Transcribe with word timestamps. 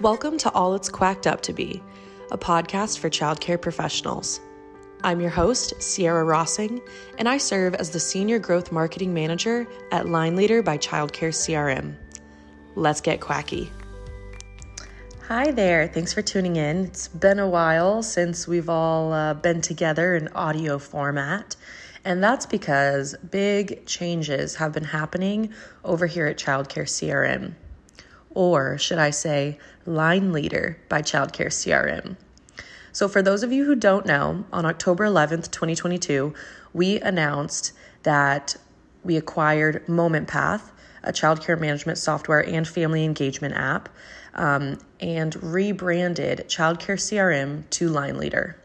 Welcome 0.00 0.38
to 0.38 0.50
All 0.50 0.74
It's 0.74 0.88
Quacked 0.88 1.28
Up 1.28 1.40
to 1.42 1.52
Be, 1.52 1.80
a 2.32 2.36
podcast 2.36 2.98
for 2.98 3.08
childcare 3.08 3.62
professionals. 3.62 4.40
I'm 5.04 5.20
your 5.20 5.30
host, 5.30 5.80
Sierra 5.80 6.24
Rossing, 6.24 6.82
and 7.16 7.28
I 7.28 7.38
serve 7.38 7.76
as 7.76 7.90
the 7.90 8.00
Senior 8.00 8.40
Growth 8.40 8.72
Marketing 8.72 9.14
Manager 9.14 9.68
at 9.92 10.08
Line 10.08 10.34
Leader 10.34 10.64
by 10.64 10.78
Childcare 10.78 11.30
CRM. 11.30 11.94
Let's 12.74 13.00
get 13.00 13.20
quacky. 13.20 13.70
Hi 15.28 15.52
there, 15.52 15.86
thanks 15.86 16.12
for 16.12 16.22
tuning 16.22 16.56
in. 16.56 16.86
It's 16.86 17.06
been 17.06 17.38
a 17.38 17.48
while 17.48 18.02
since 18.02 18.48
we've 18.48 18.68
all 18.68 19.12
uh, 19.12 19.34
been 19.34 19.60
together 19.60 20.16
in 20.16 20.26
audio 20.28 20.80
format, 20.80 21.54
and 22.04 22.22
that's 22.22 22.46
because 22.46 23.14
big 23.30 23.86
changes 23.86 24.56
have 24.56 24.72
been 24.72 24.82
happening 24.82 25.54
over 25.84 26.08
here 26.08 26.26
at 26.26 26.36
Childcare 26.36 26.88
CRM 26.88 27.54
or 28.34 28.76
should 28.78 28.98
I 28.98 29.10
say, 29.10 29.58
Line 29.86 30.32
Leader 30.32 30.78
by 30.88 31.00
Childcare 31.02 31.48
CRM. 31.48 32.16
So, 32.92 33.08
for 33.08 33.22
those 33.22 33.42
of 33.42 33.52
you 33.52 33.64
who 33.64 33.74
don't 33.74 34.06
know, 34.06 34.44
on 34.52 34.64
October 34.66 35.04
11th, 35.04 35.50
2022, 35.50 36.32
we 36.72 37.00
announced 37.00 37.72
that 38.04 38.56
we 39.02 39.16
acquired 39.16 39.88
Moment 39.88 40.28
Path, 40.28 40.70
a 41.02 41.12
childcare 41.12 41.58
management 41.58 41.98
software 41.98 42.46
and 42.46 42.66
family 42.66 43.04
engagement 43.04 43.54
app, 43.54 43.88
um, 44.34 44.78
and 45.00 45.40
rebranded 45.42 46.44
Childcare 46.48 46.98
CRM 46.98 47.68
to 47.70 47.88
Line 47.88 48.16
Leader. 48.16 48.56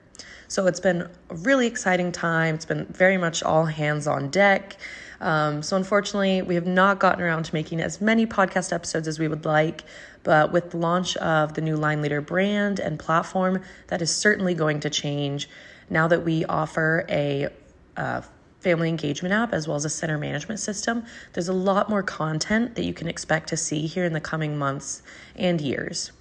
So, 0.48 0.68
it's 0.68 0.80
been 0.80 1.10
a 1.30 1.36
really 1.36 1.66
exciting 1.66 2.12
time. 2.12 2.56
It's 2.56 2.66
been 2.66 2.86
very 2.86 3.18
much 3.18 3.42
all 3.42 3.66
hands 3.66 4.06
on 4.06 4.30
deck. 4.30 4.78
Um, 5.22 5.62
so, 5.62 5.76
unfortunately, 5.76 6.42
we 6.42 6.56
have 6.56 6.66
not 6.66 7.00
gotten 7.00 7.22
around 7.22 7.44
to 7.46 7.54
making 7.54 7.82
as 7.82 8.00
many 8.00 8.26
podcast 8.26 8.72
episodes 8.72 9.08
as 9.08 9.20
we 9.20 9.28
would 9.28 9.46
like. 9.46 9.84
But 10.24 10.52
with 10.52 10.72
the 10.72 10.78
launch 10.78 11.18
of 11.18 11.54
the 11.54 11.62
new 11.62 11.76
Line 11.76 12.02
Leader 12.02 12.22
brand 12.22 12.80
and 12.80 12.98
platform, 12.98 13.62
that 13.88 14.02
is 14.02 14.16
certainly 14.16 14.54
going 14.54 14.80
to 14.82 14.90
change 14.90 15.50
now 15.90 16.08
that 16.08 16.24
we 16.24 16.46
offer 16.46 17.06
a 17.10 17.50
uh, 17.98 18.22
family 18.60 18.90
engagement 18.90 19.34
app 19.34 19.54
as 19.54 19.68
well 19.68 19.78
as 19.78 19.86
a 19.86 19.90
center 19.90 20.18
management 20.18 20.60
system. 20.60 21.06
There's 21.34 21.48
a 21.48 21.54
lot 21.54 21.90
more 21.90 22.04
content 22.04 22.76
that 22.76 22.84
you 22.84 22.94
can 22.94 23.08
expect 23.08 23.50
to 23.50 23.58
see 23.58 23.88
here 23.88 24.06
in 24.06 24.14
the 24.14 24.22
coming 24.22 24.58
months 24.58 25.02
and 25.36 25.60
years. 25.62 26.12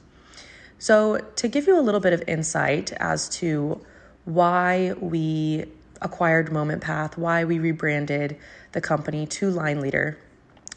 So, 0.79 1.19
to 1.37 1.49
give 1.49 1.67
you 1.67 1.79
a 1.79 1.83
little 1.83 2.01
bit 2.01 2.13
of 2.13 2.23
insight 2.29 2.93
as 2.93 3.29
to 3.41 3.85
why 4.25 4.93
we 5.01 5.67
acquired 6.01 6.53
Moment 6.53 6.83
Path, 6.83 7.19
why 7.19 7.45
we 7.45 7.59
rebranded 7.59 8.39
the 8.73 8.81
company 8.81 9.27
to 9.27 9.51
Line 9.51 9.81
Leader, 9.81 10.19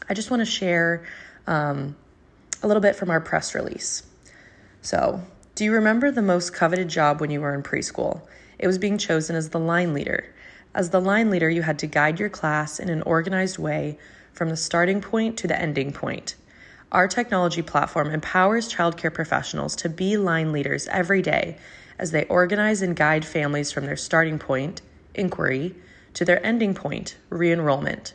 I 0.08 0.14
just 0.14 0.30
want 0.30 0.40
to 0.40 0.46
share 0.46 1.04
um, 1.46 1.96
a 2.62 2.66
little 2.66 2.80
bit 2.80 2.96
from 2.96 3.10
our 3.10 3.20
press 3.20 3.54
release. 3.54 4.02
So, 4.80 5.22
do 5.54 5.64
you 5.64 5.72
remember 5.72 6.10
the 6.10 6.22
most 6.22 6.54
coveted 6.54 6.88
job 6.88 7.20
when 7.20 7.30
you 7.30 7.40
were 7.40 7.54
in 7.54 7.62
preschool? 7.62 8.22
It 8.58 8.66
was 8.66 8.78
being 8.78 8.98
chosen 8.98 9.36
as 9.36 9.50
the 9.50 9.58
line 9.58 9.92
leader. 9.92 10.34
As 10.74 10.90
the 10.90 11.00
line 11.00 11.30
leader, 11.30 11.50
you 11.50 11.62
had 11.62 11.78
to 11.80 11.86
guide 11.86 12.18
your 12.18 12.30
class 12.30 12.80
in 12.80 12.88
an 12.88 13.02
organized 13.02 13.58
way 13.58 13.98
from 14.32 14.48
the 14.48 14.56
starting 14.56 15.00
point 15.00 15.36
to 15.38 15.46
the 15.46 15.60
ending 15.60 15.92
point. 15.92 16.36
Our 16.90 17.08
technology 17.08 17.62
platform 17.62 18.10
empowers 18.10 18.72
childcare 18.72 19.12
professionals 19.12 19.76
to 19.76 19.88
be 19.88 20.16
line 20.16 20.52
leaders 20.52 20.86
every 20.88 21.22
day 21.22 21.58
as 21.98 22.10
they 22.10 22.24
organize 22.24 22.82
and 22.82 22.96
guide 22.96 23.24
families 23.24 23.70
from 23.70 23.86
their 23.86 23.96
starting 23.96 24.38
point, 24.38 24.82
inquiry, 25.14 25.74
to 26.14 26.24
their 26.24 26.44
ending 26.44 26.74
point, 26.74 27.16
re 27.30 27.52
enrollment. 27.52 28.14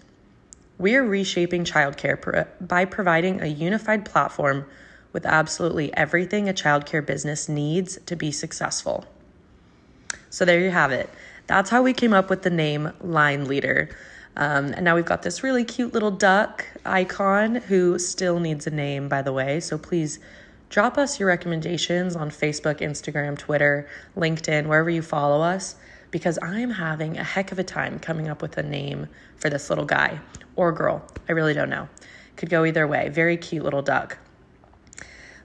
We 0.78 0.96
are 0.96 1.04
reshaping 1.04 1.64
childcare 1.64 2.48
by 2.62 2.86
providing 2.86 3.42
a 3.42 3.48
unified 3.48 4.06
platform 4.06 4.66
with 5.12 5.26
absolutely 5.26 5.92
everything 5.96 6.48
a 6.48 6.54
childcare 6.54 7.04
business 7.04 7.50
needs 7.50 7.98
to 8.06 8.16
be 8.16 8.32
successful. 8.32 9.06
So, 10.30 10.46
there 10.46 10.60
you 10.60 10.70
have 10.70 10.92
it. 10.92 11.10
That's 11.48 11.70
how 11.70 11.82
we 11.82 11.94
came 11.94 12.14
up 12.14 12.30
with 12.30 12.44
the 12.44 12.50
name 12.50 12.92
Line 13.02 13.46
Leader. 13.46 13.90
Um, 14.36 14.74
and 14.74 14.84
now 14.84 14.96
we've 14.96 15.06
got 15.06 15.24
this 15.24 15.42
really 15.42 15.64
cute 15.64 15.94
little 15.94 16.12
duck 16.12 16.66
icon 16.86 17.56
who 17.56 17.98
still 17.98 18.40
needs 18.40 18.68
a 18.68 18.70
name, 18.70 19.10
by 19.10 19.24
the 19.24 19.34
way. 19.34 19.60
So, 19.60 19.80
please 19.80 20.20
drop 20.70 20.98
us 21.00 21.20
your 21.20 21.30
recommendations 21.30 22.16
on 22.16 22.30
Facebook, 22.30 22.82
Instagram, 22.82 23.38
Twitter, 23.38 23.88
LinkedIn, 24.16 24.68
wherever 24.68 24.90
you 24.92 25.02
follow 25.02 25.42
us 25.42 25.76
because 26.12 26.40
I'm 26.42 26.70
having 26.70 27.18
a 27.18 27.24
heck 27.24 27.52
of 27.52 27.60
a 27.60 27.64
time 27.64 28.00
coming 28.00 28.28
up 28.28 28.42
with 28.42 28.58
a 28.58 28.64
name 28.64 29.08
for 29.36 29.50
this 29.50 29.70
little 29.70 29.86
guy 29.86 30.20
or 30.56 30.72
girl. 30.72 31.06
I 31.28 31.34
really 31.34 31.54
don't 31.54 31.70
know. 31.70 31.90
Could 32.36 32.50
go 32.50 32.66
either 32.66 32.88
way. 32.88 33.10
Very 33.10 33.38
cute 33.38 33.64
little 33.64 33.82
duck. 33.82 34.18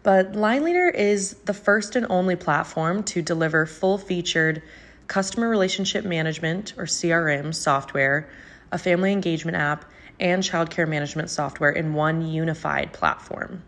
But 0.02 0.34
Line 0.34 0.64
Leader 0.64 0.88
is 0.88 1.34
the 1.44 1.54
first 1.54 1.94
and 1.94 2.06
only 2.10 2.36
platform 2.36 3.04
to 3.04 3.22
deliver 3.22 3.66
full 3.66 3.98
featured 3.98 4.62
customer 5.06 5.48
relationship 5.48 6.04
management 6.04 6.74
or 6.76 6.84
CRM 6.84 7.54
software, 7.54 8.28
a 8.72 8.78
family 8.78 9.12
engagement 9.12 9.56
app, 9.56 9.84
and 10.18 10.42
childcare 10.42 10.88
management 10.88 11.30
software 11.30 11.70
in 11.70 11.94
one 11.94 12.26
unified 12.26 12.92
platform. 12.92 13.62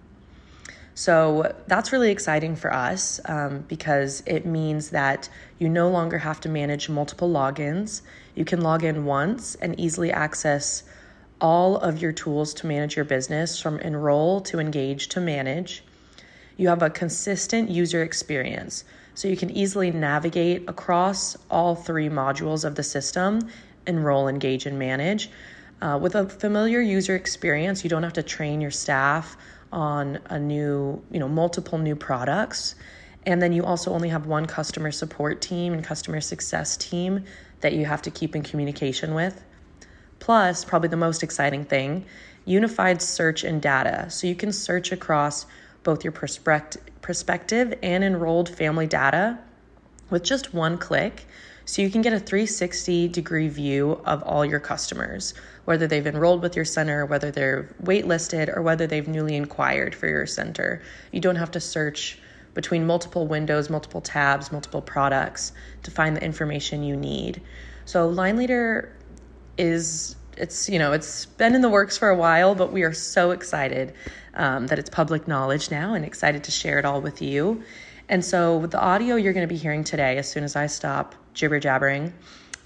So 0.95 1.55
that's 1.67 1.91
really 1.91 2.11
exciting 2.11 2.55
for 2.55 2.73
us 2.73 3.21
um, 3.25 3.65
because 3.67 4.23
it 4.27 4.47
means 4.47 4.91
that 4.91 5.29
you 5.59 5.69
no 5.69 5.89
longer 5.91 6.19
have 6.19 6.41
to 6.43 6.49
manage 6.49 6.89
multiple 6.89 7.29
logins. 7.29 8.03
You 8.37 8.45
can 8.45 8.61
log 8.61 8.85
in 8.85 9.05
once 9.05 9.57
and 9.57 9.79
easily 9.79 10.13
access 10.13 10.85
all 11.41 11.77
of 11.79 12.01
your 12.01 12.13
tools 12.13 12.55
to 12.55 12.67
manage 12.67 12.95
your 12.95 13.05
business 13.05 13.61
from 13.61 13.79
enroll 13.81 14.41
to 14.43 14.61
engage 14.61 15.09
to 15.09 15.21
manage. 15.21 15.83
You 16.57 16.69
have 16.69 16.83
a 16.83 16.91
consistent 16.91 17.71
user 17.71 18.05
experience, 18.05 18.85
so 19.15 19.27
you 19.27 19.37
can 19.37 19.51
easily 19.51 19.91
navigate 19.91 20.69
across 20.69 21.37
all 21.51 21.75
three 21.75 22.09
modules 22.09 22.65
of 22.65 22.77
the 22.77 22.83
system 22.85 23.49
enroll, 23.87 24.29
engage, 24.29 24.65
and 24.65 24.79
manage. 24.79 25.29
Uh, 25.83 25.99
with 26.01 26.15
a 26.15 26.27
familiar 26.27 26.81
user 26.81 27.15
experience, 27.15 27.85
you 27.85 27.91
don't 27.91 28.03
have 28.03 28.15
to 28.15 28.23
train 28.23 28.61
your 28.61 28.71
staff 28.71 29.37
on 29.75 30.21
a 30.31 30.39
new, 30.39 31.03
you 31.11 31.19
know, 31.19 31.29
multiple 31.29 31.79
new 31.79 31.97
products. 31.97 32.77
And 33.27 33.43
then 33.43 33.53
you 33.53 33.65
also 33.65 33.93
only 33.93 34.09
have 34.09 34.27
one 34.27 34.47
customer 34.47 34.93
support 34.93 35.43
team 35.43 35.73
and 35.73 35.83
customer 35.83 36.21
success 36.21 36.77
team 36.77 37.25
that 37.61 37.73
you 37.73 37.85
have 37.85 38.01
to 38.03 38.11
keep 38.11 38.37
in 38.37 38.43
communication 38.43 39.15
with. 39.15 39.45
Plus, 40.21 40.65
probably 40.65 40.89
the 40.89 40.97
most 40.97 41.23
exciting 41.23 41.65
thing, 41.65 42.05
unified 42.45 43.03
search 43.03 43.43
and 43.43 43.61
data. 43.61 44.09
So 44.11 44.27
you 44.27 44.35
can 44.35 44.53
search 44.53 44.93
across 44.93 45.47
both 45.83 46.05
your 46.05 46.13
prospective 46.13 47.75
and 47.83 48.05
enrolled 48.05 48.49
family 48.49 48.87
data 48.87 49.39
with 50.11 50.23
just 50.23 50.55
one 50.55 50.79
click 50.79 51.27
so 51.67 51.83
you 51.83 51.91
can 51.91 52.03
get 52.03 52.13
a 52.13 52.21
360 52.21 53.09
degree 53.09 53.49
view 53.49 54.01
of 54.05 54.23
all 54.23 54.45
your 54.45 54.61
customers, 54.61 55.35
whether 55.65 55.87
they've 55.87 56.07
enrolled 56.07 56.43
with 56.43 56.57
your 56.57 56.65
center, 56.65 57.07
whether 57.07 57.31
they're 57.31 57.75
waitlisted, 57.83 58.55
or 58.55 58.63
whether 58.63 58.87
they've 58.87 59.09
newly 59.09 59.37
inquired 59.37 59.95
for 59.95 60.07
your 60.07 60.27
center. 60.27 60.83
You 61.13 61.21
don't 61.21 61.37
have 61.37 61.51
to 61.53 61.61
search 61.61 62.19
between 62.55 62.87
multiple 62.87 63.27
windows, 63.27 63.69
multiple 63.69 64.01
tabs, 64.01 64.53
multiple 64.53 64.83
products 64.83 65.53
to 65.83 65.91
find 65.91 66.17
the 66.17 66.25
information 66.25 66.83
you 66.83 66.97
need. 66.97 67.43
So 67.85 68.09
Line 68.09 68.37
Leader 68.37 68.97
is 69.59 70.17
it's 70.37 70.69
you 70.69 70.79
know 70.81 70.93
it's 70.93 71.27
been 71.27 71.55
in 71.55 71.61
the 71.61 71.69
works 71.69 71.99
for 71.99 72.09
a 72.09 72.17
while, 72.17 72.55
but 72.55 72.73
we 72.73 72.83
are 72.83 72.93
so 72.93 73.31
excited 73.31 73.95
um, 74.35 74.67
that 74.69 74.79
it's 74.79 74.91
public 74.91 75.29
knowledge 75.29 75.71
now 75.71 75.95
and 75.95 76.05
excited 76.05 76.45
to 76.45 76.51
share 76.51 76.79
it 76.79 76.85
all 76.85 77.01
with 77.01 77.23
you. 77.23 77.63
And 78.09 78.25
so 78.25 78.59
with 78.59 78.71
the 78.71 78.81
audio 78.81 79.17
you're 79.17 79.33
going 79.33 79.47
to 79.47 79.53
be 79.53 79.59
hearing 79.59 79.85
today, 79.85 80.19
as 80.19 80.29
soon 80.29 80.45
as 80.45 80.57
I 80.57 80.67
stop 80.67 81.15
jibber 81.35 81.61
jabbering, 81.61 82.13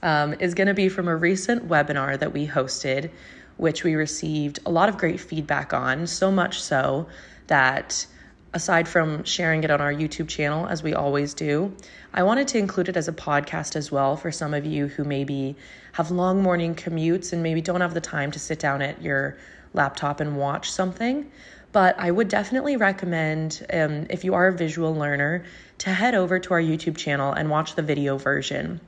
um, 0.03 0.35
is 0.41 0.55
going 0.55 0.69
to 0.69 0.75
be 0.75 0.89
from 0.89 1.09
a 1.09 1.17
recent 1.17 1.69
webinar 1.69 2.19
that 2.19 2.33
we 2.33 2.47
hosted, 2.47 3.11
which 3.57 3.85
we 3.85 3.95
received 3.95 4.61
a 4.67 4.71
lot 4.71 4.89
of 4.89 4.97
great 4.97 5.21
feedback 5.21 5.73
on, 5.73 6.07
so 6.07 6.31
much 6.31 6.61
so 6.61 7.09
that 7.49 8.07
aside 8.55 8.89
from 8.89 9.25
sharing 9.25 9.63
it 9.65 9.71
on 9.71 9.81
our 9.81 9.93
YouTube 9.93 10.29
channel, 10.29 10.67
as 10.67 10.83
we 10.83 10.95
always 10.95 11.35
do, 11.35 11.75
I 12.15 12.23
wanted 12.23 12.49
to 12.49 12.59
include 12.59 12.89
it 12.89 12.97
as 12.97 13.09
a 13.09 13.13
podcast 13.13 13.77
as 13.77 13.93
well 13.93 14.17
for 14.17 14.33
some 14.33 14.55
of 14.55 14.65
you 14.65 14.87
who 14.87 15.05
maybe 15.05 15.57
have 15.93 16.11
long 16.11 16.43
morning 16.43 16.75
commutes 16.75 17.33
and 17.33 17.43
maybe 17.43 17.61
don't 17.61 17.81
have 17.81 17.95
the 17.95 18.01
time 18.01 18.31
to 18.33 18.39
sit 18.39 18.59
down 18.59 18.81
at 18.81 19.03
your 19.03 19.37
laptop 19.75 20.21
and 20.21 20.39
watch 20.39 20.71
something. 20.71 21.31
But 21.73 21.99
I 21.99 22.11
would 22.11 22.29
definitely 22.29 22.77
recommend, 22.77 23.67
um, 23.71 24.07
if 24.09 24.25
you 24.25 24.33
are 24.33 24.47
a 24.49 24.53
visual 24.53 24.95
learner, 24.95 25.45
to 25.79 25.91
head 25.91 26.15
over 26.15 26.39
to 26.39 26.55
our 26.55 26.63
YouTube 26.63 26.97
channel 26.97 27.33
and 27.33 27.51
watch 27.51 27.75
the 27.75 27.83
video 27.83 28.17
version 28.17 28.81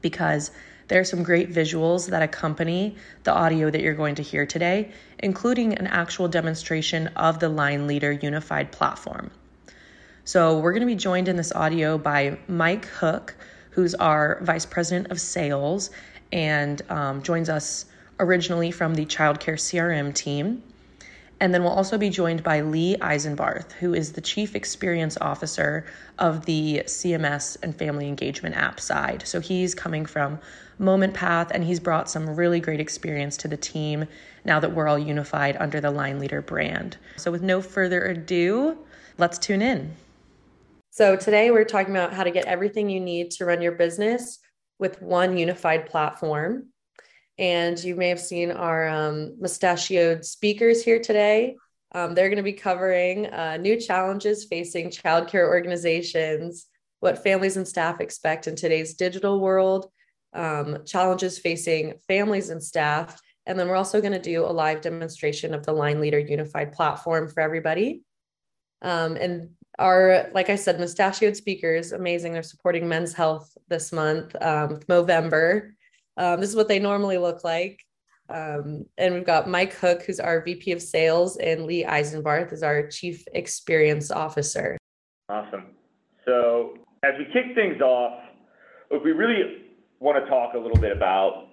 because 0.00 0.50
there 0.88 1.00
are 1.00 1.04
some 1.04 1.22
great 1.22 1.52
visuals 1.52 2.10
that 2.10 2.22
accompany 2.22 2.96
the 3.22 3.32
audio 3.32 3.70
that 3.70 3.80
you're 3.80 3.94
going 3.94 4.16
to 4.16 4.22
hear 4.22 4.44
today, 4.44 4.90
including 5.20 5.74
an 5.74 5.86
actual 5.86 6.26
demonstration 6.26 7.06
of 7.08 7.38
the 7.38 7.48
Line 7.48 7.86
Leader 7.86 8.10
unified 8.10 8.72
platform. 8.72 9.30
So, 10.24 10.58
we're 10.58 10.72
going 10.72 10.80
to 10.80 10.86
be 10.86 10.96
joined 10.96 11.28
in 11.28 11.36
this 11.36 11.52
audio 11.52 11.96
by 11.96 12.38
Mike 12.48 12.86
Hook, 12.86 13.36
who's 13.70 13.94
our 13.94 14.40
Vice 14.42 14.66
President 14.66 15.10
of 15.10 15.20
Sales 15.20 15.90
and 16.32 16.82
um, 16.90 17.22
joins 17.22 17.48
us 17.48 17.86
originally 18.18 18.70
from 18.70 18.94
the 18.94 19.06
Childcare 19.06 19.54
CRM 19.54 20.14
team. 20.14 20.62
And 21.40 21.54
then 21.54 21.62
we'll 21.62 21.72
also 21.72 21.96
be 21.96 22.10
joined 22.10 22.42
by 22.42 22.60
Lee 22.60 22.96
Eisenbarth, 23.00 23.72
who 23.72 23.94
is 23.94 24.12
the 24.12 24.20
Chief 24.20 24.54
Experience 24.54 25.16
Officer 25.22 25.86
of 26.18 26.44
the 26.44 26.82
CMS 26.84 27.56
and 27.62 27.74
Family 27.74 28.08
Engagement 28.08 28.56
app 28.56 28.78
side. 28.78 29.26
So 29.26 29.40
he's 29.40 29.74
coming 29.74 30.04
from 30.04 30.38
Moment 30.78 31.14
Path 31.14 31.50
and 31.50 31.64
he's 31.64 31.80
brought 31.80 32.10
some 32.10 32.36
really 32.36 32.60
great 32.60 32.80
experience 32.80 33.38
to 33.38 33.48
the 33.48 33.56
team 33.56 34.06
now 34.44 34.60
that 34.60 34.74
we're 34.74 34.86
all 34.86 34.98
unified 34.98 35.56
under 35.58 35.80
the 35.80 35.90
Line 35.90 36.18
Leader 36.18 36.42
brand. 36.42 36.98
So 37.16 37.30
with 37.30 37.42
no 37.42 37.62
further 37.62 38.04
ado, 38.04 38.76
let's 39.16 39.38
tune 39.38 39.62
in. 39.62 39.94
So 40.90 41.16
today 41.16 41.50
we're 41.50 41.64
talking 41.64 41.94
about 41.94 42.12
how 42.12 42.24
to 42.24 42.30
get 42.30 42.44
everything 42.46 42.90
you 42.90 43.00
need 43.00 43.30
to 43.32 43.46
run 43.46 43.62
your 43.62 43.72
business 43.72 44.40
with 44.78 45.00
one 45.00 45.38
unified 45.38 45.86
platform. 45.86 46.69
And 47.40 47.82
you 47.82 47.96
may 47.96 48.10
have 48.10 48.20
seen 48.20 48.50
our 48.50 48.86
um, 48.86 49.34
mustachioed 49.40 50.26
speakers 50.26 50.84
here 50.84 51.00
today. 51.00 51.56
Um, 51.92 52.14
they're 52.14 52.28
going 52.28 52.36
to 52.36 52.42
be 52.42 52.52
covering 52.52 53.26
uh, 53.28 53.56
new 53.56 53.80
challenges 53.80 54.44
facing 54.44 54.90
childcare 54.90 55.48
organizations, 55.48 56.66
what 57.00 57.24
families 57.24 57.56
and 57.56 57.66
staff 57.66 58.02
expect 58.02 58.46
in 58.46 58.56
today's 58.56 58.92
digital 58.92 59.40
world, 59.40 59.90
um, 60.34 60.84
challenges 60.84 61.38
facing 61.38 61.94
families 62.06 62.50
and 62.50 62.62
staff. 62.62 63.18
And 63.46 63.58
then 63.58 63.68
we're 63.68 63.74
also 63.74 64.02
going 64.02 64.12
to 64.12 64.18
do 64.20 64.44
a 64.44 64.52
live 64.52 64.82
demonstration 64.82 65.54
of 65.54 65.64
the 65.64 65.72
Line 65.72 65.98
Leader 65.98 66.18
Unified 66.18 66.72
platform 66.72 67.26
for 67.26 67.40
everybody. 67.40 68.02
Um, 68.82 69.16
and 69.16 69.48
our, 69.78 70.28
like 70.34 70.50
I 70.50 70.56
said, 70.56 70.78
mustachioed 70.78 71.36
speakers, 71.36 71.92
amazing. 71.92 72.34
They're 72.34 72.42
supporting 72.42 72.86
men's 72.86 73.14
health 73.14 73.56
this 73.68 73.92
month, 73.92 74.36
um, 74.42 74.76
Movember. 74.90 75.70
Um, 76.20 76.38
this 76.38 76.50
is 76.50 76.56
what 76.56 76.68
they 76.68 76.78
normally 76.78 77.16
look 77.16 77.44
like. 77.44 77.80
Um, 78.28 78.84
and 78.98 79.14
we've 79.14 79.24
got 79.24 79.48
Mike 79.48 79.72
Hook, 79.72 80.02
who's 80.02 80.20
our 80.20 80.42
VP 80.42 80.70
of 80.72 80.82
Sales, 80.82 81.38
and 81.38 81.64
Lee 81.64 81.82
Eisenbarth 81.82 82.52
is 82.52 82.62
our 82.62 82.86
Chief 82.88 83.24
Experience 83.32 84.10
Officer. 84.10 84.76
Awesome. 85.30 85.68
So 86.26 86.74
as 87.02 87.14
we 87.18 87.24
kick 87.32 87.54
things 87.54 87.80
off, 87.80 88.20
if 88.90 89.02
we 89.02 89.12
really 89.12 89.64
want 89.98 90.22
to 90.22 90.30
talk 90.30 90.52
a 90.54 90.58
little 90.58 90.76
bit 90.78 90.94
about 90.94 91.48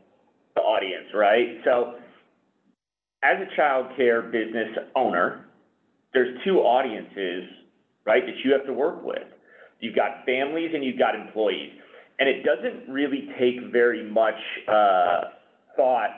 the 0.55 0.61
audience, 0.61 1.07
right? 1.15 1.61
So 1.63 1.95
as 3.23 3.37
a 3.39 3.55
child 3.55 3.95
care 3.95 4.21
business 4.21 4.77
owner, 4.97 5.45
there's 6.13 6.37
two 6.43 6.57
audiences, 6.59 7.45
right, 8.05 8.23
that 8.25 8.35
you 8.43 8.51
have 8.51 8.65
to 8.65 8.73
work 8.73 9.01
with. 9.01 9.27
You've 9.79 9.95
got 9.95 10.25
families 10.25 10.71
and 10.73 10.83
you've 10.83 10.99
got 10.99 11.15
employees 11.15 11.71
and 12.19 12.27
it 12.27 12.43
doesn't 12.43 12.91
really 12.91 13.29
take 13.39 13.71
very 13.71 14.09
much 14.09 14.39
uh, 14.67 15.21
thought 15.75 16.09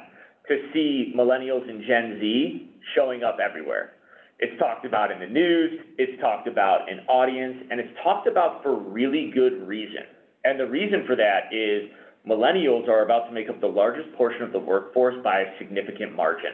to 0.48 0.58
see 0.74 1.14
millennials 1.16 1.70
and 1.70 1.84
Gen 1.86 2.18
Z 2.20 2.70
showing 2.96 3.24
up 3.24 3.38
everywhere. 3.40 3.94
It's 4.40 4.58
talked 4.58 4.86
about 4.86 5.12
in 5.12 5.20
the 5.20 5.28
news, 5.28 5.82
it's 5.98 6.20
talked 6.22 6.48
about 6.48 6.90
in 6.90 7.00
audience, 7.08 7.58
and 7.70 7.80
it's 7.80 7.94
talked 8.04 8.28
about 8.28 8.64
for 8.64 8.80
really 8.80 9.32
good 9.34 9.68
reason. 9.68 10.04
And 10.46 10.58
the 10.58 10.66
reason 10.66 11.04
for 11.06 11.18
that 11.18 11.54
is 11.54 11.92
millennials 12.28 12.88
are 12.88 13.04
about 13.04 13.28
to 13.28 13.34
make 13.34 13.50
up 13.50 13.60
the 13.60 13.68
largest 13.68 14.16
portion 14.16 14.42
of 14.42 14.54
the 14.54 14.60
workforce 14.60 15.16
by 15.24 15.42
a 15.42 15.58
significant 15.58 16.16
margin. 16.16 16.52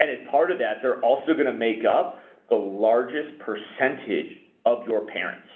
And 0.00 0.10
as 0.10 0.16
part 0.30 0.50
of 0.50 0.58
that, 0.58 0.78
they're 0.80 1.00
also 1.02 1.34
going 1.34 1.46
to 1.46 1.52
make 1.52 1.84
up 1.84 2.20
the 2.48 2.56
largest 2.56 3.38
percentage 3.40 4.38
of 4.64 4.86
your 4.86 5.06
parents. 5.06 5.48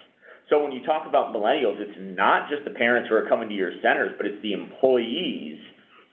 So 0.52 0.62
when 0.62 0.72
you 0.72 0.84
talk 0.84 1.06
about 1.08 1.34
millennials, 1.34 1.80
it's 1.80 1.96
not 1.98 2.50
just 2.50 2.62
the 2.64 2.72
parents 2.72 3.08
who 3.08 3.14
are 3.14 3.26
coming 3.26 3.48
to 3.48 3.54
your 3.54 3.72
centers, 3.80 4.12
but 4.18 4.26
it's 4.26 4.42
the 4.42 4.52
employees 4.52 5.58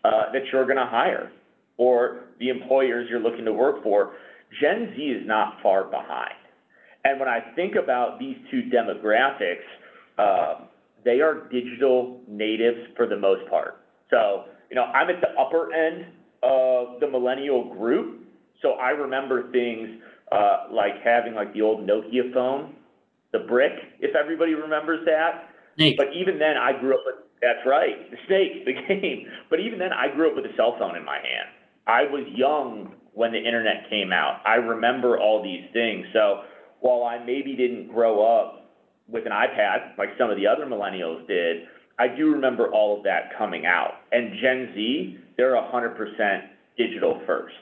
uh, 0.05 0.31
that 0.31 0.43
you're 0.53 0.63
going 0.63 0.77
to 0.77 0.85
hire 0.85 1.29
or 1.75 2.21
the 2.39 2.47
employers 2.47 3.07
you're 3.09 3.19
looking 3.19 3.43
to 3.43 3.51
work 3.51 3.83
for. 3.83 4.13
Gen 4.61 4.93
Z 4.95 5.01
is 5.01 5.27
not 5.27 5.61
far 5.61 5.83
behind. 5.83 6.35
And 7.03 7.19
when 7.19 7.27
I 7.27 7.53
think 7.53 7.75
about 7.75 8.17
these 8.17 8.37
two 8.49 8.63
demographics, 8.73 9.67
uh, 10.17 10.65
they 11.03 11.19
are 11.19 11.49
digital 11.51 12.21
natives 12.25 12.79
for 12.95 13.07
the 13.07 13.17
most 13.17 13.45
part. 13.49 13.81
So, 14.09 14.45
you 14.69 14.75
know, 14.77 14.83
I'm 14.83 15.09
at 15.09 15.19
the 15.19 15.37
upper 15.37 15.73
end 15.73 16.05
of 16.43 17.01
the 17.01 17.09
millennial 17.09 17.75
group. 17.75 18.21
So 18.61 18.71
I 18.71 18.91
remember 18.91 19.51
things 19.51 19.99
uh, 20.31 20.67
like 20.71 21.01
having 21.03 21.35
like 21.35 21.53
the 21.53 21.61
old 21.61 21.85
Nokia 21.85 22.33
phone 22.33 22.75
the 23.31 23.39
brick, 23.39 23.73
if 23.99 24.15
everybody 24.15 24.53
remembers 24.53 25.05
that. 25.05 25.49
Snake. 25.75 25.97
But 25.97 26.07
even 26.15 26.39
then, 26.39 26.57
I 26.57 26.77
grew 26.79 26.93
up 26.93 27.01
with 27.05 27.15
that's 27.41 27.65
right, 27.65 28.11
the 28.11 28.17
snake, 28.27 28.65
the 28.65 28.73
game. 28.87 29.27
But 29.49 29.59
even 29.59 29.79
then, 29.79 29.93
I 29.93 30.13
grew 30.13 30.29
up 30.29 30.35
with 30.35 30.45
a 30.45 30.55
cell 30.55 30.75
phone 30.77 30.95
in 30.95 31.05
my 31.05 31.15
hand. 31.15 31.49
I 31.87 32.03
was 32.03 32.25
young 32.35 32.93
when 33.13 33.31
the 33.31 33.39
internet 33.39 33.89
came 33.89 34.11
out. 34.11 34.41
I 34.45 34.55
remember 34.55 35.17
all 35.17 35.41
these 35.41 35.63
things. 35.73 36.05
So 36.13 36.43
while 36.81 37.03
I 37.03 37.23
maybe 37.23 37.55
didn't 37.55 37.91
grow 37.91 38.21
up 38.23 38.71
with 39.07 39.25
an 39.25 39.31
iPad 39.31 39.97
like 39.97 40.09
some 40.17 40.29
of 40.29 40.37
the 40.37 40.45
other 40.47 40.65
millennials 40.65 41.25
did, 41.27 41.63
I 41.97 42.07
do 42.07 42.31
remember 42.31 42.71
all 42.71 42.97
of 42.97 43.03
that 43.03 43.37
coming 43.37 43.65
out. 43.65 43.95
And 44.11 44.33
Gen 44.41 44.71
Z, 44.75 45.17
they're 45.37 45.55
100% 45.55 45.95
digital 46.77 47.21
first. 47.25 47.55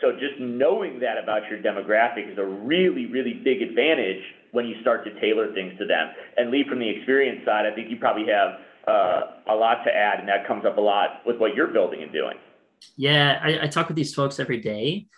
So 0.00 0.12
just 0.12 0.40
knowing 0.40 1.00
that 1.00 1.22
about 1.22 1.42
your 1.50 1.60
demographic 1.60 2.30
is 2.30 2.38
a 2.38 2.44
really, 2.44 3.06
really 3.06 3.40
big 3.44 3.62
advantage 3.62 4.22
when 4.54 4.66
you 4.66 4.80
start 4.80 5.04
to 5.04 5.20
tailor 5.20 5.52
things 5.52 5.76
to 5.80 5.84
them. 5.84 6.10
And 6.36 6.52
Lee, 6.52 6.64
from 6.68 6.78
the 6.78 6.88
experience 6.88 7.44
side, 7.44 7.66
I 7.66 7.74
think 7.74 7.90
you 7.90 7.96
probably 7.96 8.26
have 8.28 8.60
uh, 8.86 9.20
a 9.48 9.54
lot 9.54 9.82
to 9.84 9.92
add, 9.92 10.20
and 10.20 10.28
that 10.28 10.46
comes 10.46 10.64
up 10.64 10.78
a 10.78 10.80
lot 10.80 11.22
with 11.26 11.38
what 11.38 11.56
you're 11.56 11.66
building 11.66 12.04
and 12.04 12.12
doing. 12.12 12.36
Yeah, 12.96 13.40
I, 13.42 13.64
I 13.64 13.66
talk 13.66 13.88
with 13.88 13.96
these 13.96 14.14
folks 14.14 14.38
every 14.38 14.60
day, 14.60 15.08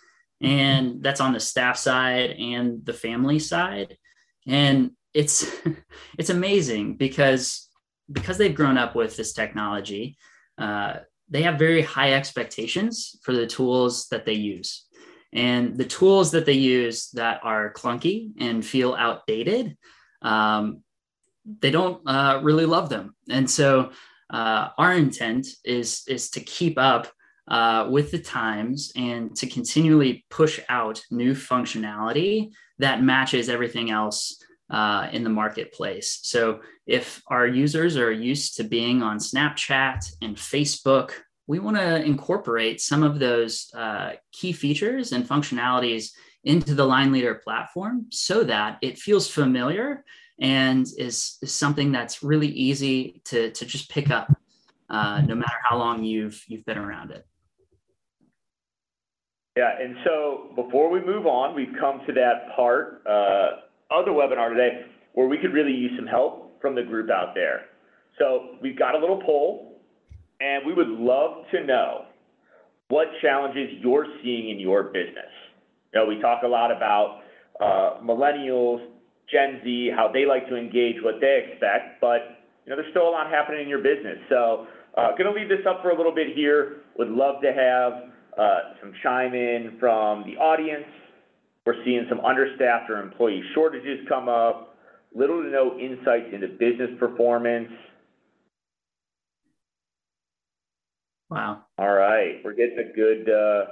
and 0.41 1.03
that's 1.03 1.21
on 1.21 1.33
the 1.33 1.39
staff 1.39 1.77
side 1.77 2.31
and 2.31 2.83
the 2.83 2.93
family 2.93 3.37
side, 3.37 3.97
and 4.47 4.91
it's 5.13 5.45
it's 6.17 6.31
amazing 6.31 6.95
because 6.95 7.69
because 8.11 8.39
they've 8.39 8.55
grown 8.55 8.77
up 8.77 8.95
with 8.95 9.15
this 9.15 9.33
technology. 9.33 10.17
Uh, 10.57 10.95
they 11.29 11.43
have 11.43 11.59
very 11.59 11.83
high 11.83 12.13
expectations 12.13 13.17
for 13.21 13.33
the 13.33 13.45
tools 13.45 14.07
that 14.07 14.25
they 14.25 14.33
use. 14.33 14.86
And 15.37 15.77
the 15.77 15.85
tools 15.85 16.31
that 16.31 16.47
they 16.47 16.53
use 16.53 17.11
that 17.11 17.41
are 17.43 17.71
clunky 17.71 18.31
and 18.39 18.65
feel 18.65 18.95
outdated, 18.95 19.77
um, 20.23 20.81
they 21.61 21.69
don't 21.69 22.01
uh, 22.07 22.41
really 22.41 22.65
love 22.65 22.89
them. 22.89 23.15
And 23.29 23.47
so 23.47 23.91
uh, 24.31 24.69
our 24.79 24.93
intent 24.93 25.47
is, 25.63 26.03
is 26.07 26.31
to 26.31 26.39
keep 26.39 26.79
up 26.79 27.07
uh, 27.47 27.87
with 27.87 28.09
the 28.09 28.19
times 28.19 28.91
and 28.95 29.35
to 29.35 29.45
continually 29.45 30.25
push 30.31 30.59
out 30.69 31.03
new 31.11 31.33
functionality 31.33 32.49
that 32.79 33.03
matches 33.03 33.47
everything 33.47 33.91
else 33.91 34.43
uh, 34.71 35.07
in 35.11 35.23
the 35.23 35.29
marketplace. 35.29 36.19
So 36.23 36.61
if 36.87 37.21
our 37.27 37.45
users 37.45 37.95
are 37.95 38.11
used 38.11 38.57
to 38.57 38.63
being 38.63 39.03
on 39.03 39.19
Snapchat 39.19 39.99
and 40.23 40.35
Facebook 40.35 41.11
we 41.47 41.59
want 41.59 41.77
to 41.77 42.03
incorporate 42.03 42.81
some 42.81 43.03
of 43.03 43.19
those 43.19 43.71
uh, 43.73 44.11
key 44.31 44.51
features 44.51 45.13
and 45.13 45.27
functionalities 45.27 46.11
into 46.43 46.75
the 46.75 46.85
line 46.85 47.11
leader 47.11 47.35
platform 47.35 48.05
so 48.09 48.43
that 48.43 48.77
it 48.81 48.97
feels 48.97 49.29
familiar 49.29 50.03
and 50.39 50.85
is, 50.97 51.37
is 51.41 51.53
something 51.53 51.91
that's 51.91 52.21
really 52.21 52.49
easy 52.49 53.21
to, 53.25 53.51
to 53.51 53.65
just 53.65 53.89
pick 53.89 54.11
up 54.11 54.31
uh, 54.89 55.21
no 55.21 55.35
matter 55.35 55.57
how 55.67 55.77
long 55.77 56.03
you've 56.03 56.41
you've 56.47 56.63
been 56.65 56.77
around 56.77 57.11
it. 57.11 57.25
Yeah 59.57 59.71
and 59.81 59.97
so 60.05 60.51
before 60.55 60.89
we 60.89 61.01
move 61.03 61.25
on 61.25 61.55
we've 61.55 61.73
come 61.79 62.01
to 62.07 62.13
that 62.13 62.55
part 62.55 63.03
uh, 63.05 63.57
of 63.91 64.05
the 64.05 64.11
webinar 64.11 64.49
today 64.49 64.85
where 65.13 65.27
we 65.27 65.37
could 65.37 65.51
really 65.51 65.73
use 65.73 65.91
some 65.97 66.07
help 66.07 66.61
from 66.61 66.75
the 66.75 66.83
group 66.83 67.09
out 67.09 67.33
there. 67.35 67.65
So 68.17 68.55
we've 68.61 68.77
got 68.77 68.95
a 68.95 68.97
little 68.97 69.21
poll 69.21 69.66
and 70.39 70.65
we 70.65 70.73
would 70.73 70.87
love 70.87 71.45
to 71.51 71.63
know 71.65 72.05
what 72.89 73.07
challenges 73.21 73.69
you're 73.81 74.05
seeing 74.23 74.49
in 74.49 74.59
your 74.59 74.83
business. 74.83 75.31
You 75.93 76.01
know, 76.01 76.05
we 76.05 76.21
talk 76.21 76.43
a 76.43 76.47
lot 76.47 76.71
about 76.71 77.21
uh, 77.59 78.01
millennials, 78.03 78.85
Gen 79.31 79.61
Z, 79.63 79.91
how 79.95 80.09
they 80.11 80.25
like 80.25 80.47
to 80.47 80.55
engage 80.55 80.95
what 81.01 81.15
they 81.19 81.47
expect, 81.47 81.99
but 81.99 82.37
you 82.65 82.71
know, 82.71 82.75
there's 82.75 82.91
still 82.91 83.07
a 83.07 83.11
lot 83.11 83.29
happening 83.29 83.61
in 83.61 83.67
your 83.69 83.81
business. 83.81 84.17
So, 84.29 84.67
uh, 84.97 85.11
going 85.11 85.31
to 85.31 85.31
leave 85.31 85.47
this 85.47 85.65
up 85.69 85.81
for 85.81 85.91
a 85.91 85.97
little 85.97 86.13
bit 86.13 86.35
here. 86.35 86.77
Would 86.97 87.09
love 87.09 87.41
to 87.41 87.53
have 87.53 88.11
uh, 88.37 88.73
some 88.81 88.93
chime 89.03 89.33
in 89.33 89.77
from 89.79 90.23
the 90.25 90.35
audience. 90.37 90.85
We're 91.65 91.83
seeing 91.85 92.05
some 92.09 92.19
understaffed 92.21 92.89
or 92.89 93.01
employee 93.01 93.43
shortages 93.53 94.05
come 94.09 94.27
up. 94.27 94.75
Little 95.15 95.43
to 95.43 95.49
no 95.49 95.77
insights 95.79 96.27
into 96.33 96.47
business 96.47 96.89
performance. 96.99 97.69
Wow. 101.29 101.65
All 101.77 101.93
right. 101.93 102.37
We're 102.43 102.53
getting 102.53 102.79
a 102.79 102.95
good 102.95 103.29
uh, 103.29 103.65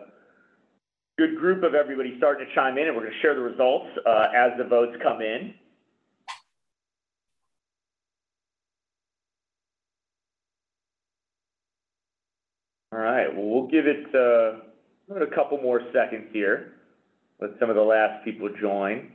good 1.17 1.37
group 1.37 1.63
of 1.63 1.75
everybody 1.75 2.15
starting 2.17 2.47
to 2.47 2.55
chime 2.55 2.77
in, 2.77 2.87
and 2.87 2.95
we're 2.95 3.03
going 3.03 3.13
to 3.13 3.21
share 3.21 3.35
the 3.35 3.41
results 3.41 3.87
uh, 4.05 4.27
as 4.35 4.51
the 4.57 4.65
votes 4.65 4.97
come 5.03 5.21
in. 5.21 5.53
All 12.93 12.99
right. 12.99 13.27
Well, 13.35 13.45
we'll 13.45 13.67
give 13.67 13.85
it 13.87 14.05
uh, 14.15 15.15
a 15.23 15.35
couple 15.35 15.59
more 15.59 15.81
seconds 15.93 16.27
here. 16.33 16.73
Let 17.41 17.51
some 17.59 17.69
of 17.69 17.75
the 17.75 17.81
last 17.81 18.23
people 18.25 18.49
join. 18.61 19.11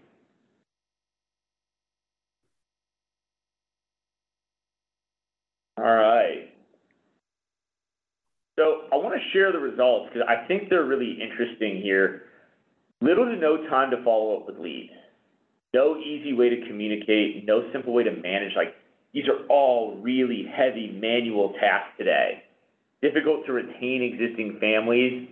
All 5.79 5.85
right. 5.85 6.51
So 8.59 8.83
I 8.93 8.97
want 8.97 9.15
to 9.15 9.20
share 9.33 9.53
the 9.53 9.59
results 9.59 10.11
because 10.13 10.27
I 10.29 10.47
think 10.47 10.69
they're 10.69 10.85
really 10.85 11.19
interesting 11.21 11.81
here. 11.83 12.23
Little 13.01 13.25
to 13.25 13.37
no 13.37 13.69
time 13.69 13.91
to 13.91 14.03
follow 14.05 14.37
up 14.37 14.47
with 14.47 14.59
leads. 14.59 14.93
No 15.73 15.97
easy 15.97 16.33
way 16.33 16.49
to 16.49 16.67
communicate, 16.67 17.47
no 17.47 17.71
simple 17.73 17.93
way 17.93 18.03
to 18.05 18.11
manage. 18.11 18.53
Like 18.57 18.75
these 19.13 19.27
are 19.29 19.47
all 19.49 19.97
really 20.03 20.45
heavy 20.55 20.99
manual 21.01 21.55
tasks 21.61 21.93
today. 21.99 22.43
Difficult 23.03 23.47
to 23.47 23.53
retain 23.53 24.03
existing 24.03 24.59
families, 24.61 25.29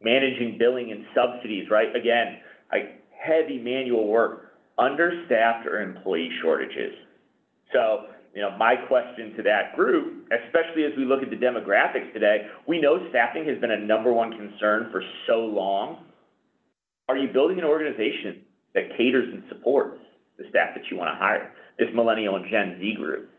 managing 0.00 0.56
billing 0.58 0.92
and 0.92 1.04
subsidies, 1.14 1.68
right? 1.70 1.94
Again, 1.94 2.38
like 2.72 3.02
heavy 3.10 3.58
manual 3.58 4.06
work, 4.08 4.52
understaffed 4.78 5.66
or 5.66 5.82
employee 5.82 6.30
shortages. 6.40 6.94
So 7.72 8.06
you 8.34 8.42
know, 8.42 8.56
my 8.56 8.76
question 8.76 9.34
to 9.36 9.42
that 9.42 9.74
group, 9.74 10.30
especially 10.30 10.84
as 10.84 10.92
we 10.96 11.04
look 11.04 11.22
at 11.22 11.30
the 11.30 11.36
demographics 11.36 12.12
today, 12.12 12.46
we 12.66 12.80
know 12.80 12.98
staffing 13.10 13.44
has 13.46 13.58
been 13.58 13.72
a 13.72 13.78
number 13.78 14.12
one 14.12 14.30
concern 14.30 14.88
for 14.92 15.02
so 15.26 15.40
long. 15.40 16.04
Are 17.08 17.16
you 17.16 17.28
building 17.32 17.58
an 17.58 17.64
organization 17.64 18.42
that 18.74 18.96
caters 18.96 19.28
and 19.32 19.42
supports 19.48 19.98
the 20.38 20.44
staff 20.50 20.70
that 20.76 20.84
you 20.90 20.96
want 20.96 21.10
to 21.10 21.18
hire, 21.18 21.52
this 21.78 21.88
millennial 21.92 22.36
and 22.36 22.46
Gen 22.48 22.78
Z 22.80 22.94
group? 22.96 23.30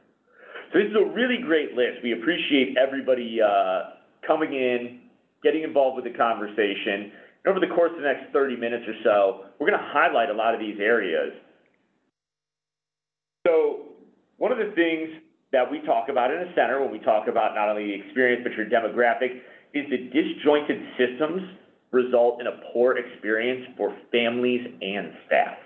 So 0.74 0.79
this 0.79 0.89
is 0.89 0.95
a 0.95 1.05
really 1.05 1.38
great 1.41 1.71
list. 1.74 2.03
We 2.03 2.12
appreciate 2.13 2.75
everybody 2.75 3.39
uh, 3.41 3.95
coming 4.27 4.53
in, 4.53 5.01
getting 5.43 5.63
involved 5.63 5.95
with 5.95 6.12
the 6.12 6.17
conversation. 6.17 7.12
And 7.43 7.48
over 7.48 7.60
the 7.60 7.74
course 7.74 7.91
of 7.91 8.03
the 8.03 8.07
next 8.07 8.31
30 8.33 8.57
minutes 8.57 8.83
or 8.88 8.95
so, 9.03 9.45
we're 9.60 9.67
going 9.67 9.79
to 9.79 9.89
highlight 9.91 10.29
a 10.29 10.33
lot 10.33 10.53
of 10.53 10.60
these 10.60 10.79
areas. 10.79 11.31
One 14.41 14.51
of 14.51 14.57
the 14.57 14.74
things 14.74 15.21
that 15.51 15.69
we 15.69 15.81
talk 15.86 16.10
about 16.10 16.31
in 16.31 16.39
a 16.39 16.50
center 16.55 16.81
when 16.81 16.91
we 16.91 16.98
talk 16.98 17.27
about 17.27 17.53
not 17.53 17.69
only 17.69 17.86
the 17.86 17.93
experience 17.93 18.41
but 18.41 18.53
your 18.57 18.65
demographic 18.65 19.38
is 19.75 19.86
that 19.91 20.12
disjointed 20.12 20.81
systems 20.98 21.43
result 21.91 22.41
in 22.41 22.48
a 22.48 22.57
poor 22.74 22.98
experience 22.98 23.67
for 23.77 23.95
families 24.12 24.65
and 24.81 25.13
staff. 25.27 25.57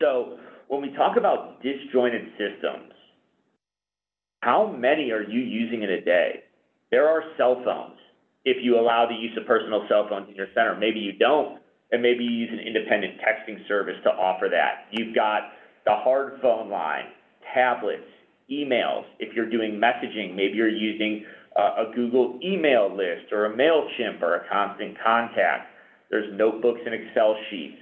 So 0.00 0.38
when 0.68 0.80
we 0.80 0.88
talk 0.96 1.18
about 1.18 1.62
disjointed 1.62 2.32
systems, 2.40 2.94
how 4.40 4.72
many 4.72 5.10
are 5.10 5.28
you 5.28 5.40
using 5.40 5.82
in 5.82 5.90
a 5.90 6.00
day? 6.00 6.44
There 6.90 7.06
are 7.06 7.24
cell 7.36 7.60
phones. 7.62 7.98
If 8.46 8.56
you 8.64 8.80
allow 8.80 9.06
the 9.06 9.16
use 9.16 9.36
of 9.38 9.46
personal 9.46 9.84
cell 9.86 10.06
phones 10.08 10.30
in 10.30 10.34
your 10.34 10.48
center, 10.54 10.78
maybe 10.78 11.00
you 11.00 11.12
don't, 11.12 11.58
and 11.92 12.00
maybe 12.00 12.24
you 12.24 12.30
use 12.30 12.50
an 12.50 12.66
independent 12.66 13.20
texting 13.20 13.68
service 13.68 13.96
to 14.04 14.08
offer 14.08 14.48
that. 14.48 14.86
You've 14.92 15.14
got 15.14 15.52
the 15.84 15.92
hard 15.92 16.40
phone 16.40 16.70
line 16.70 17.12
tablets, 17.54 18.06
emails. 18.50 19.04
If 19.18 19.34
you're 19.34 19.50
doing 19.50 19.80
messaging, 19.80 20.34
maybe 20.34 20.54
you're 20.54 20.68
using 20.68 21.24
uh, 21.58 21.86
a 21.88 21.94
Google 21.94 22.38
email 22.44 22.94
list 22.94 23.32
or 23.32 23.46
a 23.46 23.56
MailChimp 23.56 24.22
or 24.22 24.36
a 24.36 24.48
constant 24.48 24.96
contact. 25.04 25.68
There's 26.10 26.26
notebooks 26.36 26.80
and 26.84 26.94
Excel 26.94 27.36
sheets. 27.50 27.78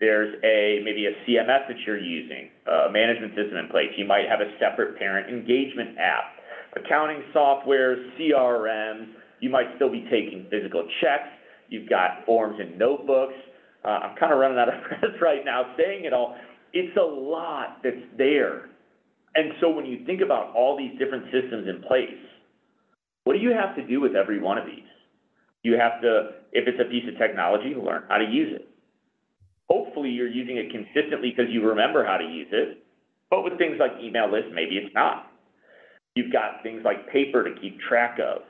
There's 0.00 0.34
a 0.44 0.82
maybe 0.84 1.06
a 1.06 1.12
CMS 1.24 1.68
that 1.68 1.76
you're 1.86 1.98
using, 1.98 2.50
a 2.66 2.90
management 2.90 3.34
system 3.34 3.56
in 3.56 3.68
place. 3.68 3.88
You 3.96 4.04
might 4.04 4.28
have 4.28 4.40
a 4.40 4.50
separate 4.58 4.98
parent 4.98 5.30
engagement 5.30 5.96
app, 5.98 6.24
accounting 6.76 7.22
software, 7.32 7.96
CRMs. 8.18 9.06
You 9.40 9.50
might 9.50 9.66
still 9.76 9.90
be 9.90 10.02
taking 10.10 10.46
physical 10.50 10.86
checks. 11.00 11.28
You've 11.68 11.88
got 11.88 12.26
forms 12.26 12.58
and 12.60 12.78
notebooks. 12.78 13.34
Uh, 13.84 13.88
I'm 13.88 14.16
kind 14.16 14.32
of 14.32 14.38
running 14.38 14.58
out 14.58 14.68
of 14.68 14.80
breath 14.88 15.20
right 15.22 15.44
now 15.44 15.74
saying 15.78 16.04
it 16.04 16.12
all. 16.12 16.36
It's 16.72 16.96
a 16.96 17.02
lot 17.02 17.78
that's 17.82 18.04
there 18.18 18.70
and 19.34 19.52
so 19.60 19.68
when 19.70 19.86
you 19.86 20.04
think 20.06 20.20
about 20.20 20.54
all 20.54 20.76
these 20.76 20.96
different 20.98 21.24
systems 21.32 21.68
in 21.68 21.82
place, 21.82 22.22
what 23.24 23.32
do 23.34 23.40
you 23.40 23.52
have 23.52 23.74
to 23.76 23.86
do 23.86 24.00
with 24.00 24.14
every 24.14 24.40
one 24.40 24.58
of 24.58 24.66
these? 24.66 24.86
You 25.62 25.78
have 25.78 26.00
to, 26.02 26.44
if 26.52 26.68
it's 26.68 26.78
a 26.78 26.90
piece 26.90 27.04
of 27.08 27.18
technology, 27.18 27.74
learn 27.74 28.04
how 28.08 28.18
to 28.18 28.24
use 28.24 28.54
it. 28.54 28.68
Hopefully 29.68 30.10
you're 30.10 30.28
using 30.28 30.58
it 30.58 30.70
consistently 30.70 31.32
because 31.34 31.50
you 31.50 31.66
remember 31.66 32.04
how 32.04 32.18
to 32.18 32.24
use 32.24 32.48
it. 32.52 32.84
But 33.30 33.42
with 33.42 33.58
things 33.58 33.76
like 33.80 33.92
email 34.00 34.30
lists, 34.30 34.50
maybe 34.52 34.76
it's 34.76 34.94
not. 34.94 35.32
You've 36.14 36.32
got 36.32 36.62
things 36.62 36.82
like 36.84 37.10
paper 37.10 37.42
to 37.42 37.60
keep 37.60 37.80
track 37.80 38.18
of. 38.20 38.42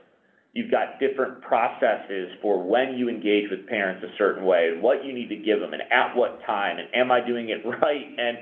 You've 0.52 0.70
got 0.70 1.00
different 1.00 1.40
processes 1.40 2.30
for 2.42 2.62
when 2.62 2.94
you 2.94 3.08
engage 3.08 3.50
with 3.50 3.66
parents 3.66 4.04
a 4.04 4.14
certain 4.18 4.44
way, 4.44 4.70
and 4.72 4.82
what 4.82 5.04
you 5.04 5.12
need 5.12 5.28
to 5.28 5.36
give 5.36 5.60
them, 5.60 5.72
and 5.72 5.82
at 5.90 6.14
what 6.14 6.40
time, 6.46 6.78
and 6.78 6.88
am 6.94 7.10
I 7.10 7.24
doing 7.24 7.48
it 7.48 7.64
right? 7.82 8.06
And 8.18 8.38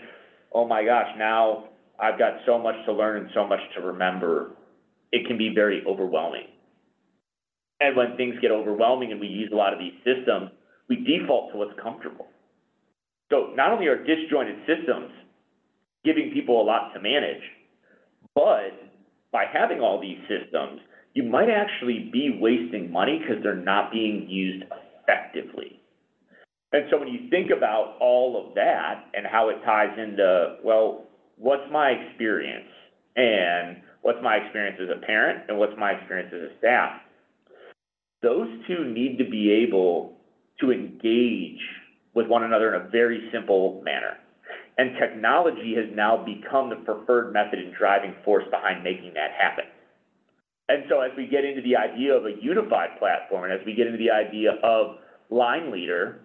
oh 0.53 0.67
my 0.67 0.85
gosh, 0.85 1.09
now 1.17 1.69
I've 2.03 2.19
got 2.19 2.33
so 2.45 2.59
much 2.59 2.75
to 2.87 2.93
learn 2.93 3.23
and 3.23 3.31
so 3.33 3.47
much 3.47 3.61
to 3.77 3.81
remember, 3.81 4.51
it 5.13 5.27
can 5.29 5.39
be 5.39 5.53
very 5.55 5.85
overwhelming. 5.87 6.49
And 7.81 7.97
when 7.97 8.17
things 8.17 8.35
get 8.43 8.51
overwhelming 8.51 9.13
and 9.13 9.21
we 9.21 9.29
use 9.29 9.51
a 9.53 9.57
lot 9.57 9.73
of 9.73 9.79
these 9.79 9.95
systems, 10.05 10.51
we 10.89 10.97
default 10.97 11.53
to 11.53 11.59
what's 11.59 11.79
comfortable. 11.81 12.27
So 13.31 13.53
not 13.55 13.73
only 13.73 13.87
are 13.87 13.97
disjointed 13.97 14.57
systems 14.67 15.11
giving 16.05 16.33
people 16.35 16.61
a 16.61 16.65
lot 16.65 16.93
to 16.93 17.01
manage, 17.01 17.43
but 18.35 18.73
by 19.31 19.45
having 19.51 19.81
all 19.81 20.01
these 20.01 20.19
systems, 20.29 20.81
you 21.15 21.23
might 21.23 21.51
actually 21.51 22.11
be 22.13 22.37
wasting 22.41 22.91
money 22.91 23.21
because 23.21 23.43
they're 23.45 23.55
not 23.55 23.93
being 23.93 24.29
used 24.29 24.65
effectively. 25.03 25.81
And 26.73 26.85
so 26.91 26.99
when 26.99 27.09
you 27.09 27.31
think 27.31 27.51
about 27.57 27.97
all 28.01 28.45
of 28.45 28.55
that 28.55 29.05
and 29.15 29.25
how 29.27 29.51
it 29.51 29.63
ties 29.65 29.97
into, 29.99 30.57
well, 30.65 31.05
what's 31.43 31.69
my 31.73 31.91
experience 31.91 32.71
and 33.17 33.83
what's 34.03 34.21
my 34.23 34.37
experience 34.37 34.79
as 34.81 34.89
a 34.97 35.05
parent 35.05 35.45
and 35.49 35.59
what's 35.59 35.75
my 35.77 35.91
experience 35.91 36.33
as 36.33 36.51
a 36.51 36.59
staff. 36.59 37.01
Those 38.23 38.49
two 38.69 38.85
need 38.85 39.19
to 39.19 39.29
be 39.29 39.51
able 39.67 40.15
to 40.61 40.71
engage 40.71 41.59
with 42.15 42.29
one 42.29 42.45
another 42.45 42.75
in 42.75 42.81
a 42.81 42.89
very 42.89 43.29
simple 43.33 43.83
manner. 43.85 44.17
And 44.79 44.97
technology 44.99 45.75
has 45.75 45.87
now 45.95 46.25
become 46.25 46.71
the 46.71 46.77
preferred 46.77 47.33
method 47.33 47.59
and 47.59 47.75
driving 47.75 48.15
force 48.25 48.45
behind 48.51 48.85
making 48.85 49.15
that 49.15 49.33
happen. 49.37 49.65
And 50.69 50.85
so 50.89 51.01
as 51.01 51.11
we 51.17 51.27
get 51.27 51.45
into 51.45 51.61
the 51.61 51.77
idea 51.77 52.15
of 52.15 52.25
a 52.25 52.33
unified 52.41 52.99
platform 53.01 53.51
and 53.51 53.53
as 53.53 53.67
we 53.67 53.75
get 53.75 53.89
into 53.89 53.99
the 53.99 54.13
idea 54.13 54.53
of 54.63 54.99
line 55.29 55.73
leader, 55.73 56.21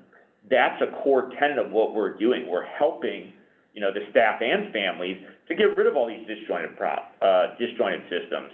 that's 0.50 0.81
a 0.81 1.03
core 1.03 1.31
tenet 1.39 1.57
of 1.57 1.71
what 1.71 1.95
we're 1.95 2.15
doing. 2.17 2.47
We're 2.47 2.65
helping 2.65 3.33
you 3.77 3.81
know, 3.81 3.93
the 3.93 4.01
staff 4.10 4.41
and 4.41 4.74
families 4.74 5.22
to 5.48 5.53
get 5.53 5.77
rid 5.77 5.86
of 5.86 5.96
all 5.96 6.07
these 6.07 6.25
disjointed 6.25 6.75
prop, 6.77 7.13
uh, 7.22 7.53
disjointed 7.60 8.01
systems 8.10 8.50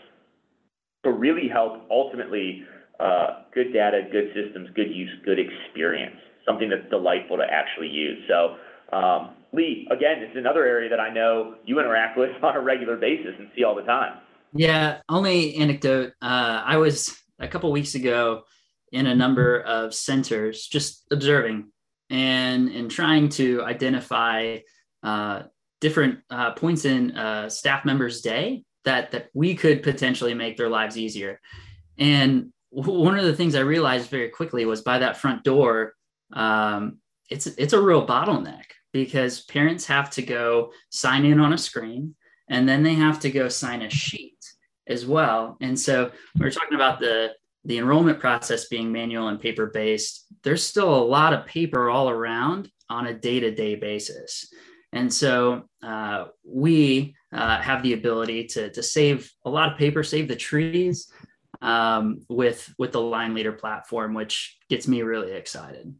to 1.05 1.13
really 1.13 1.47
help 1.47 1.79
ultimately 1.89 2.61
uh, 2.99 3.43
good 3.53 3.71
data, 3.71 4.01
good 4.11 4.33
systems, 4.35 4.67
good 4.75 4.93
use, 4.93 5.09
good 5.23 5.39
experience, 5.39 6.17
something 6.45 6.69
that's 6.69 6.89
delightful 6.89 7.37
to 7.37 7.43
actually 7.49 7.87
use. 7.87 8.19
So, 8.27 8.57
um, 8.91 9.35
Lee, 9.53 9.87
again, 9.89 10.19
this 10.19 10.31
is 10.31 10.35
another 10.35 10.65
area 10.65 10.89
that 10.89 10.99
I 10.99 11.13
know 11.13 11.55
you 11.65 11.79
interact 11.79 12.17
with 12.17 12.31
on 12.43 12.57
a 12.57 12.61
regular 12.61 12.97
basis 12.97 13.31
and 13.39 13.47
see 13.55 13.63
all 13.63 13.75
the 13.75 13.83
time. 13.83 14.17
Yeah, 14.51 14.97
only 15.07 15.55
anecdote. 15.55 16.11
Uh, 16.21 16.63
I 16.65 16.75
was 16.75 17.17
a 17.39 17.47
couple 17.47 17.71
weeks 17.71 17.95
ago 17.95 18.43
in 18.91 19.07
a 19.07 19.15
number 19.15 19.61
of 19.61 19.95
centers 19.95 20.67
just 20.67 21.05
observing 21.11 21.71
and 22.09 22.67
and 22.69 22.91
trying 22.91 23.29
to 23.29 23.63
identify 23.63 24.57
uh, 25.03 25.43
different 25.81 26.19
uh, 26.29 26.51
points 26.51 26.85
in 26.85 27.11
uh, 27.11 27.49
staff 27.49 27.85
members' 27.85 28.21
day 28.21 28.63
that 28.85 29.11
that 29.11 29.29
we 29.33 29.55
could 29.55 29.83
potentially 29.83 30.33
make 30.33 30.57
their 30.57 30.69
lives 30.69 30.97
easier. 30.97 31.39
And 31.97 32.51
one 32.69 33.17
of 33.19 33.25
the 33.25 33.35
things 33.35 33.55
I 33.55 33.61
realized 33.61 34.09
very 34.09 34.29
quickly 34.29 34.65
was 34.65 34.81
by 34.81 34.99
that 34.99 35.17
front 35.17 35.43
door, 35.43 35.93
um, 36.33 36.97
it's 37.29 37.47
it's 37.47 37.73
a 37.73 37.81
real 37.81 38.05
bottleneck 38.05 38.63
because 38.91 39.41
parents 39.41 39.85
have 39.85 40.09
to 40.11 40.21
go 40.21 40.71
sign 40.89 41.25
in 41.25 41.39
on 41.39 41.53
a 41.53 41.57
screen 41.57 42.15
and 42.49 42.67
then 42.67 42.83
they 42.83 42.93
have 42.93 43.19
to 43.21 43.31
go 43.31 43.49
sign 43.49 43.81
a 43.81 43.89
sheet 43.89 44.37
as 44.87 45.05
well. 45.05 45.57
And 45.61 45.79
so 45.79 46.11
we 46.37 46.45
are 46.45 46.51
talking 46.51 46.75
about 46.75 46.99
the 46.99 47.33
the 47.65 47.77
enrollment 47.77 48.19
process 48.19 48.67
being 48.67 48.91
manual 48.91 49.29
and 49.29 49.39
paper 49.39 49.67
based. 49.67 50.25
There's 50.43 50.65
still 50.65 50.93
a 50.93 51.03
lot 51.03 51.33
of 51.33 51.45
paper 51.45 51.89
all 51.89 52.09
around 52.09 52.69
on 52.89 53.07
a 53.07 53.13
day 53.13 53.39
to 53.39 53.51
day 53.51 53.75
basis. 53.75 54.53
And 54.93 55.11
so 55.11 55.63
uh, 55.81 56.25
we 56.45 57.15
uh, 57.33 57.59
have 57.59 57.81
the 57.81 57.93
ability 57.93 58.45
to, 58.45 58.69
to 58.71 58.83
save 58.83 59.29
a 59.43 59.49
lot 59.49 59.71
of 59.71 59.77
paper, 59.77 60.03
save 60.03 60.27
the 60.27 60.35
trees 60.35 61.11
um, 61.61 62.21
with, 62.29 62.71
with 62.77 62.91
the 62.91 63.01
Line 63.01 63.33
Leader 63.33 63.53
platform, 63.53 64.13
which 64.13 64.55
gets 64.69 64.87
me 64.87 65.01
really 65.01 65.31
excited. 65.33 65.93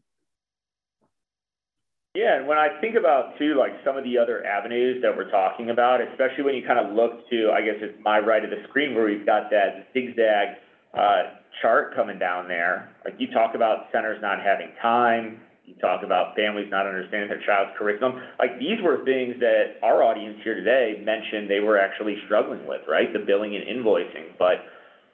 Yeah, 2.14 2.36
and 2.36 2.46
when 2.46 2.58
I 2.58 2.80
think 2.80 2.94
about 2.94 3.36
too, 3.36 3.56
like 3.58 3.72
some 3.84 3.96
of 3.96 4.04
the 4.04 4.16
other 4.16 4.46
avenues 4.46 5.02
that 5.02 5.16
we're 5.16 5.30
talking 5.32 5.70
about, 5.70 6.00
especially 6.00 6.44
when 6.44 6.54
you 6.54 6.64
kind 6.64 6.78
of 6.78 6.94
look 6.94 7.28
to, 7.30 7.50
I 7.50 7.60
guess 7.62 7.74
it's 7.80 7.98
my 8.04 8.20
right 8.20 8.44
of 8.44 8.50
the 8.50 8.62
screen 8.68 8.94
where 8.94 9.04
we've 9.04 9.26
got 9.26 9.50
that 9.50 9.88
zigzag 9.92 10.58
uh, 10.96 11.22
chart 11.60 11.96
coming 11.96 12.20
down 12.20 12.46
there. 12.46 12.94
Like 13.04 13.14
you 13.18 13.32
talk 13.32 13.56
about 13.56 13.88
centers 13.90 14.22
not 14.22 14.38
having 14.40 14.68
time, 14.80 15.40
You 15.64 15.74
talk 15.76 16.02
about 16.04 16.36
families 16.36 16.68
not 16.70 16.86
understanding 16.86 17.28
their 17.28 17.40
child's 17.44 17.72
curriculum. 17.78 18.20
Like 18.38 18.58
these 18.58 18.80
were 18.82 19.04
things 19.04 19.40
that 19.40 19.80
our 19.82 20.02
audience 20.02 20.38
here 20.44 20.54
today 20.54 21.00
mentioned 21.02 21.48
they 21.48 21.60
were 21.60 21.78
actually 21.78 22.16
struggling 22.26 22.66
with, 22.66 22.82
right? 22.86 23.12
The 23.12 23.20
billing 23.20 23.56
and 23.56 23.64
invoicing. 23.64 24.36
But 24.38 24.64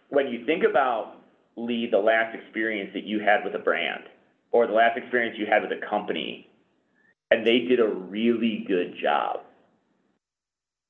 when 0.09 0.27
you 0.27 0.45
think 0.47 0.65
about 0.69 1.15
Lee, 1.57 1.89
the 1.91 1.99
last 1.99 2.35
experience 2.35 2.91
that 2.95 3.05
you 3.05 3.21
had 3.21 3.45
with 3.45 3.55
a 3.55 3.63
brand 3.63 4.05
or 4.51 4.67
the 4.67 4.73
last 4.73 4.99
experience 4.99 5.37
you 5.39 5.47
had 5.47 5.63
with 5.63 5.71
a 5.71 5.87
company, 5.89 6.49
and 7.31 7.47
they 7.47 7.61
did 7.61 7.79
a 7.79 7.87
really 7.87 8.65
good 8.67 8.95
job, 9.01 9.41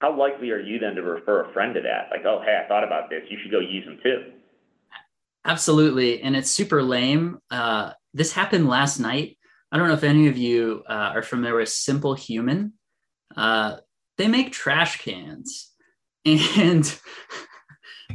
how 0.01 0.19
likely 0.19 0.51
are 0.51 0.61
you 0.61 0.79
then 0.79 0.95
to 0.95 1.03
refer 1.03 1.45
a 1.45 1.53
friend 1.53 1.75
to 1.75 1.83
that? 1.83 2.09
Like, 2.11 2.25
oh, 2.25 2.41
hey, 2.43 2.63
I 2.65 2.67
thought 2.67 2.85
about 2.85 3.11
this. 3.11 3.21
You 3.29 3.37
should 3.43 3.53
go 3.53 3.61
use 3.61 3.85
them 3.85 3.99
too. 4.03 4.33
Absolutely. 5.45 6.23
And 6.23 6.35
it's 6.35 6.51
super 6.51 6.83
lame. 6.83 7.39
Uh, 7.51 7.93
this 8.15 8.33
happened 8.33 8.69
last 8.69 8.99
night. 8.99 9.37
I 9.73 9.79
don't 9.79 9.89
know 9.89 9.95
if 9.95 10.05
any 10.05 10.29
of 10.29 10.37
you 10.37 10.83
uh, 10.89 11.13
are 11.15 11.23
familiar 11.23 11.57
with 11.57 11.69
Simple 11.69 12.15
Human. 12.15 12.73
Uh, 13.37 13.77
they 14.19 14.29
make 14.29 14.53
trash 14.53 15.03
cans. 15.03 15.69
And 16.27 17.01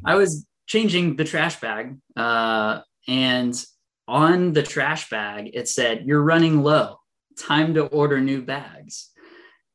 I 0.06 0.16
was 0.16 0.46
changing 0.68 1.16
the 1.16 1.24
trash 1.24 1.60
bag, 1.60 1.98
uh, 2.16 2.82
and 3.08 3.66
on 4.08 4.54
the 4.54 4.62
trash 4.62 5.10
bag, 5.10 5.52
it 5.54 5.68
said, 5.68 6.06
You're 6.06 6.22
running 6.22 6.62
low. 6.62 7.00
Time 7.38 7.74
to 7.74 7.86
order 7.88 8.22
new 8.22 8.42
bags. 8.42 9.10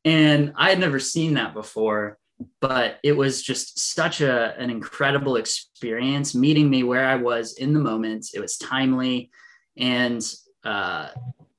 And 0.05 0.53
I 0.55 0.69
had 0.69 0.79
never 0.79 0.99
seen 0.99 1.35
that 1.35 1.53
before, 1.53 2.17
but 2.59 2.99
it 3.03 3.11
was 3.11 3.43
just 3.43 3.79
such 3.79 4.21
a, 4.21 4.57
an 4.57 4.69
incredible 4.69 5.35
experience 5.35 6.33
meeting 6.33 6.69
me 6.69 6.83
where 6.83 7.05
I 7.05 7.17
was 7.17 7.53
in 7.53 7.73
the 7.73 7.79
moment. 7.79 8.27
It 8.33 8.39
was 8.39 8.57
timely. 8.57 9.29
And 9.77 10.23
uh, 10.63 11.09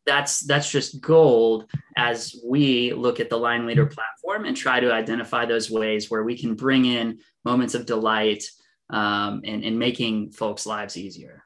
that's 0.06 0.40
that's 0.40 0.70
just 0.70 1.00
gold 1.00 1.70
as 1.96 2.36
we 2.44 2.92
look 2.92 3.20
at 3.20 3.30
the 3.30 3.36
line 3.36 3.66
leader 3.66 3.86
platform 3.86 4.44
and 4.44 4.56
try 4.56 4.80
to 4.80 4.92
identify 4.92 5.44
those 5.44 5.70
ways 5.70 6.10
where 6.10 6.24
we 6.24 6.36
can 6.36 6.54
bring 6.54 6.84
in 6.84 7.18
moments 7.44 7.74
of 7.74 7.86
delight 7.86 8.44
um, 8.90 9.42
and, 9.44 9.64
and 9.64 9.78
making 9.78 10.32
folks 10.32 10.66
lives 10.66 10.96
easier 10.96 11.44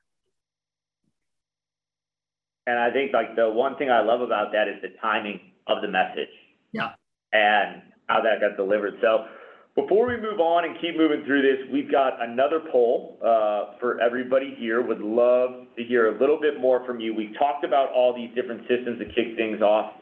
and 2.67 2.79
i 2.79 2.91
think 2.91 3.13
like 3.13 3.37
the 3.37 3.49
one 3.49 3.77
thing 3.77 3.91
i 3.91 4.01
love 4.01 4.23
about 4.23 4.53
that 4.53 4.69
is 4.69 4.81
the 4.81 4.89
timing 5.01 5.39
of 5.67 5.83
the 5.83 5.89
message 5.89 6.29
yeah. 6.77 6.93
And 7.33 7.83
how 8.09 8.21
that 8.23 8.41
got 8.41 8.57
delivered. 8.57 8.95
So 9.01 9.27
before 9.77 10.09
we 10.09 10.17
move 10.17 10.41
on 10.41 10.65
and 10.65 10.75
keep 10.81 10.97
moving 10.97 11.25
through 11.25 11.43
this, 11.43 11.71
we've 11.73 11.91
got 11.91 12.15
another 12.21 12.61
poll 12.73 13.19
uh, 13.21 13.79
for 13.79 14.01
everybody 14.01 14.57
here. 14.59 14.83
Would 14.83 15.01
love 15.01 15.67
to 15.77 15.85
hear 15.85 16.17
a 16.17 16.19
little 16.19 16.41
bit 16.41 16.61
more 16.61 16.85
from 16.87 16.99
you. 16.99 17.15
We've 17.15 17.37
talked 17.39 17.65
about 17.65 17.91
all 17.93 18.15
these 18.15 18.35
different 18.35 18.63
systems 18.63 18.99
to 18.99 19.05
kick 19.05 19.37
things 19.37 19.61
off. 19.63 19.93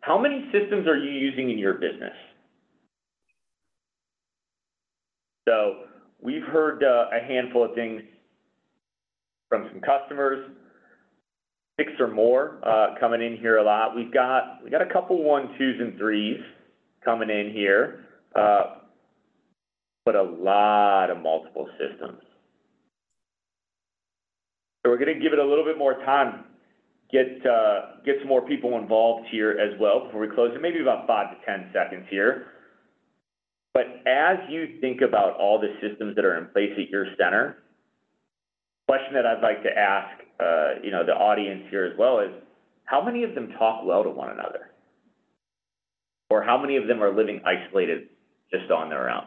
How 0.00 0.18
many 0.18 0.48
systems 0.52 0.86
are 0.86 0.96
you 0.96 1.10
using 1.10 1.50
in 1.50 1.58
your 1.58 1.74
business? 1.74 2.14
So 5.48 5.84
we've 6.22 6.44
heard 6.44 6.84
uh, 6.84 7.06
a 7.12 7.26
handful 7.26 7.64
of 7.64 7.74
things 7.74 8.02
from 9.48 9.68
some 9.72 9.80
customers 9.80 10.50
six 11.80 11.92
or 11.98 12.08
more 12.08 12.58
uh, 12.62 12.94
coming 13.00 13.22
in 13.22 13.36
here 13.38 13.56
a 13.56 13.64
lot. 13.64 13.96
We've 13.96 14.12
got 14.12 14.62
we 14.62 14.70
got 14.70 14.82
a 14.82 14.92
couple 14.92 15.22
one, 15.22 15.48
twos, 15.58 15.80
and 15.80 15.96
threes 15.98 16.40
coming 17.04 17.30
in 17.30 17.52
here, 17.54 18.04
uh, 18.36 18.76
but 20.04 20.14
a 20.14 20.22
lot 20.22 21.10
of 21.10 21.22
multiple 21.22 21.68
systems. 21.78 22.20
So 24.82 24.90
we're 24.90 24.98
going 24.98 25.14
to 25.14 25.20
give 25.20 25.32
it 25.32 25.38
a 25.38 25.44
little 25.44 25.64
bit 25.64 25.76
more 25.76 25.94
time, 26.04 26.44
get 27.12 27.44
uh, 27.46 28.00
get 28.04 28.16
some 28.20 28.28
more 28.28 28.46
people 28.46 28.78
involved 28.78 29.28
here 29.30 29.52
as 29.52 29.78
well 29.78 30.06
before 30.06 30.20
we 30.20 30.28
close 30.34 30.52
it. 30.54 30.62
Maybe 30.62 30.80
about 30.80 31.06
five 31.06 31.30
to 31.30 31.46
ten 31.46 31.70
seconds 31.74 32.06
here. 32.08 32.46
But 33.74 33.86
as 34.06 34.38
you 34.48 34.80
think 34.80 35.00
about 35.02 35.36
all 35.38 35.60
the 35.60 35.74
systems 35.80 36.16
that 36.16 36.24
are 36.24 36.38
in 36.38 36.46
place 36.46 36.72
at 36.76 36.88
your 36.88 37.06
center, 37.18 37.58
question 38.88 39.14
that 39.14 39.26
I'd 39.26 39.42
like 39.42 39.62
to 39.62 39.70
ask 39.70 40.20
uh, 40.40 40.80
you 40.82 40.90
know, 40.90 41.04
the 41.04 41.12
audience 41.12 41.64
here 41.70 41.84
as 41.84 41.96
well 41.98 42.20
is 42.20 42.30
how 42.84 43.04
many 43.04 43.24
of 43.24 43.34
them 43.34 43.52
talk 43.58 43.84
well 43.84 44.02
to 44.02 44.10
one 44.10 44.30
another? 44.30 44.70
Or 46.30 46.42
how 46.42 46.58
many 46.58 46.76
of 46.76 46.86
them 46.86 47.02
are 47.02 47.14
living 47.14 47.42
isolated 47.44 48.08
just 48.50 48.70
on 48.70 48.88
their 48.88 49.10
own? 49.10 49.24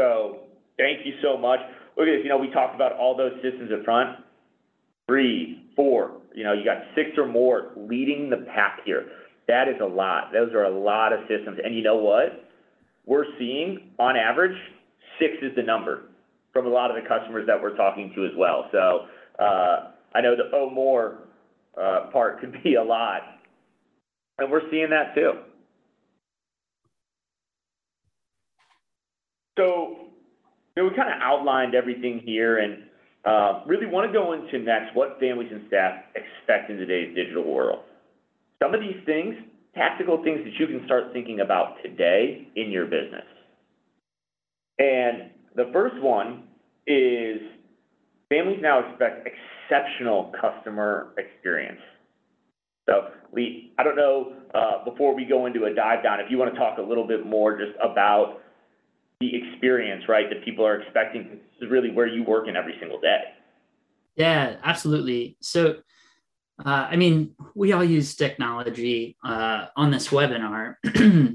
So 0.00 0.38
thank 0.78 1.04
you 1.04 1.12
so 1.22 1.36
much. 1.36 1.60
Look 1.96 2.08
at 2.08 2.16
this, 2.16 2.20
you 2.22 2.30
know, 2.30 2.38
we 2.38 2.50
talked 2.50 2.74
about 2.74 2.92
all 2.92 3.14
those 3.14 3.34
systems 3.42 3.70
up 3.70 3.84
front. 3.84 4.16
Three, 5.06 5.62
four, 5.76 6.12
you 6.34 6.44
know, 6.44 6.54
you 6.54 6.64
got 6.64 6.78
six 6.94 7.10
or 7.18 7.26
more 7.26 7.72
leading 7.76 8.30
the 8.30 8.46
pack 8.54 8.80
here. 8.84 9.06
That 9.48 9.68
is 9.68 9.74
a 9.82 9.86
lot. 9.86 10.32
Those 10.32 10.54
are 10.54 10.64
a 10.64 10.70
lot 10.70 11.12
of 11.12 11.20
systems. 11.28 11.58
And 11.62 11.74
you 11.74 11.82
know 11.82 11.96
what? 11.96 12.48
We're 13.04 13.26
seeing 13.38 13.90
on 13.98 14.16
average, 14.16 14.56
six 15.18 15.34
is 15.42 15.54
the 15.56 15.62
number 15.62 16.04
from 16.52 16.66
a 16.66 16.70
lot 16.70 16.90
of 16.90 17.02
the 17.02 17.06
customers 17.06 17.46
that 17.46 17.60
we're 17.60 17.76
talking 17.76 18.12
to 18.14 18.24
as 18.24 18.32
well. 18.38 18.68
So 18.72 19.06
uh, 19.38 19.90
I 20.14 20.20
know 20.22 20.34
the 20.36 20.56
oh 20.56 20.70
more 20.70 21.18
uh, 21.76 22.06
part 22.12 22.40
could 22.40 22.62
be 22.62 22.76
a 22.76 22.82
lot, 22.82 23.22
and 24.38 24.50
we're 24.50 24.70
seeing 24.70 24.90
that 24.90 25.14
too. 25.14 25.32
So 29.60 29.96
you 30.74 30.82
know, 30.82 30.88
we 30.88 30.96
kind 30.96 31.10
of 31.10 31.20
outlined 31.20 31.74
everything 31.74 32.22
here 32.24 32.58
and 32.58 32.84
uh, 33.26 33.62
really 33.66 33.84
want 33.84 34.10
to 34.10 34.12
go 34.12 34.32
into 34.32 34.58
next 34.58 34.96
what 34.96 35.18
families 35.20 35.50
and 35.52 35.64
staff 35.68 36.04
expect 36.14 36.70
in 36.70 36.78
today's 36.78 37.14
digital 37.14 37.44
world. 37.44 37.80
Some 38.62 38.72
of 38.72 38.80
these 38.80 38.96
things, 39.04 39.34
tactical 39.74 40.22
things 40.24 40.40
that 40.44 40.54
you 40.58 40.66
can 40.66 40.86
start 40.86 41.12
thinking 41.12 41.40
about 41.40 41.76
today 41.82 42.48
in 42.56 42.70
your 42.70 42.86
business. 42.86 43.26
And 44.78 45.30
the 45.54 45.68
first 45.74 46.00
one 46.00 46.44
is 46.86 47.38
families 48.30 48.60
now 48.62 48.88
expect 48.88 49.28
exceptional 49.28 50.32
customer 50.40 51.08
experience. 51.18 51.80
So, 52.88 53.08
Lee, 53.34 53.72
I 53.78 53.82
don't 53.82 53.96
know, 53.96 54.32
uh, 54.54 54.84
before 54.84 55.14
we 55.14 55.26
go 55.26 55.44
into 55.44 55.64
a 55.64 55.74
dive 55.74 56.02
down, 56.02 56.18
if 56.20 56.30
you 56.30 56.38
want 56.38 56.52
to 56.54 56.58
talk 56.58 56.78
a 56.78 56.82
little 56.82 57.06
bit 57.06 57.26
more 57.26 57.58
just 57.58 57.72
about 57.82 58.40
the 59.20 59.30
experience, 59.34 60.04
right, 60.08 60.28
that 60.30 60.44
people 60.44 60.66
are 60.66 60.80
expecting. 60.80 61.40
Is 61.60 61.70
really 61.70 61.90
where 61.90 62.06
you 62.06 62.24
work 62.24 62.48
in 62.48 62.56
every 62.56 62.74
single 62.80 62.98
day. 62.98 63.20
Yeah, 64.16 64.56
absolutely. 64.64 65.36
So, 65.40 65.76
uh, 66.64 66.88
I 66.90 66.96
mean, 66.96 67.34
we 67.54 67.72
all 67.72 67.84
use 67.84 68.16
technology 68.16 69.16
uh, 69.22 69.66
on 69.76 69.90
this 69.90 70.08
webinar 70.08 70.76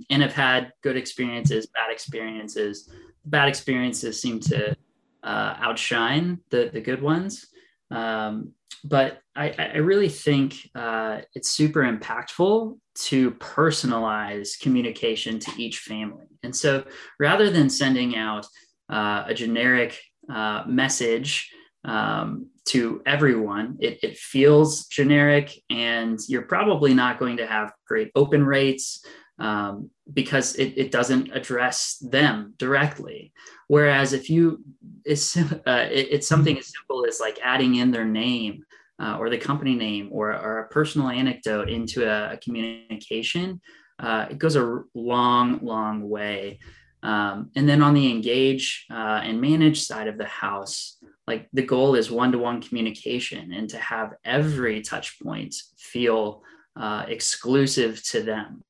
and 0.09 0.21
have 0.23 0.33
had 0.33 0.73
good 0.81 0.97
experiences, 0.97 1.67
bad 1.67 1.91
experiences. 1.91 2.91
Bad 3.25 3.49
experiences 3.49 4.19
seem 4.19 4.39
to 4.41 4.75
uh, 5.23 5.55
outshine 5.59 6.39
the 6.49 6.69
the 6.73 6.81
good 6.81 7.01
ones. 7.01 7.45
Um, 7.91 8.53
but 8.85 9.19
I, 9.35 9.49
I, 9.57 9.77
really 9.77 10.09
think 10.09 10.69
uh, 10.75 11.21
it's 11.33 11.49
super 11.49 11.81
impactful 11.81 12.77
to 13.05 13.31
personalize 13.31 14.59
communication 14.59 15.39
to 15.39 15.51
each 15.57 15.79
family. 15.79 16.27
And 16.43 16.55
so 16.55 16.85
rather 17.19 17.49
than 17.49 17.69
sending 17.69 18.15
out 18.15 18.45
uh, 18.87 19.23
a 19.25 19.33
generic 19.33 19.99
uh, 20.31 20.63
message 20.67 21.51
um, 21.83 22.47
to 22.65 23.01
everyone, 23.07 23.77
it, 23.79 23.99
it, 24.03 24.17
feels 24.17 24.85
generic, 24.85 25.51
and 25.71 26.19
you're 26.27 26.43
probably 26.43 26.93
not 26.93 27.19
going 27.19 27.37
to 27.37 27.47
have 27.47 27.73
great 27.87 28.11
open 28.15 28.45
rates 28.45 29.03
um, 29.39 29.89
because 30.13 30.55
it, 30.55 30.77
it 30.77 30.91
doesn't 30.91 31.35
address 31.35 31.97
them 31.97 32.53
directly. 32.57 33.33
Whereas 33.67 34.13
if 34.13 34.29
you, 34.29 34.63
it's, 35.03 35.35
uh, 35.37 35.87
it, 35.91 36.07
it's 36.11 36.27
something 36.27 36.57
as 36.57 36.71
simple 36.71 37.05
as 37.07 37.19
like 37.19 37.39
adding 37.43 37.75
in 37.75 37.89
their 37.91 38.05
name 38.05 38.63
uh, 39.01 39.17
or 39.19 39.29
the 39.29 39.38
company 39.38 39.75
name 39.75 40.10
or, 40.12 40.31
or 40.34 40.60
a 40.60 40.67
personal 40.69 41.10
anecdote 41.10 41.69
into 41.69 42.10
a, 42.10 42.34
a 42.34 42.38
communication, 42.38 43.62
uh, 43.99 44.25
it 44.29 44.38
goes 44.38 44.55
a 44.55 44.81
long, 44.93 45.60
long 45.62 46.10
way. 46.10 46.60
Um, 47.03 47.51
and 47.55 47.69
then 47.69 47.84
on 47.84 47.93
the 47.93 48.10
engage 48.10 48.86
uh, 48.91 49.21
and 49.23 49.39
manage 49.39 49.81
side 49.81 50.08
of 50.08 50.17
the 50.17 50.25
house, 50.25 50.97
like 51.27 51.47
the 51.53 51.62
goal 51.62 51.95
is 51.95 52.10
one-to-one 52.10 52.62
communication 52.62 53.53
and 53.53 53.69
to 53.69 53.77
have 53.77 54.13
every 54.23 54.81
touch 54.81 55.19
point 55.21 55.55
feel 55.77 56.41
uh, 56.75 57.05
exclusive 57.08 58.03
to 58.12 58.23
them. 58.23 58.63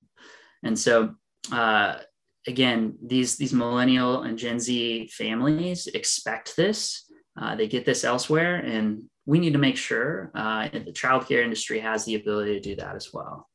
And 0.63 0.77
so 0.77 1.15
uh, 1.51 1.99
again, 2.47 2.97
these 3.03 3.37
these 3.37 3.53
millennial 3.53 4.23
and 4.23 4.37
Gen 4.37 4.59
Z 4.59 5.07
families 5.07 5.87
expect 5.87 6.55
this. 6.55 7.09
Uh, 7.39 7.55
they 7.55 7.67
get 7.67 7.85
this 7.85 8.03
elsewhere, 8.03 8.55
and 8.55 9.03
we 9.25 9.39
need 9.39 9.53
to 9.53 9.59
make 9.59 9.77
sure 9.77 10.31
uh, 10.35 10.69
the 10.69 10.91
childcare 10.91 11.43
industry 11.43 11.79
has 11.79 12.05
the 12.05 12.15
ability 12.15 12.53
to 12.53 12.59
do 12.59 12.75
that 12.75 12.95
as 12.95 13.13
well. 13.13 13.49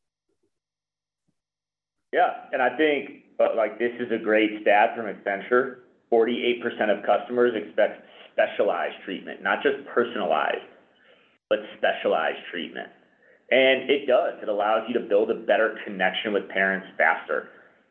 Yeah, 2.12 2.30
and 2.52 2.60
I 2.60 2.76
think 2.76 3.24
like 3.56 3.78
this 3.78 3.92
is 4.00 4.10
a 4.12 4.22
great 4.22 4.62
stat 4.62 4.96
from 4.96 5.06
Accenture. 5.06 5.78
48% 6.12 6.62
of 6.90 7.06
customers 7.06 7.52
expect 7.54 8.04
specialized 8.32 8.96
treatment, 9.04 9.42
not 9.42 9.62
just 9.62 9.86
personalized. 9.94 10.66
But 11.48 11.60
specialized 11.78 12.38
treatment. 12.50 12.88
And 13.50 13.90
it 13.90 14.06
does. 14.06 14.34
It 14.40 14.48
allows 14.48 14.82
you 14.86 14.94
to 14.94 15.00
build 15.00 15.30
a 15.30 15.34
better 15.34 15.76
connection 15.84 16.32
with 16.32 16.48
parents 16.48 16.86
faster. 16.96 17.48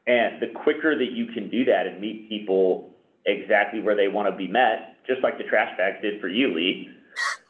And 0.08 0.42
the 0.42 0.48
quicker 0.64 0.98
that 0.98 1.12
you 1.12 1.28
can 1.28 1.50
do 1.50 1.66
that 1.66 1.86
and 1.86 2.00
meet 2.00 2.30
people 2.30 2.92
exactly 3.26 3.82
where 3.82 3.96
they 3.96 4.08
want 4.08 4.30
to 4.30 4.36
be 4.36 4.48
met, 4.48 4.96
just 5.06 5.22
like 5.22 5.38
the 5.38 5.44
trash 5.44 5.76
bag 5.78 6.02
did 6.02 6.22
for 6.22 6.30
you, 6.30 6.56
Lee, 6.56 6.90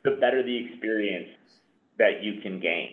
the 0.03 0.11
better 0.11 0.43
the 0.43 0.65
experience 0.65 1.29
that 1.97 2.23
you 2.23 2.41
can 2.41 2.59
gain. 2.59 2.89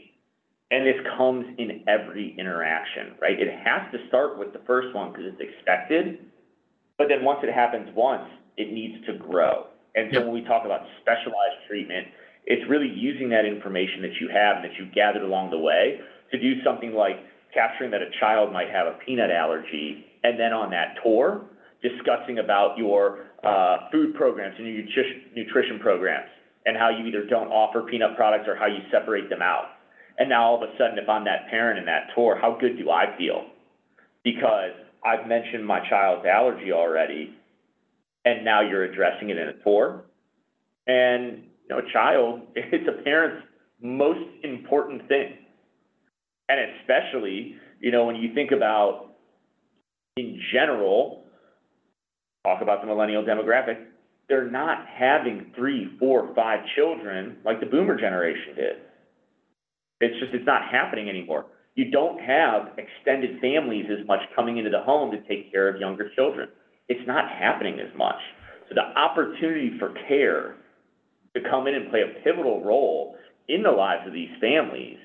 And 0.70 0.84
this 0.84 0.96
comes 1.16 1.46
in 1.58 1.84
every 1.86 2.34
interaction, 2.38 3.14
right? 3.20 3.38
It 3.38 3.48
has 3.64 3.92
to 3.92 3.98
start 4.08 4.38
with 4.38 4.52
the 4.52 4.60
first 4.66 4.94
one 4.94 5.12
because 5.12 5.26
it's 5.26 5.40
expected. 5.40 6.18
But 6.98 7.08
then 7.08 7.24
once 7.24 7.40
it 7.42 7.52
happens 7.52 7.88
once, 7.94 8.28
it 8.56 8.72
needs 8.72 9.04
to 9.06 9.14
grow. 9.14 9.66
And 9.94 10.12
so 10.12 10.20
when 10.22 10.32
we 10.32 10.42
talk 10.42 10.64
about 10.64 10.80
specialized 11.00 11.62
treatment, 11.68 12.08
it's 12.46 12.68
really 12.68 12.88
using 12.88 13.28
that 13.30 13.44
information 13.44 14.02
that 14.02 14.14
you 14.20 14.28
have 14.28 14.56
and 14.56 14.64
that 14.64 14.74
you 14.78 14.90
gathered 14.94 15.22
along 15.22 15.50
the 15.50 15.58
way 15.58 16.00
to 16.32 16.38
do 16.38 16.62
something 16.64 16.92
like 16.92 17.16
capturing 17.54 17.90
that 17.90 18.02
a 18.02 18.10
child 18.20 18.52
might 18.52 18.68
have 18.68 18.86
a 18.86 18.98
peanut 19.06 19.30
allergy, 19.30 20.04
and 20.24 20.38
then 20.38 20.52
on 20.52 20.70
that 20.70 20.96
tour, 21.02 21.46
discussing 21.80 22.38
about 22.38 22.76
your 22.76 23.26
uh, 23.44 23.88
food 23.90 24.14
programs 24.14 24.54
and 24.58 24.66
your 24.66 24.84
nutrition 25.34 25.78
programs 25.78 26.28
and 26.66 26.76
how 26.76 26.90
you 26.90 27.06
either 27.06 27.24
don't 27.24 27.48
offer 27.48 27.82
peanut 27.82 28.16
products 28.16 28.46
or 28.48 28.56
how 28.56 28.66
you 28.66 28.80
separate 28.90 29.30
them 29.30 29.40
out. 29.40 29.66
And 30.18 30.28
now 30.28 30.44
all 30.44 30.62
of 30.62 30.68
a 30.68 30.72
sudden, 30.76 30.98
if 30.98 31.08
I'm 31.08 31.24
that 31.24 31.48
parent 31.48 31.78
in 31.78 31.86
that 31.86 32.08
tour, 32.14 32.36
how 32.40 32.58
good 32.60 32.76
do 32.76 32.90
I 32.90 33.16
feel? 33.16 33.46
Because 34.24 34.72
I've 35.04 35.28
mentioned 35.28 35.64
my 35.64 35.86
child's 35.88 36.26
allergy 36.26 36.72
already, 36.72 37.34
and 38.24 38.44
now 38.44 38.62
you're 38.62 38.84
addressing 38.84 39.30
it 39.30 39.38
in 39.38 39.48
a 39.48 39.52
tour. 39.62 40.04
And 40.86 41.44
you 41.68 41.76
know, 41.76 41.78
a 41.78 41.92
child, 41.92 42.42
it's 42.56 42.88
a 42.88 43.02
parent's 43.02 43.46
most 43.80 44.28
important 44.42 45.06
thing. 45.08 45.34
And 46.48 46.60
especially, 46.80 47.56
you 47.80 47.90
know, 47.92 48.06
when 48.06 48.16
you 48.16 48.34
think 48.34 48.50
about 48.52 49.12
in 50.16 50.40
general, 50.52 51.24
talk 52.44 52.62
about 52.62 52.80
the 52.80 52.86
millennial 52.86 53.22
demographic, 53.22 53.84
they're 54.28 54.50
not 54.50 54.86
having 54.86 55.52
three, 55.54 55.96
four, 55.98 56.32
five 56.34 56.60
children 56.76 57.36
like 57.44 57.60
the 57.60 57.66
boomer 57.66 57.98
generation 57.98 58.54
did. 58.56 58.76
It's 60.00 60.18
just, 60.20 60.34
it's 60.34 60.46
not 60.46 60.62
happening 60.70 61.08
anymore. 61.08 61.46
You 61.74 61.90
don't 61.90 62.18
have 62.20 62.78
extended 62.78 63.40
families 63.40 63.86
as 63.90 64.06
much 64.06 64.20
coming 64.34 64.58
into 64.58 64.70
the 64.70 64.82
home 64.82 65.10
to 65.12 65.20
take 65.28 65.52
care 65.52 65.68
of 65.68 65.80
younger 65.80 66.10
children. 66.14 66.48
It's 66.88 67.06
not 67.06 67.30
happening 67.30 67.78
as 67.80 67.96
much. 67.96 68.16
So 68.68 68.74
the 68.74 68.98
opportunity 68.98 69.72
for 69.78 69.94
care 70.08 70.56
to 71.34 71.40
come 71.48 71.66
in 71.66 71.74
and 71.74 71.90
play 71.90 72.00
a 72.00 72.24
pivotal 72.24 72.64
role 72.64 73.16
in 73.48 73.62
the 73.62 73.70
lives 73.70 74.06
of 74.06 74.12
these 74.12 74.30
families 74.40 74.98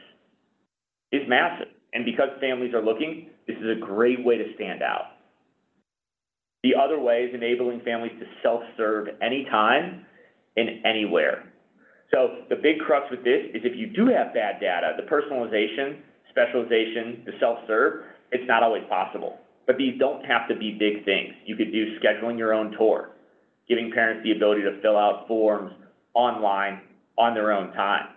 is 1.12 1.22
massive. 1.28 1.68
And 1.94 2.06
because 2.06 2.30
families 2.40 2.74
are 2.74 2.82
looking, 2.82 3.28
this 3.48 3.58
is 3.58 3.78
a 3.78 3.80
great 3.80 4.24
way 4.24 4.38
to 4.38 4.46
stand 4.56 4.82
out. 4.82 5.21
The 6.64 6.76
other 6.76 7.00
way 7.00 7.24
is 7.24 7.34
enabling 7.34 7.82
families 7.82 8.14
to 8.20 8.26
self-serve 8.44 9.08
anytime 9.22 10.06
and 10.58 10.86
anywhere. 10.86 11.52
So 12.14 12.44
the 12.50 12.56
big 12.56 12.80
crux 12.80 13.06
with 13.10 13.24
this 13.24 13.50
is 13.54 13.62
if 13.64 13.76
you 13.76 13.88
do 13.88 14.08
have 14.08 14.34
bad 14.34 14.60
data, 14.60 14.94
the 14.98 15.04
personalization, 15.04 16.02
specialization, 16.30 17.24
the 17.26 17.32
self-serve, 17.40 18.04
it's 18.32 18.48
not 18.48 18.64
always 18.64 18.84
possible. 18.90 19.40
But 19.66 19.78
these 19.78 19.98
don't 19.98 20.24
have 20.26 20.48
to 20.50 20.56
be 20.56 20.72
big 20.78 21.06
things. 21.06 21.34
You 21.46 21.56
could 21.56 21.72
do 21.72 21.98
scheduling 22.00 22.38
your 22.38 22.54
own 22.54 22.72
tour, 22.78 23.12
giving 23.68 23.92
parents 23.92 24.24
the 24.24 24.32
ability 24.32 24.62
to 24.64 24.82
fill 24.82 24.98
out 24.98 25.28
forms 25.28 25.72
online 26.14 26.82
on 27.18 27.34
their 27.34 27.52
own 27.52 27.72
time, 27.74 28.08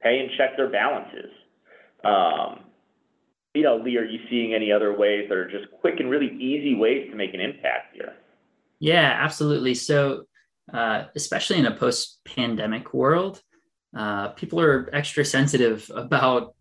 pay 0.00 0.20
and 0.20 0.30
check 0.36 0.56
their 0.56 0.70
balances. 0.70 1.30
Um, 2.04 2.60
you 3.54 3.62
know, 3.62 3.76
Lee, 3.76 3.98
are 3.98 4.04
you 4.04 4.20
seeing 4.30 4.54
any 4.54 4.72
other 4.72 4.96
ways 4.96 5.28
that 5.28 5.36
are 5.36 5.50
just 5.50 5.70
quick 5.80 6.00
and 6.00 6.10
really 6.10 6.34
easy 6.38 6.74
ways 6.74 7.10
to 7.10 7.16
make 7.16 7.34
an 7.34 7.40
impact 7.40 7.94
here? 7.94 8.14
Yeah, 8.80 9.16
absolutely. 9.20 9.74
So, 9.74 10.24
uh, 10.72 11.04
especially 11.14 11.58
in 11.58 11.66
a 11.66 11.76
post-pandemic 11.76 12.94
world, 12.94 13.42
uh, 13.96 14.28
people 14.28 14.60
are 14.60 14.88
extra 14.92 15.24
sensitive 15.24 15.90
about 15.94 16.54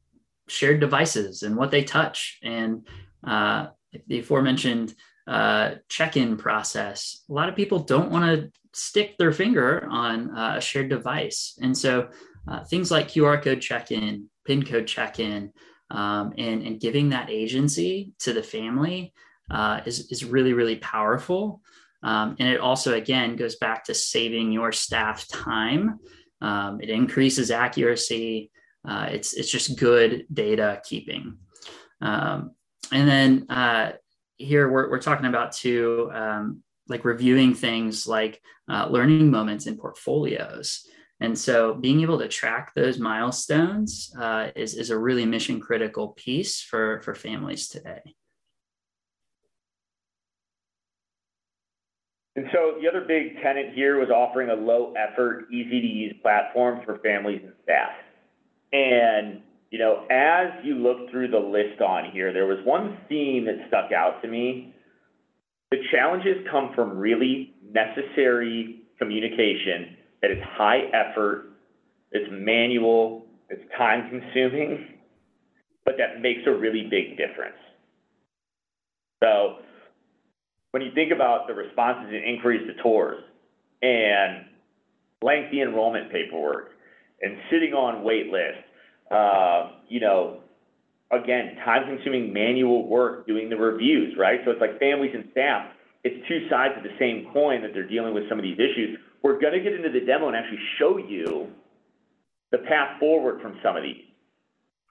shared 0.48 0.82
devices 0.82 1.44
and 1.44 1.56
what 1.56 1.72
they 1.72 1.84
touch, 1.84 2.40
and 2.44 2.86
uh, 3.26 3.68
the 4.08 4.20
aforementioned 4.20 4.94
uh, 5.28 5.76
check-in 5.88 6.36
process. 6.36 7.24
A 7.30 7.34
lot 7.34 7.48
of 7.48 7.56
people 7.56 7.80
don't 7.80 8.12
want 8.12 8.26
to 8.26 8.52
stick 8.74 9.18
their 9.18 9.32
finger 9.32 9.88
on 9.90 10.38
uh, 10.38 10.56
a 10.58 10.62
shared 10.62 10.90
device, 10.90 11.58
and 11.62 11.78
so 11.78 12.10
uh, 12.48 12.66
things 12.66 12.92
like 12.92 13.08
QR 13.08 13.42
code 13.42 13.62
check-in, 13.62 14.30
PIN 14.46 14.66
code 14.66 14.88
check-in, 14.88 15.54
um, 15.92 16.34
and, 16.38 16.64
and 16.64 16.80
giving 16.80 17.10
that 17.10 17.30
agency 17.30 18.14
to 18.20 18.34
the 18.34 18.42
family 18.42 19.14
uh, 19.52 19.82
is, 19.86 20.10
is 20.12 20.24
really, 20.24 20.54
really 20.54 20.78
powerful. 20.78 21.62
Um, 22.02 22.36
and 22.40 22.48
it 22.48 22.62
also, 22.62 22.96
again, 22.96 23.36
goes 23.36 23.58
back 23.58 23.84
to 23.86 23.94
saving 23.94 24.52
your 24.52 24.72
staff 24.72 25.28
time. 25.28 26.00
Um, 26.42 26.80
it 26.82 26.90
increases 26.90 27.52
accuracy. 27.52 28.50
Uh, 28.88 29.10
it's, 29.12 29.34
it's 29.34 29.52
just 29.52 29.78
good 29.78 30.26
data 30.34 30.82
keeping. 30.84 31.38
Um, 32.02 32.56
and 32.92 33.08
then 33.08 33.46
uh, 33.50 33.92
here 34.38 34.72
we're, 34.72 34.90
we're 34.90 35.02
talking 35.02 35.28
about 35.28 35.52
too, 35.52 36.10
um, 36.14 36.64
like 36.88 37.06
reviewing 37.06 37.54
things 37.54 38.08
like 38.08 38.42
uh, 38.70 38.88
learning 38.90 39.30
moments 39.30 39.68
in 39.68 39.78
portfolios. 39.78 40.88
And 41.22 41.38
so 41.38 41.76
being 41.76 42.02
able 42.02 42.18
to 42.18 42.28
track 42.28 42.74
those 42.74 42.98
milestones 42.98 44.12
uh, 44.20 44.48
is, 44.56 44.74
is 44.74 44.90
a 44.90 44.98
really 44.98 45.24
mission 45.24 45.60
critical 45.60 46.10
piece 46.10 46.60
for, 46.62 47.00
for 47.02 47.14
families 47.14 47.68
today. 47.68 48.02
And 52.36 52.48
so 52.52 52.80
the 52.82 52.88
other 52.88 53.02
big 53.02 53.40
tenant 53.44 53.76
here 53.76 54.00
was 54.00 54.10
offering 54.10 54.50
a 54.50 54.56
low 54.56 54.94
effort, 54.98 55.46
easy 55.52 55.80
to 55.80 55.88
use 55.88 56.16
platform 56.24 56.82
for 56.86 56.98
families 57.00 57.42
and 57.44 57.54
staff. 57.64 57.92
And, 58.74 59.42
you 59.70 59.78
know, 59.78 60.08
as 60.10 60.48
you 60.64 60.76
look 60.76 61.12
through 61.12 61.28
the 61.28 61.38
list 61.38 61.82
on 61.82 62.10
here, 62.12 62.34
there 62.34 62.48
was 62.48 62.58
one 62.64 62.98
theme 63.10 63.46
that 63.46 63.68
stuck 63.68 63.92
out 63.92 64.24
to 64.24 64.28
me. 64.28 64.74
The 65.70 65.78
challenges 65.92 66.38
come 66.50 66.72
from 66.74 66.98
really 66.98 67.54
necessary 67.70 68.82
communication 68.98 69.98
that 70.22 70.32
it's 70.32 70.44
high 70.58 70.82
effort, 70.94 71.46
it's 72.12 72.30
manual, 72.32 73.26
it's 73.50 73.64
time 73.78 74.10
consuming, 74.10 74.88
but 75.86 75.96
that 75.98 76.22
makes 76.22 76.42
a 76.48 76.52
really 76.52 76.84
big 76.90 77.18
difference. 77.18 77.58
So 79.24 79.58
when 80.72 80.84
you 80.84 80.92
think 80.94 81.12
about 81.12 81.48
the 81.48 81.54
responses 81.54 82.14
and 82.14 82.24
inquiries 82.24 82.68
to 82.68 82.82
tours 82.82 83.22
and 83.82 84.46
lengthy 85.22 85.62
enrollment 85.62 86.12
paperwork 86.12 86.72
and 87.22 87.38
sitting 87.52 87.74
on 87.74 88.04
wait 88.04 88.28
lists, 88.28 88.64
uh, 89.12 89.72
you 89.90 90.00
know, 90.00 90.40
again, 91.12 91.58
time 91.66 91.84
consuming 91.86 92.32
manual 92.32 92.88
work 92.88 93.28
doing 93.28 93.50
the 93.50 93.58
reviews, 93.58 94.16
right? 94.18 94.40
So 94.46 94.52
it's 94.52 94.62
like 94.62 94.80
families 94.80 95.12
and 95.14 95.26
staff, 95.32 95.68
it's 96.04 96.28
two 96.28 96.48
sides 96.50 96.74
of 96.78 96.84
the 96.84 96.96
same 96.98 97.32
coin 97.34 97.62
that 97.62 97.72
they're 97.74 97.88
dealing 97.88 98.14
with 98.14 98.28
some 98.30 98.40
of 98.40 98.44
these 98.44 98.58
issues 98.58 98.98
we're 99.24 99.40
going 99.40 99.54
to 99.54 99.60
get 99.60 99.74
into 99.74 99.90
the 99.90 100.06
demo 100.06 100.28
and 100.28 100.36
actually 100.36 100.60
show 100.80 100.98
you 100.98 101.48
the 102.52 102.60
path 102.60 103.00
forward 103.00 103.42
from 103.42 103.58
some 103.64 103.76
of 103.78 103.84
these. 103.84 104.04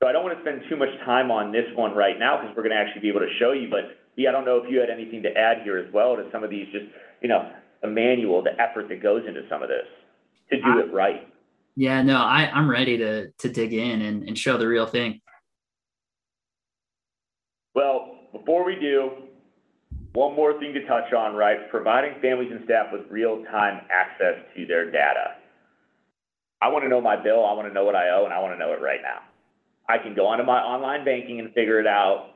So 0.00 0.08
I 0.08 0.12
don't 0.12 0.24
want 0.24 0.36
to 0.38 0.42
spend 0.42 0.62
too 0.68 0.76
much 0.76 0.88
time 1.04 1.30
on 1.30 1.52
this 1.52 1.66
one 1.74 1.94
right 1.94 2.18
now 2.18 2.40
because 2.40 2.56
we're 2.56 2.62
going 2.62 2.74
to 2.74 2.80
actually 2.80 3.02
be 3.02 3.08
able 3.08 3.20
to 3.20 3.32
show 3.38 3.52
you. 3.52 3.68
But 3.68 3.98
yeah, 4.16 4.30
I 4.30 4.32
don't 4.32 4.44
know 4.46 4.56
if 4.56 4.70
you 4.70 4.80
had 4.80 4.88
anything 4.88 5.22
to 5.24 5.36
add 5.36 5.62
here 5.62 5.76
as 5.76 5.92
well 5.92 6.16
to 6.16 6.24
some 6.32 6.42
of 6.42 6.50
these, 6.50 6.66
just 6.72 6.86
you 7.20 7.28
know, 7.28 7.50
the 7.82 7.88
manual, 7.88 8.42
the 8.42 8.58
effort 8.60 8.88
that 8.88 9.02
goes 9.02 9.22
into 9.26 9.42
some 9.48 9.62
of 9.62 9.68
this 9.68 9.86
to 10.50 10.56
do 10.56 10.80
I, 10.80 10.80
it 10.80 10.92
right. 10.92 11.28
Yeah, 11.76 12.02
no, 12.02 12.16
I, 12.16 12.50
I'm 12.52 12.70
ready 12.70 12.96
to 12.98 13.30
to 13.30 13.48
dig 13.48 13.72
in 13.72 14.02
and, 14.02 14.26
and 14.26 14.38
show 14.38 14.56
the 14.56 14.66
real 14.66 14.86
thing. 14.86 15.20
Well, 17.74 18.18
before 18.32 18.64
we 18.64 18.76
do, 18.76 19.10
one 20.12 20.34
more 20.34 20.58
thing 20.58 20.74
to 20.74 20.86
touch 20.86 21.12
on, 21.12 21.34
right? 21.34 21.70
Providing 21.70 22.20
families 22.20 22.50
and 22.50 22.64
staff 22.64 22.86
with 22.92 23.02
real-time 23.10 23.82
access 23.90 24.42
to 24.56 24.66
their 24.66 24.90
data. 24.90 25.36
I 26.60 26.68
want 26.68 26.84
to 26.84 26.88
know 26.88 27.00
my 27.00 27.16
bill, 27.16 27.46
I 27.46 27.52
want 27.54 27.68
to 27.68 27.74
know 27.74 27.84
what 27.84 27.94
I 27.94 28.10
owe, 28.10 28.24
and 28.24 28.34
I 28.34 28.40
want 28.40 28.54
to 28.54 28.58
know 28.58 28.72
it 28.72 28.82
right 28.82 29.00
now. 29.02 29.20
I 29.88 29.98
can 29.98 30.14
go 30.14 30.26
onto 30.26 30.44
my 30.44 30.60
online 30.60 31.04
banking 31.04 31.40
and 31.40 31.52
figure 31.54 31.80
it 31.80 31.86
out. 31.86 32.34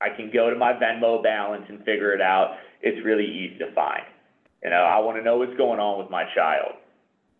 I 0.00 0.08
can 0.16 0.30
go 0.32 0.50
to 0.50 0.56
my 0.56 0.72
Venmo 0.72 1.22
balance 1.22 1.64
and 1.68 1.78
figure 1.78 2.12
it 2.12 2.20
out. 2.20 2.56
It's 2.82 3.04
really 3.04 3.26
easy 3.26 3.58
to 3.58 3.72
find. 3.74 4.02
You 4.62 4.70
know, 4.70 4.82
I 4.82 4.98
want 5.00 5.18
to 5.18 5.22
know 5.22 5.36
what's 5.36 5.56
going 5.56 5.80
on 5.80 5.98
with 5.98 6.10
my 6.10 6.24
child, 6.34 6.72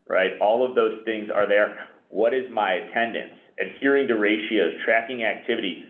right? 0.08 0.32
All 0.40 0.64
of 0.68 0.74
those 0.74 1.00
things 1.04 1.30
are 1.34 1.48
there. 1.48 1.88
What 2.10 2.34
is 2.34 2.44
my 2.52 2.72
attendance? 2.72 3.32
Adhering 3.58 4.08
to 4.08 4.14
ratios, 4.14 4.74
tracking 4.84 5.24
activity. 5.24 5.84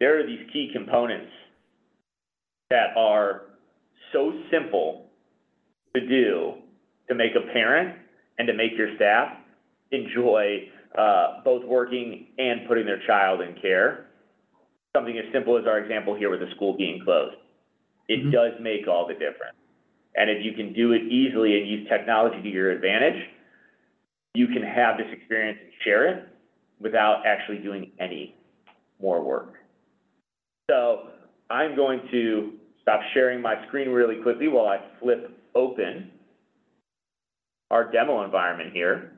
There 0.00 0.18
are 0.18 0.26
these 0.26 0.48
key 0.52 0.70
components 0.72 1.30
that 2.70 2.96
are 2.96 3.42
so 4.12 4.32
simple 4.50 5.06
to 5.94 6.06
do 6.06 6.54
to 7.08 7.14
make 7.14 7.32
a 7.34 7.52
parent 7.52 7.96
and 8.38 8.46
to 8.46 8.54
make 8.54 8.76
your 8.76 8.94
staff 8.96 9.36
enjoy 9.90 10.68
uh, 10.96 11.42
both 11.44 11.64
working 11.64 12.26
and 12.38 12.66
putting 12.68 12.84
their 12.84 13.00
child 13.06 13.40
in 13.40 13.54
care. 13.60 14.06
Something 14.96 15.18
as 15.18 15.24
simple 15.32 15.56
as 15.58 15.66
our 15.66 15.78
example 15.78 16.14
here 16.14 16.30
with 16.30 16.40
the 16.40 16.50
school 16.54 16.76
being 16.76 17.00
closed. 17.04 17.36
It 18.08 18.24
Mhm. 18.24 18.32
does 18.32 18.60
make 18.60 18.88
all 18.88 19.06
the 19.06 19.14
difference. 19.14 19.56
And 20.14 20.30
if 20.30 20.44
you 20.44 20.52
can 20.52 20.72
do 20.72 20.92
it 20.92 21.02
easily 21.02 21.58
and 21.58 21.68
use 21.68 21.88
technology 21.88 22.42
to 22.42 22.48
your 22.48 22.70
advantage, 22.70 23.28
you 24.34 24.48
can 24.48 24.62
have 24.62 24.98
this 24.98 25.10
experience 25.12 25.58
and 25.62 25.72
share 25.82 26.06
it 26.06 26.28
without 26.80 27.26
actually 27.26 27.58
doing 27.58 27.92
any 27.98 28.34
more 29.00 29.22
work. 29.22 29.54
So 30.70 31.10
I'm 31.50 31.74
going 31.74 32.06
to 32.10 32.57
stop 32.88 33.00
sharing 33.12 33.42
my 33.42 33.54
screen 33.66 33.90
really 33.90 34.22
quickly 34.22 34.48
while 34.48 34.66
I 34.66 34.78
flip 34.98 35.30
open 35.54 36.10
our 37.70 37.92
demo 37.92 38.24
environment 38.24 38.72
here 38.72 39.12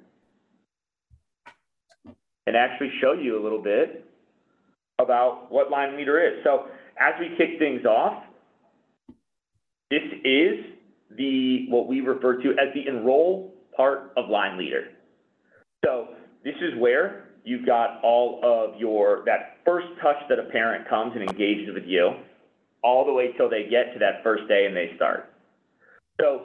and 2.49 2.57
actually 2.57 2.91
show 3.01 3.13
you 3.13 3.41
a 3.41 3.43
little 3.43 3.63
bit 3.63 4.05
about 4.99 5.53
what 5.53 5.71
Line 5.71 5.97
Leader 5.97 6.21
is. 6.21 6.43
So 6.43 6.67
as 6.99 7.15
we 7.21 7.29
kick 7.39 7.61
things 7.61 7.85
off, 7.85 8.25
this 9.89 10.03
is 10.25 10.65
the, 11.17 11.67
what 11.69 11.87
we 11.87 12.01
refer 12.01 12.43
to 12.43 12.51
as 12.51 12.75
the 12.75 12.89
enroll 12.89 13.55
part 13.77 14.13
of 14.17 14.29
Line 14.29 14.59
Leader. 14.59 14.89
So 15.85 16.09
this 16.43 16.57
is 16.57 16.77
where 16.77 17.29
you've 17.45 17.67
got 17.67 18.01
all 18.03 18.41
of 18.43 18.81
your, 18.81 19.23
that 19.27 19.59
first 19.65 19.87
touch 20.03 20.17
that 20.29 20.41
a 20.41 20.51
parent 20.51 20.89
comes 20.89 21.13
and 21.15 21.23
engages 21.23 21.73
with 21.73 21.85
you, 21.87 22.15
all 22.83 23.05
the 23.05 23.13
way 23.13 23.33
till 23.37 23.49
they 23.49 23.65
get 23.65 23.93
to 23.93 23.99
that 23.99 24.23
first 24.23 24.49
day 24.49 24.67
and 24.67 24.77
they 24.77 24.93
start. 24.97 25.33
So 26.21 26.43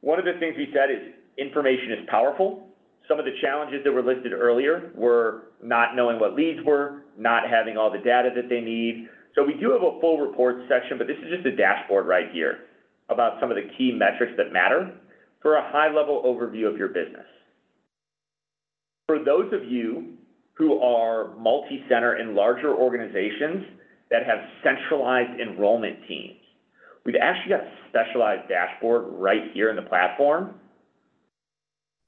one 0.00 0.18
of 0.18 0.24
the 0.24 0.38
things 0.38 0.54
we 0.56 0.72
said 0.72 0.90
is 0.90 1.14
information 1.36 1.92
is 1.92 2.08
powerful. 2.08 2.68
Some 3.08 3.18
of 3.18 3.24
the 3.24 3.34
challenges 3.40 3.80
that 3.84 3.92
were 3.92 4.02
listed 4.02 4.32
earlier 4.32 4.92
were 4.94 5.44
not 5.62 5.96
knowing 5.96 6.20
what 6.20 6.34
leads 6.34 6.60
were, 6.64 7.02
not 7.16 7.48
having 7.48 7.76
all 7.76 7.90
the 7.90 7.98
data 7.98 8.30
that 8.36 8.48
they 8.48 8.60
need. 8.60 9.08
So 9.34 9.44
we 9.44 9.54
do 9.54 9.70
have 9.72 9.82
a 9.82 10.00
full 10.00 10.18
reports 10.18 10.60
section, 10.68 10.98
but 10.98 11.06
this 11.06 11.16
is 11.18 11.30
just 11.34 11.46
a 11.46 11.56
dashboard 11.56 12.06
right 12.06 12.30
here 12.32 12.66
about 13.08 13.40
some 13.40 13.50
of 13.50 13.56
the 13.56 13.70
key 13.78 13.92
metrics 13.92 14.32
that 14.36 14.52
matter 14.52 14.92
for 15.40 15.54
a 15.54 15.72
high-level 15.72 16.22
overview 16.26 16.70
of 16.70 16.76
your 16.76 16.88
business. 16.88 17.24
For 19.06 19.18
those 19.24 19.50
of 19.52 19.64
you 19.64 20.14
who 20.52 20.78
are 20.80 21.34
multi-center 21.36 22.14
and 22.14 22.34
larger 22.34 22.74
organizations 22.74 23.64
that 24.10 24.24
have 24.26 24.38
centralized 24.62 25.40
enrollment 25.40 25.98
teams, 26.08 26.38
we've 27.04 27.16
actually 27.20 27.50
got 27.50 27.60
a 27.60 27.70
specialized 27.88 28.48
dashboard 28.48 29.04
right 29.08 29.50
here 29.54 29.70
in 29.70 29.76
the 29.76 29.82
platform, 29.82 30.54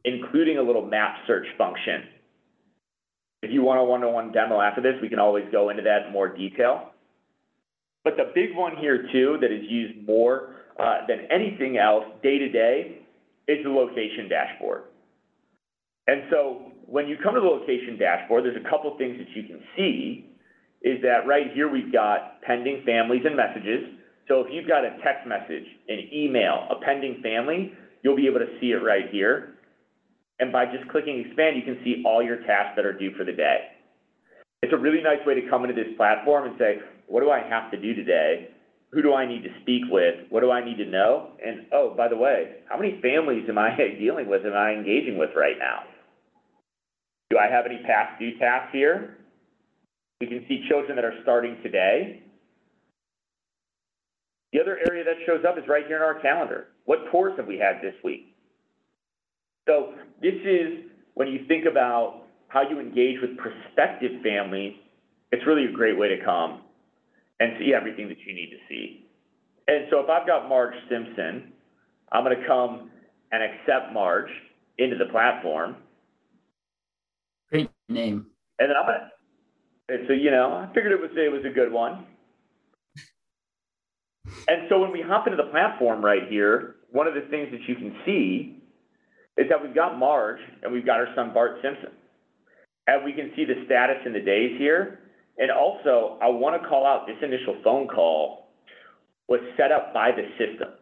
including 0.04 0.58
a 0.58 0.62
little 0.62 0.84
map 0.84 1.16
search 1.26 1.46
function. 1.58 2.04
If 3.42 3.50
you 3.50 3.62
want 3.62 3.80
a 3.80 3.84
one-on-one 3.84 4.32
demo 4.32 4.60
after 4.60 4.82
this, 4.82 4.94
we 5.00 5.08
can 5.08 5.18
always 5.18 5.44
go 5.50 5.70
into 5.70 5.82
that 5.82 6.06
in 6.06 6.12
more 6.12 6.28
detail. 6.28 6.90
But 8.04 8.16
the 8.16 8.32
big 8.34 8.56
one 8.56 8.76
here 8.76 9.06
too, 9.12 9.38
that 9.40 9.52
is 9.52 9.64
used 9.68 10.06
more 10.06 10.56
uh, 10.78 11.06
than 11.06 11.26
anything 11.30 11.76
else 11.76 12.04
day 12.22 12.38
to 12.38 12.48
day, 12.48 12.98
is 13.48 13.58
the 13.64 13.70
location 13.70 14.28
dashboard. 14.28 14.84
And 16.06 16.22
so 16.30 16.72
when 16.86 17.08
you 17.08 17.16
come 17.22 17.34
to 17.34 17.40
the 17.40 17.46
location 17.46 17.98
dashboard, 17.98 18.44
there's 18.44 18.56
a 18.56 18.68
couple 18.68 18.96
things 18.96 19.18
that 19.18 19.28
you 19.34 19.44
can 19.44 19.62
see, 19.76 20.29
is 20.82 21.02
that 21.02 21.26
right 21.26 21.52
here 21.54 21.70
we've 21.70 21.92
got 21.92 22.40
pending 22.42 22.82
families 22.86 23.22
and 23.24 23.36
messages. 23.36 24.00
So 24.28 24.40
if 24.40 24.46
you've 24.50 24.68
got 24.68 24.84
a 24.84 24.96
text 25.04 25.26
message, 25.26 25.66
an 25.88 26.08
email, 26.12 26.68
a 26.70 26.80
pending 26.84 27.20
family, 27.22 27.72
you'll 28.02 28.16
be 28.16 28.26
able 28.26 28.40
to 28.40 28.58
see 28.60 28.72
it 28.72 28.82
right 28.82 29.10
here. 29.10 29.56
And 30.38 30.52
by 30.52 30.64
just 30.64 30.88
clicking 30.90 31.24
expand, 31.26 31.56
you 31.56 31.62
can 31.62 31.82
see 31.84 32.02
all 32.06 32.22
your 32.22 32.38
tasks 32.38 32.72
that 32.76 32.86
are 32.86 32.96
due 32.96 33.12
for 33.16 33.24
the 33.24 33.32
day. 33.32 33.76
It's 34.62 34.72
a 34.72 34.78
really 34.78 35.02
nice 35.02 35.24
way 35.26 35.34
to 35.34 35.48
come 35.50 35.64
into 35.64 35.74
this 35.74 35.92
platform 35.96 36.48
and 36.48 36.56
say, 36.58 36.78
what 37.08 37.20
do 37.20 37.30
I 37.30 37.40
have 37.40 37.70
to 37.72 37.80
do 37.80 37.94
today? 37.94 38.48
Who 38.92 39.02
do 39.02 39.14
I 39.14 39.26
need 39.26 39.42
to 39.42 39.50
speak 39.62 39.82
with? 39.90 40.14
What 40.30 40.40
do 40.40 40.50
I 40.50 40.64
need 40.64 40.78
to 40.78 40.86
know? 40.86 41.32
And 41.44 41.66
oh, 41.72 41.94
by 41.96 42.08
the 42.08 42.16
way, 42.16 42.62
how 42.68 42.78
many 42.78 43.00
families 43.02 43.44
am 43.48 43.58
I 43.58 43.76
dealing 43.98 44.28
with, 44.28 44.44
am 44.46 44.54
I 44.54 44.72
engaging 44.72 45.18
with 45.18 45.30
right 45.36 45.56
now? 45.58 45.84
Do 47.30 47.38
I 47.38 47.50
have 47.50 47.66
any 47.66 47.80
past 47.86 48.18
due 48.18 48.38
tasks 48.38 48.70
here? 48.72 49.18
We 50.20 50.26
can 50.26 50.44
see 50.48 50.66
children 50.68 50.96
that 50.96 51.04
are 51.04 51.14
starting 51.22 51.56
today. 51.62 52.22
The 54.52 54.60
other 54.60 54.78
area 54.88 55.04
that 55.04 55.14
shows 55.26 55.44
up 55.48 55.56
is 55.56 55.64
right 55.68 55.86
here 55.86 55.96
in 55.96 56.02
our 56.02 56.20
calendar. 56.20 56.68
What 56.84 56.98
tours 57.10 57.34
have 57.36 57.46
we 57.46 57.56
had 57.56 57.80
this 57.82 57.94
week? 58.04 58.34
So 59.68 59.94
this 60.20 60.34
is 60.44 60.90
when 61.14 61.28
you 61.28 61.46
think 61.46 61.64
about 61.70 62.24
how 62.48 62.68
you 62.68 62.80
engage 62.80 63.20
with 63.20 63.36
prospective 63.36 64.20
families, 64.22 64.74
it's 65.30 65.46
really 65.46 65.66
a 65.66 65.72
great 65.72 65.96
way 65.96 66.08
to 66.08 66.22
come 66.24 66.62
and 67.38 67.52
see 67.58 67.72
everything 67.72 68.08
that 68.08 68.18
you 68.26 68.34
need 68.34 68.50
to 68.50 68.58
see. 68.68 69.06
And 69.68 69.86
so 69.90 70.00
if 70.00 70.10
I've 70.10 70.26
got 70.26 70.48
Marge 70.48 70.74
Simpson, 70.90 71.52
I'm 72.12 72.24
going 72.24 72.38
to 72.38 72.46
come 72.46 72.90
and 73.30 73.42
accept 73.42 73.92
Marge 73.92 74.30
into 74.78 74.96
the 74.96 75.06
platform. 75.06 75.76
Great 77.50 77.70
name. 77.88 78.26
And 78.58 78.68
then 78.68 78.76
I'm 78.76 78.86
going 78.86 78.98
to, 78.98 79.10
and 79.90 80.06
so, 80.06 80.12
you 80.12 80.30
know, 80.30 80.52
I 80.52 80.72
figured 80.74 80.92
it 80.92 81.00
was, 81.00 81.10
it 81.16 81.32
was 81.32 81.44
a 81.44 81.54
good 81.54 81.72
one. 81.72 82.06
And 84.48 84.68
so 84.68 84.80
when 84.80 84.92
we 84.92 85.02
hop 85.02 85.26
into 85.26 85.36
the 85.36 85.50
platform 85.50 86.04
right 86.04 86.28
here, 86.28 86.76
one 86.90 87.06
of 87.06 87.14
the 87.14 87.22
things 87.30 87.48
that 87.50 87.60
you 87.68 87.74
can 87.74 87.94
see 88.04 88.62
is 89.36 89.48
that 89.48 89.62
we've 89.62 89.74
got 89.74 89.98
Marge 89.98 90.40
and 90.62 90.72
we've 90.72 90.86
got 90.86 90.98
our 90.98 91.08
son 91.14 91.32
Bart 91.32 91.58
Simpson. 91.62 91.90
And 92.86 93.04
we 93.04 93.12
can 93.12 93.32
see 93.36 93.44
the 93.44 93.64
status 93.66 93.98
in 94.06 94.12
the 94.12 94.20
days 94.20 94.58
here. 94.58 95.00
And 95.38 95.50
also, 95.50 96.18
I 96.20 96.28
want 96.28 96.60
to 96.60 96.68
call 96.68 96.86
out 96.86 97.06
this 97.06 97.16
initial 97.22 97.56
phone 97.62 97.88
call 97.88 98.48
was 99.28 99.40
set 99.56 99.72
up 99.72 99.94
by 99.94 100.10
the 100.10 100.26
system. 100.36 100.74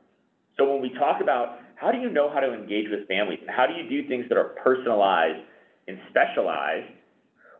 So 0.56 0.70
when 0.70 0.80
we 0.80 0.90
talk 0.98 1.20
about 1.22 1.60
how 1.76 1.92
do 1.92 1.98
you 1.98 2.10
know 2.10 2.30
how 2.32 2.40
to 2.40 2.52
engage 2.52 2.86
with 2.90 3.06
families, 3.06 3.38
and 3.40 3.50
how 3.50 3.66
do 3.66 3.74
you 3.74 3.88
do 3.88 4.08
things 4.08 4.24
that 4.28 4.36
are 4.36 4.56
personalized 4.64 5.44
and 5.86 5.98
specialized, 6.10 6.90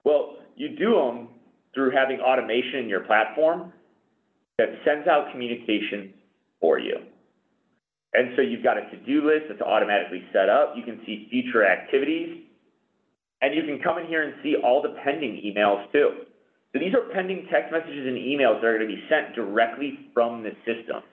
well, 0.05 0.39
you 0.57 0.71
do 0.71 0.95
them 0.95 1.29
through 1.79 1.95
having 1.95 2.19
automation 2.19 2.81
in 2.83 2.89
your 2.89 3.07
platform 3.07 3.73
that 4.59 4.67
sends 4.85 5.07
out 5.07 5.31
communications 5.31 6.11
for 6.61 6.81
you. 6.81 6.97
And 8.15 8.35
so 8.35 8.43
you've 8.43 8.65
got 8.65 8.77
a 8.77 8.91
to-do 8.91 9.23
list 9.23 9.47
that's 9.49 9.63
automatically 9.63 10.25
set 10.33 10.49
up. 10.49 10.75
You 10.75 10.83
can 10.83 10.99
see 11.07 11.29
future 11.31 11.65
activities. 11.65 12.43
And 13.41 13.55
you 13.55 13.63
can 13.63 13.79
come 13.79 13.99
in 13.99 14.09
here 14.09 14.25
and 14.25 14.35
see 14.43 14.57
all 14.59 14.83
the 14.83 14.99
pending 15.05 15.39
emails 15.47 15.87
too. 15.93 16.27
So 16.73 16.81
these 16.81 16.95
are 16.95 17.15
pending 17.15 17.47
text 17.47 17.71
messages 17.71 18.11
and 18.11 18.19
emails 18.19 18.59
that 18.59 18.67
are 18.67 18.77
going 18.77 18.91
to 18.91 18.97
be 18.97 19.05
sent 19.09 19.37
directly 19.37 20.11
from 20.13 20.43
the 20.43 20.51
system. 20.67 21.07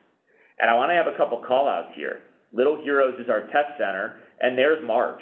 And 0.58 0.72
I 0.72 0.74
want 0.74 0.90
to 0.90 0.96
have 0.96 1.06
a 1.06 1.16
couple 1.16 1.38
call 1.48 1.70
outs 1.70 1.94
here. 1.96 2.22
Little 2.54 2.82
Heroes 2.82 3.20
is 3.20 3.30
our 3.30 3.42
test 3.54 3.78
center, 3.78 4.16
and 4.42 4.58
there's 4.58 4.84
Marge, 4.84 5.22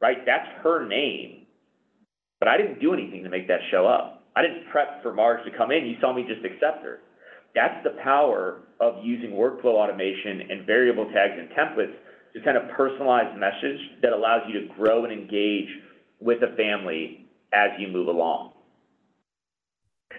right? 0.00 0.18
That's 0.24 0.46
her 0.62 0.86
name. 0.86 1.46
But 2.38 2.46
I 2.46 2.56
didn't 2.56 2.78
do 2.78 2.94
anything 2.94 3.24
to 3.24 3.30
make 3.30 3.48
that 3.48 3.60
show 3.72 3.88
up. 3.88 4.17
I 4.38 4.42
didn't 4.42 4.70
prep 4.70 5.02
for 5.02 5.12
Marge 5.12 5.44
to 5.50 5.56
come 5.58 5.72
in. 5.72 5.84
You 5.84 5.96
saw 6.00 6.14
me 6.14 6.22
just 6.22 6.44
accept 6.44 6.84
her. 6.84 7.00
That's 7.56 7.82
the 7.82 8.00
power 8.04 8.60
of 8.78 9.02
using 9.02 9.30
workflow 9.30 9.74
automation 9.74 10.48
and 10.48 10.64
variable 10.64 11.06
tags 11.06 11.34
and 11.36 11.48
templates 11.50 11.94
to 12.34 12.40
send 12.44 12.56
a 12.56 12.72
personalized 12.76 13.36
message 13.36 13.80
that 14.00 14.12
allows 14.12 14.42
you 14.46 14.60
to 14.60 14.72
grow 14.74 15.02
and 15.02 15.12
engage 15.12 15.66
with 16.20 16.38
a 16.44 16.54
family 16.54 17.26
as 17.52 17.70
you 17.80 17.88
move 17.88 18.06
along. 18.06 18.52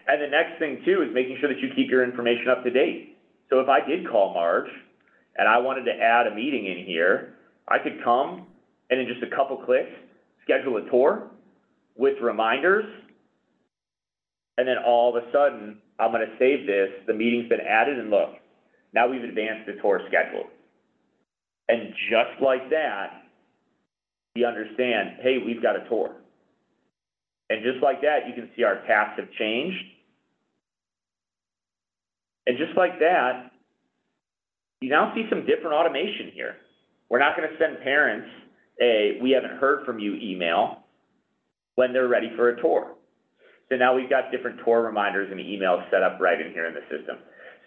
And 0.09 0.21
the 0.21 0.27
next 0.27 0.59
thing 0.59 0.81
too 0.83 1.01
is 1.01 1.13
making 1.13 1.37
sure 1.39 1.47
that 1.47 1.59
you 1.61 1.69
keep 1.73 1.89
your 1.89 2.03
information 2.03 2.49
up 2.49 2.65
to 2.65 2.71
date. 2.71 3.17
So 3.49 3.61
if 3.61 3.69
I 3.69 3.79
did 3.87 4.09
call 4.09 4.33
Marge 4.33 4.69
and 5.37 5.47
I 5.47 5.59
wanted 5.59 5.85
to 5.85 5.93
add 5.93 6.27
a 6.27 6.35
meeting 6.35 6.65
in 6.65 6.85
here, 6.85 7.35
I 7.69 7.77
could 7.79 8.03
come 8.03 8.47
and 8.89 8.99
in 8.99 9.07
just 9.07 9.23
a 9.23 9.33
couple 9.33 9.55
clicks, 9.63 9.91
schedule 10.43 10.75
a 10.75 10.89
tour 10.89 11.29
with 11.95 12.15
reminders. 12.21 12.85
And 14.59 14.67
then 14.67 14.75
all 14.85 15.15
of 15.15 15.23
a 15.23 15.31
sudden, 15.31 15.77
I'm 15.99 16.11
going 16.11 16.27
to 16.27 16.35
save 16.37 16.67
this. 16.67 16.89
The 17.07 17.13
meeting's 17.13 17.47
been 17.47 17.61
added 17.61 17.97
and 17.97 18.09
look, 18.09 18.31
now 18.93 19.07
we've 19.07 19.23
advanced 19.23 19.67
the 19.67 19.81
tour 19.81 20.01
schedule. 20.09 20.49
And 21.69 21.93
just 22.11 22.41
like 22.41 22.69
that, 22.69 23.23
we 24.35 24.43
understand, 24.43 25.11
hey, 25.21 25.37
we've 25.37 25.63
got 25.63 25.77
a 25.77 25.87
tour. 25.87 26.11
And 27.49 27.63
just 27.63 27.81
like 27.81 28.01
that, 28.01 28.27
you 28.27 28.33
can 28.33 28.49
see 28.57 28.63
our 28.63 28.85
tasks 28.85 29.21
have 29.21 29.31
changed. 29.39 29.81
And 32.45 32.57
just 32.57 32.75
like 32.75 32.99
that, 32.99 33.51
you 34.81 34.89
now 34.89 35.13
see 35.15 35.23
some 35.29 35.45
different 35.45 35.73
automation 35.73 36.31
here. 36.33 36.57
We're 37.07 37.19
not 37.19 37.37
going 37.37 37.49
to 37.49 37.55
send 37.57 37.79
parents 37.81 38.27
a 38.81 39.19
we 39.21 39.31
haven't 39.31 39.57
heard 39.57 39.85
from 39.85 39.99
you 39.99 40.15
email 40.15 40.79
when 41.75 41.93
they're 41.93 42.09
ready 42.09 42.29
for 42.35 42.49
a 42.49 42.61
tour. 42.61 42.95
So 43.69 43.77
now 43.77 43.95
we've 43.95 44.09
got 44.09 44.31
different 44.31 44.59
tour 44.65 44.81
reminders 44.81 45.29
and 45.31 45.39
emails 45.39 45.89
set 45.91 46.01
up 46.03 46.19
right 46.19 46.41
in 46.41 46.51
here 46.53 46.65
in 46.67 46.73
the 46.73 46.81
system. 46.89 47.17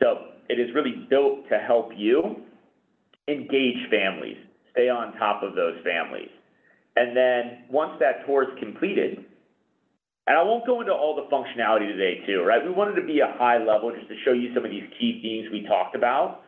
So 0.01 0.35
it 0.49 0.59
is 0.59 0.75
really 0.75 1.07
built 1.09 1.49
to 1.49 1.59
help 1.59 1.91
you 1.97 2.43
engage 3.29 3.89
families, 3.89 4.37
stay 4.73 4.89
on 4.89 5.13
top 5.17 5.43
of 5.45 5.55
those 5.55 5.77
families. 5.85 6.31
And 6.97 7.17
then 7.17 7.65
once 7.71 7.93
that 8.01 8.27
tour 8.27 8.43
is 8.43 8.59
completed, 8.59 9.25
And 10.27 10.39
I 10.39 10.43
won't 10.43 10.67
go 10.67 10.81
into 10.81 10.93
all 10.93 11.17
the 11.17 11.27
functionality 11.35 11.89
today 11.89 12.25
too, 12.27 12.43
right? 12.43 12.65
We 12.65 12.71
wanted 12.71 13.01
to 13.01 13.07
be 13.07 13.21
a 13.21 13.35
high 13.39 13.59
level 13.59 13.93
just 13.95 14.09
to 14.09 14.15
show 14.25 14.33
you 14.33 14.55
some 14.55 14.65
of 14.65 14.71
these 14.71 14.89
key 14.99 15.21
themes 15.23 15.49
we 15.53 15.67
talked 15.67 15.97
about. 15.97 16.43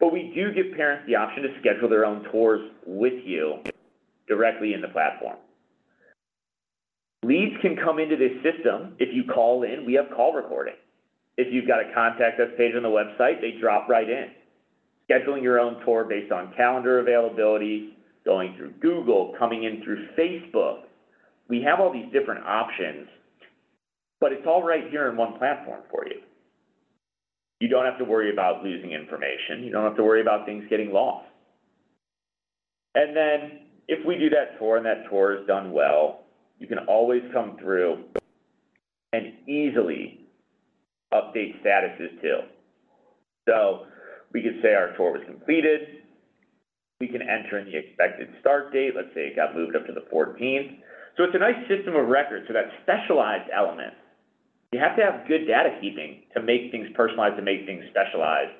But 0.00 0.12
we 0.12 0.32
do 0.34 0.52
give 0.52 0.74
parents 0.76 1.04
the 1.06 1.14
option 1.14 1.44
to 1.44 1.50
schedule 1.60 1.88
their 1.88 2.04
own 2.04 2.24
tours 2.32 2.60
with 2.86 3.24
you 3.24 3.58
directly 4.26 4.74
in 4.74 4.80
the 4.80 4.88
platform. 4.88 5.36
Leads 7.22 7.60
can 7.60 7.76
come 7.76 7.98
into 7.98 8.16
this 8.16 8.32
system 8.42 8.96
if 8.98 9.14
you 9.14 9.24
call 9.24 9.62
in. 9.62 9.84
We 9.84 9.94
have 9.94 10.06
call 10.14 10.32
recording. 10.32 10.74
If 11.36 11.52
you've 11.52 11.68
got 11.68 11.80
a 11.80 11.92
contact 11.94 12.40
us 12.40 12.48
page 12.56 12.74
on 12.74 12.82
the 12.82 12.88
website, 12.88 13.40
they 13.40 13.58
drop 13.60 13.88
right 13.88 14.08
in. 14.08 14.30
Scheduling 15.08 15.42
your 15.42 15.60
own 15.60 15.84
tour 15.84 16.04
based 16.04 16.32
on 16.32 16.52
calendar 16.56 17.00
availability, 17.00 17.96
going 18.24 18.54
through 18.56 18.72
Google, 18.80 19.34
coming 19.38 19.64
in 19.64 19.82
through 19.82 20.08
Facebook. 20.18 20.82
We 21.48 21.62
have 21.62 21.80
all 21.80 21.92
these 21.92 22.10
different 22.12 22.46
options, 22.46 23.08
but 24.20 24.32
it's 24.32 24.46
all 24.46 24.62
right 24.62 24.84
here 24.90 25.10
in 25.10 25.16
one 25.16 25.38
platform 25.38 25.82
for 25.90 26.06
you. 26.06 26.20
You 27.60 27.68
don't 27.68 27.84
have 27.84 27.98
to 27.98 28.04
worry 28.04 28.32
about 28.32 28.62
losing 28.62 28.92
information. 28.92 29.62
You 29.64 29.70
don't 29.70 29.84
have 29.84 29.96
to 29.96 30.04
worry 30.04 30.22
about 30.22 30.46
things 30.46 30.64
getting 30.70 30.92
lost. 30.92 31.26
And 32.94 33.14
then 33.14 33.60
if 33.88 34.04
we 34.06 34.16
do 34.16 34.30
that 34.30 34.58
tour 34.58 34.78
and 34.78 34.86
that 34.86 35.08
tour 35.10 35.40
is 35.40 35.46
done 35.46 35.72
well, 35.72 36.20
you 36.60 36.68
can 36.68 36.78
always 36.86 37.22
come 37.32 37.56
through 37.58 38.04
and 39.12 39.32
easily 39.48 40.20
update 41.12 41.60
statuses 41.64 42.20
too. 42.20 42.40
So 43.48 43.86
we 44.32 44.42
could 44.42 44.60
say 44.62 44.74
our 44.74 44.94
tour 44.96 45.12
was 45.12 45.22
completed. 45.26 46.04
We 47.00 47.08
can 47.08 47.22
enter 47.22 47.58
in 47.58 47.64
the 47.66 47.76
expected 47.76 48.28
start 48.40 48.72
date. 48.72 48.92
Let's 48.94 49.08
say 49.14 49.32
it 49.32 49.36
got 49.36 49.56
moved 49.56 49.74
up 49.74 49.86
to 49.86 49.92
the 49.92 50.04
14th. 50.12 50.78
So 51.16 51.24
it's 51.24 51.34
a 51.34 51.38
nice 51.38 51.66
system 51.66 51.96
of 51.96 52.06
records. 52.06 52.46
So 52.46 52.52
that 52.52 52.68
specialized 52.84 53.50
element, 53.50 53.94
you 54.70 54.78
have 54.78 54.96
to 54.96 55.02
have 55.02 55.26
good 55.26 55.46
data 55.48 55.70
keeping 55.80 56.22
to 56.36 56.42
make 56.42 56.70
things 56.70 56.88
personalized, 56.94 57.36
to 57.36 57.42
make 57.42 57.64
things 57.66 57.82
specialized. 57.90 58.52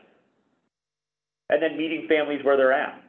And 1.50 1.62
then 1.62 1.76
meeting 1.76 2.06
families 2.08 2.40
where 2.44 2.56
they're 2.56 2.72
at. 2.72 3.02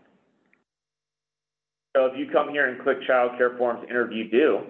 So 1.96 2.06
if 2.06 2.18
you 2.18 2.28
come 2.32 2.50
here 2.50 2.68
and 2.68 2.82
click 2.84 2.98
Child 3.08 3.38
Care 3.38 3.58
Forms 3.58 3.86
Interview 3.90 4.30
Due, 4.30 4.62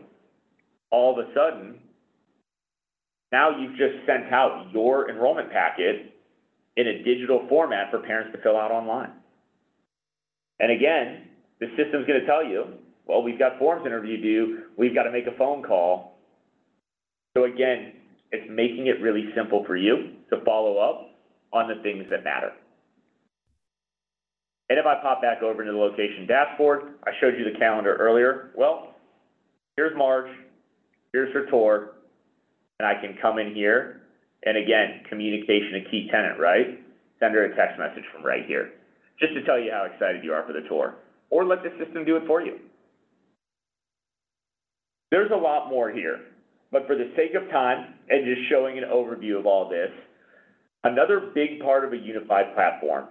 all 0.92 1.18
of 1.18 1.26
a 1.26 1.34
sudden, 1.34 1.80
now 3.32 3.58
you've 3.58 3.78
just 3.78 4.06
sent 4.06 4.32
out 4.32 4.68
your 4.74 5.10
enrollment 5.10 5.52
packet 5.52 6.14
in 6.78 6.88
a 6.88 7.04
digital 7.04 7.46
format 7.50 7.90
for 7.90 8.00
parents 8.00 8.36
to 8.36 8.42
fill 8.42 8.58
out 8.58 8.72
online. 8.72 9.12
And 10.60 10.72
again, 10.72 11.28
the 11.60 11.68
system's 11.78 12.06
going 12.06 12.20
to 12.20 12.26
tell 12.26 12.46
you, 12.46 12.66
well, 13.06 13.24
we've 13.24 13.40
got 13.40 13.58
forms 13.58 13.86
interview 13.86 14.22
due, 14.22 14.60
we've 14.78 14.94
got 14.94 15.04
to 15.04 15.12
make 15.12 15.28
a 15.28 15.38
phone 15.38 15.64
call. 15.64 16.18
So 17.36 17.46
again, 17.46 17.94
it's 18.32 18.48
making 18.50 18.88
it 18.88 19.02
really 19.02 19.30
simple 19.36 19.64
for 19.66 19.76
you 19.76 20.14
to 20.30 20.44
follow 20.46 20.78
up 20.78 21.10
on 21.54 21.68
the 21.68 21.82
things 21.84 22.06
that 22.10 22.24
matter. 22.24 22.52
And 24.70 24.80
if 24.80 24.86
I 24.86 25.02
pop 25.02 25.22
back 25.22 25.44
over 25.44 25.62
into 25.62 25.74
the 25.74 25.78
location 25.78 26.26
dashboard, 26.28 26.94
I 27.04 27.12
showed 27.20 27.34
you 27.38 27.44
the 27.52 27.60
calendar 27.60 27.96
earlier. 27.98 28.52
Well, 28.56 28.96
here's 29.76 29.98
Marge, 29.98 30.32
here's 31.14 31.34
her 31.34 31.46
tour, 31.50 31.92
and 32.80 32.88
I 32.88 33.00
can 33.00 33.18
come 33.22 33.38
in 33.40 33.54
here, 33.54 34.02
and 34.44 34.58
again, 34.58 35.04
communication 35.10 35.84
a 35.86 35.90
key 35.90 36.08
tenant, 36.12 36.40
right? 36.40 36.80
Send 37.20 37.36
her 37.36 37.46
a 37.46 37.56
text 37.56 37.78
message 37.78 38.04
from 38.14 38.26
right 38.26 38.46
here, 38.48 38.72
just 39.20 39.34
to 39.34 39.44
tell 39.44 39.60
you 39.60 39.72
how 39.72 39.86
excited 39.86 40.24
you 40.24 40.34
are 40.34 40.46
for 40.46 40.54
the 40.54 40.68
tour, 40.68 40.96
or 41.30 41.46
let 41.46 41.64
the 41.64 41.70
system 41.84 42.06
do 42.06 42.16
it 42.18 42.24
for 42.28 42.42
you. 42.42 42.58
There's 45.12 45.32
a 45.32 45.36
lot 45.36 45.70
more 45.70 45.92
here, 45.92 46.22
but 46.72 46.88
for 46.88 46.96
the 46.96 47.12
sake 47.16 47.36
of 47.36 47.50
time 47.52 47.94
and 48.10 48.26
just 48.26 48.50
showing 48.50 48.78
an 48.78 48.86
overview 48.86 49.38
of 49.38 49.46
all 49.46 49.70
this, 49.70 49.92
another 50.84 51.32
big 51.36 51.60
part 51.60 51.84
of 51.84 51.94
a 51.94 51.98
unified 51.98 52.56
platform 52.56 53.06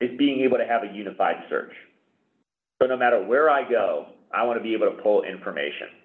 is 0.00 0.10
being 0.18 0.40
able 0.40 0.58
to 0.58 0.66
have 0.66 0.82
a 0.82 0.92
unified 0.92 1.36
search. 1.48 1.72
So 2.82 2.88
no 2.88 2.96
matter 2.96 3.24
where 3.24 3.48
I 3.48 3.68
go, 3.68 4.06
I 4.34 4.44
want 4.44 4.58
to 4.58 4.62
be 4.62 4.74
able 4.74 4.90
to 4.90 5.02
pull 5.02 5.22
information. 5.22 6.01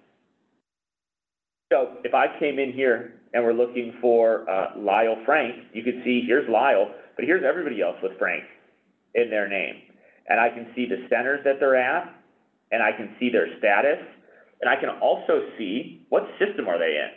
So 1.70 1.98
if 2.02 2.14
I 2.14 2.26
came 2.38 2.58
in 2.58 2.72
here 2.72 3.20
and 3.34 3.44
we're 3.44 3.52
looking 3.52 3.94
for 4.00 4.48
uh, 4.48 4.78
Lyle 4.78 5.20
Frank, 5.26 5.54
you 5.74 5.82
could 5.82 6.00
see 6.04 6.24
here's 6.26 6.48
Lyle, 6.48 6.90
but 7.16 7.24
here's 7.26 7.44
everybody 7.44 7.82
else 7.82 7.96
with 8.02 8.12
Frank 8.18 8.44
in 9.14 9.28
their 9.28 9.48
name. 9.48 9.76
And 10.28 10.40
I 10.40 10.48
can 10.48 10.72
see 10.74 10.86
the 10.86 11.06
centers 11.08 11.40
that 11.44 11.60
they're 11.60 11.76
at, 11.76 12.14
and 12.72 12.82
I 12.82 12.92
can 12.92 13.14
see 13.20 13.30
their 13.30 13.46
status, 13.58 14.00
and 14.60 14.68
I 14.68 14.76
can 14.80 14.88
also 15.00 15.40
see 15.58 16.06
what 16.08 16.24
system 16.38 16.68
are 16.68 16.78
they 16.78 16.96
in. 16.96 17.10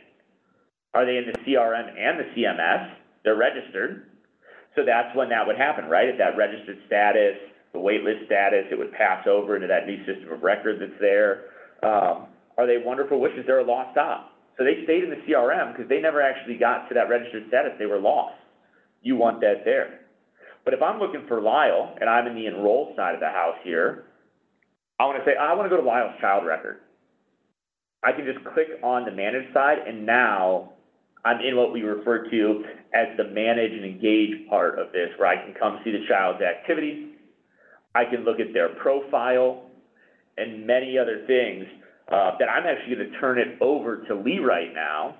Are 0.93 1.05
they 1.05 1.17
in 1.17 1.25
the 1.31 1.37
CRM 1.39 1.87
and 1.97 2.19
the 2.19 2.27
CMS? 2.35 2.91
They're 3.23 3.37
registered. 3.37 4.07
So 4.75 4.83
that's 4.85 5.15
when 5.15 5.29
that 5.29 5.47
would 5.47 5.57
happen, 5.57 5.85
right? 5.85 6.09
At 6.09 6.17
that 6.17 6.37
registered 6.37 6.77
status, 6.87 7.35
the 7.73 7.79
waitlist 7.79 8.25
status, 8.25 8.65
it 8.71 8.77
would 8.77 8.91
pass 8.93 9.25
over 9.27 9.55
into 9.55 9.67
that 9.67 9.87
new 9.87 9.97
system 10.05 10.31
of 10.31 10.43
record 10.43 10.79
that's 10.81 10.99
there. 10.99 11.45
Um, 11.83 12.27
are 12.57 12.67
they 12.67 12.77
wonderful 12.83 13.19
wishes? 13.19 13.43
They're 13.47 13.59
a 13.59 13.65
lost 13.65 13.91
stop. 13.93 14.30
So 14.57 14.63
they 14.63 14.83
stayed 14.83 15.03
in 15.03 15.09
the 15.09 15.21
CRM 15.27 15.75
because 15.75 15.89
they 15.89 15.99
never 15.99 16.21
actually 16.21 16.57
got 16.57 16.87
to 16.89 16.93
that 16.93 17.09
registered 17.09 17.47
status. 17.47 17.71
They 17.79 17.85
were 17.85 17.99
lost. 17.99 18.35
You 19.01 19.15
want 19.15 19.41
that 19.41 19.65
there. 19.65 20.01
But 20.63 20.73
if 20.73 20.81
I'm 20.81 20.99
looking 20.99 21.25
for 21.27 21.41
Lyle 21.41 21.95
and 21.99 22.09
I'm 22.09 22.27
in 22.27 22.35
the 22.35 22.45
enroll 22.45 22.93
side 22.95 23.15
of 23.15 23.19
the 23.19 23.29
house 23.29 23.55
here, 23.63 24.05
I 24.99 25.05
want 25.05 25.17
to 25.17 25.25
say, 25.25 25.35
I 25.35 25.53
want 25.53 25.65
to 25.65 25.75
go 25.75 25.81
to 25.81 25.87
Lyle's 25.87 26.13
child 26.21 26.45
record. 26.45 26.81
I 28.03 28.11
can 28.11 28.25
just 28.25 28.43
click 28.53 28.67
on 28.83 29.05
the 29.05 29.11
manage 29.11 29.51
side 29.53 29.79
and 29.87 30.05
now 30.05 30.73
I'm 31.23 31.39
in 31.41 31.55
what 31.55 31.71
we 31.71 31.81
refer 31.81 32.29
to 32.29 32.63
as 32.93 33.15
the 33.17 33.25
manage 33.25 33.71
and 33.71 33.85
engage 33.85 34.47
part 34.49 34.79
of 34.79 34.91
this, 34.91 35.09
where 35.17 35.27
I 35.27 35.43
can 35.43 35.53
come 35.53 35.79
see 35.83 35.91
the 35.91 36.05
child's 36.07 36.41
activities, 36.41 37.09
I 37.93 38.05
can 38.05 38.23
look 38.23 38.39
at 38.39 38.53
their 38.53 38.69
profile, 38.69 39.69
and 40.37 40.65
many 40.65 40.97
other 40.97 41.23
things 41.27 41.65
uh, 42.11 42.31
that 42.39 42.49
I'm 42.49 42.65
actually 42.65 42.95
going 42.95 43.11
to 43.11 43.19
turn 43.19 43.39
it 43.39 43.57
over 43.61 44.03
to 44.07 44.15
Lee 44.15 44.39
right 44.39 44.73
now 44.73 45.15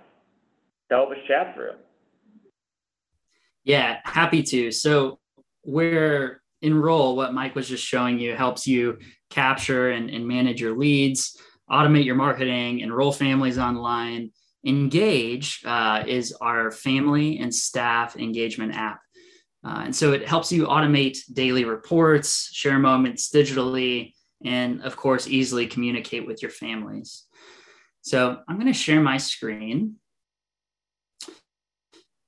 to 0.89 0.95
help 0.95 1.11
us 1.11 1.17
chat 1.27 1.55
through. 1.55 1.71
Yeah, 3.63 3.99
happy 4.03 4.43
to. 4.43 4.71
So, 4.71 5.19
where 5.63 6.41
enroll, 6.61 7.15
what 7.15 7.33
Mike 7.33 7.55
was 7.55 7.67
just 7.69 7.83
showing 7.83 8.19
you, 8.19 8.35
helps 8.35 8.67
you 8.67 8.97
capture 9.29 9.91
and, 9.91 10.09
and 10.09 10.27
manage 10.27 10.61
your 10.61 10.77
leads, 10.77 11.37
automate 11.69 12.05
your 12.05 12.15
marketing, 12.15 12.79
enroll 12.79 13.11
families 13.11 13.57
online 13.57 14.31
Engage 14.63 15.61
uh, 15.65 16.03
is 16.05 16.33
our 16.33 16.69
family 16.69 17.39
and 17.39 17.53
staff 17.53 18.15
engagement 18.15 18.75
app. 18.75 18.99
Uh, 19.65 19.83
and 19.85 19.95
so 19.95 20.11
it 20.13 20.27
helps 20.27 20.51
you 20.51 20.67
automate 20.67 21.17
daily 21.33 21.65
reports, 21.65 22.49
share 22.53 22.77
moments 22.77 23.31
digitally, 23.31 24.13
and 24.43 24.81
of 24.83 24.95
course, 24.95 25.27
easily 25.27 25.67
communicate 25.67 26.25
with 26.25 26.41
your 26.41 26.51
families. 26.51 27.25
So 28.01 28.39
I'm 28.47 28.55
going 28.55 28.71
to 28.71 28.73
share 28.73 29.01
my 29.01 29.17
screen 29.17 29.95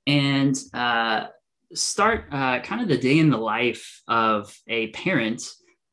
and 0.06 0.56
uh, 0.72 1.26
start 1.74 2.26
uh, 2.30 2.60
kind 2.60 2.82
of 2.82 2.88
the 2.88 2.98
day 2.98 3.18
in 3.18 3.30
the 3.30 3.38
life 3.38 4.02
of 4.06 4.56
a 4.68 4.88
parent 4.88 5.42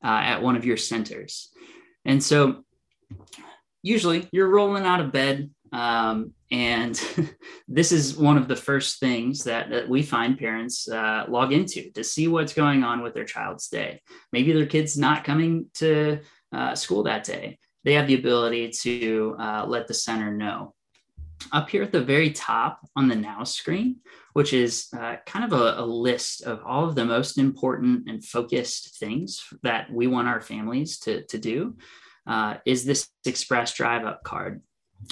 uh, 0.03 0.21
at 0.23 0.41
one 0.41 0.55
of 0.55 0.65
your 0.65 0.77
centers. 0.77 1.49
And 2.05 2.23
so 2.23 2.63
usually 3.81 4.27
you're 4.31 4.49
rolling 4.49 4.85
out 4.85 4.99
of 4.99 5.11
bed 5.11 5.49
um, 5.71 6.33
and 6.51 7.01
this 7.67 7.91
is 7.91 8.17
one 8.17 8.37
of 8.37 8.47
the 8.47 8.55
first 8.55 8.99
things 8.99 9.43
that, 9.45 9.69
that 9.69 9.87
we 9.87 10.03
find 10.03 10.37
parents 10.37 10.89
uh, 10.89 11.25
log 11.29 11.53
into 11.53 11.91
to 11.91 12.03
see 12.03 12.27
what's 12.27 12.53
going 12.53 12.83
on 12.83 13.01
with 13.01 13.13
their 13.13 13.25
child's 13.25 13.69
day. 13.69 14.01
Maybe 14.33 14.51
their 14.51 14.65
kid's 14.65 14.97
not 14.97 15.23
coming 15.23 15.67
to 15.75 16.19
uh, 16.51 16.75
school 16.75 17.03
that 17.03 17.23
day. 17.23 17.57
They 17.83 17.93
have 17.93 18.07
the 18.07 18.15
ability 18.15 18.71
to 18.81 19.35
uh, 19.39 19.65
let 19.67 19.87
the 19.87 19.93
center 19.93 20.31
know. 20.31 20.73
Up 21.51 21.69
here 21.69 21.81
at 21.81 21.91
the 21.91 22.03
very 22.03 22.29
top 22.31 22.79
on 22.95 23.07
the 23.07 23.15
Now 23.15 23.43
screen, 23.45 23.97
which 24.33 24.53
is 24.53 24.87
uh, 24.95 25.15
kind 25.25 25.43
of 25.43 25.53
a, 25.53 25.81
a 25.81 25.85
list 25.85 26.43
of 26.43 26.61
all 26.63 26.87
of 26.87 26.93
the 26.93 27.05
most 27.05 27.39
important 27.39 28.07
and 28.07 28.23
focused 28.23 28.99
things 28.99 29.43
that 29.63 29.91
we 29.91 30.05
want 30.05 30.27
our 30.27 30.39
families 30.39 30.99
to, 30.99 31.25
to 31.25 31.39
do, 31.39 31.77
uh, 32.27 32.57
is 32.65 32.85
this 32.85 33.09
Express 33.25 33.73
Drive 33.73 34.05
Up 34.05 34.23
card 34.23 34.61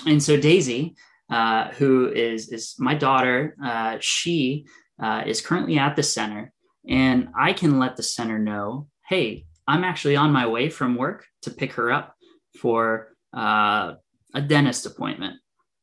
and 0.06 0.22
so 0.22 0.38
Daisy, 0.38 0.96
uh, 1.30 1.70
who 1.72 2.12
is 2.12 2.50
is 2.50 2.76
my 2.80 2.96
daughter, 2.96 3.56
uh, 3.64 3.98
she 4.00 4.66
uh, 5.02 5.24
is 5.26 5.42
currently 5.42 5.78
at 5.78 5.96
the 5.96 6.04
center, 6.04 6.52
and 6.88 7.30
I 7.38 7.54
can 7.54 7.80
let 7.80 7.96
the 7.96 8.04
center 8.04 8.40
know, 8.40 8.88
hey, 9.08 9.46
I'm 9.68 9.84
actually 9.84 10.16
on 10.16 10.32
my 10.32 10.48
way 10.48 10.70
from 10.70 10.96
work 10.96 11.26
to 11.44 11.52
pick 11.52 11.74
her 11.74 11.92
up 11.92 12.16
for 12.60 13.16
uh, 13.36 13.94
a 14.34 14.42
dentist 14.42 14.86
appointment, 14.86 15.36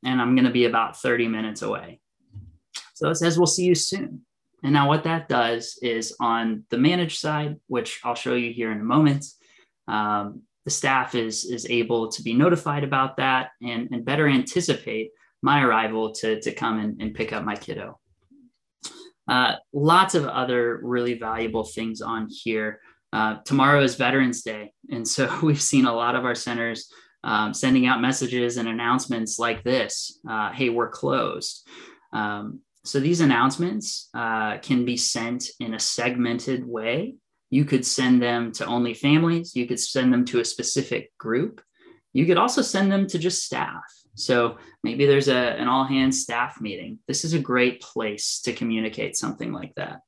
and 0.05 0.21
I'm 0.21 0.35
going 0.35 0.47
to 0.47 0.51
be 0.51 0.65
about 0.65 1.01
30 1.01 1.29
minutes 1.29 1.63
away. 1.63 2.01
So 2.95 3.11
it 3.11 3.17
says 3.17 3.39
we'll 3.39 3.47
see 3.47 3.65
you 3.65 3.75
soon. 3.75 4.23
And 4.65 4.73
now 4.73 4.89
what 4.89 5.05
that 5.05 5.29
does 5.29 5.79
is 5.83 6.17
on 6.19 6.65
the 6.71 6.79
managed 6.79 7.19
side, 7.21 7.57
which 7.69 8.01
I'll 8.03 8.15
show 8.15 8.35
you 8.35 8.53
here 8.53 8.73
in 8.73 8.81
a 8.81 8.85
moment. 8.85 9.25
Um, 9.87 10.43
the 10.67 10.71
staff 10.71 11.15
is 11.15 11.47
is 11.47 11.65
able 11.71 12.11
to 12.11 12.23
be 12.23 12.35
notified 12.35 12.85
about 12.85 13.17
that 13.17 13.53
and, 13.63 13.89
and 13.93 14.05
better 14.05 14.29
anticipate 14.29 15.13
my 15.43 15.63
arrival 15.63 16.11
to, 16.11 16.41
to 16.41 16.53
come 16.53 16.81
and, 16.81 17.01
and 17.01 17.15
pick 17.15 17.33
up 17.33 17.45
my 17.45 17.55
kiddo. 17.55 17.99
Uh, 19.29 19.55
lots 19.73 20.15
of 20.15 20.27
other 20.27 20.81
really 20.83 21.15
valuable 21.15 21.65
things 21.65 22.01
on 22.01 22.29
here. 22.29 22.81
Uh, 23.13 23.37
tomorrow 23.45 23.81
is 23.81 23.95
Veterans 23.95 24.43
Day. 24.43 24.73
And 24.91 25.07
so 25.07 25.33
we've 25.43 25.63
seen 25.63 25.87
a 25.87 25.95
lot 25.95 26.17
of 26.17 26.25
our 26.25 26.35
centers 26.35 26.91
um, 27.25 27.55
sending 27.55 27.87
out 27.87 28.01
messages 28.01 28.57
and 28.57 28.69
announcements 28.69 29.39
like 29.39 29.63
this 29.63 30.21
uh, 30.29 30.53
Hey, 30.53 30.69
we're 30.69 30.91
closed. 30.91 31.67
Um, 32.13 32.61
so 32.85 33.01
these 33.01 33.21
announcements 33.21 34.09
uh, 34.15 34.59
can 34.59 34.85
be 34.85 34.97
sent 34.97 35.49
in 35.59 35.75
a 35.75 35.81
segmented 35.81 36.67
way. 36.67 37.17
You 37.57 37.65
could 37.65 37.87
send 37.87 38.21
them 38.21 38.53
to 38.53 38.67
only 38.67 38.93
families, 38.93 39.57
you 39.57 39.67
could 39.67 39.81
send 39.81 40.13
them 40.13 40.27
to 40.27 40.41
a 40.41 40.45
specific 40.45 41.17
group. 41.17 41.63
You 42.13 42.27
could 42.27 42.37
also 42.37 42.61
send 42.61 42.93
them 42.93 43.07
to 43.07 43.19
just 43.19 43.45
staff. 43.45 43.85
So 44.15 44.59
maybe 44.83 45.07
there's 45.07 45.29
a, 45.29 45.43
an 45.61 45.67
all 45.67 45.85
hands 45.85 46.21
staff 46.21 46.61
meeting. 46.61 46.99
This 47.09 47.25
is 47.25 47.33
a 47.33 47.39
great 47.39 47.81
place 47.81 48.43
to 48.43 48.53
communicate 48.53 49.17
something 49.17 49.53
like 49.55 49.75
that. 49.77 50.01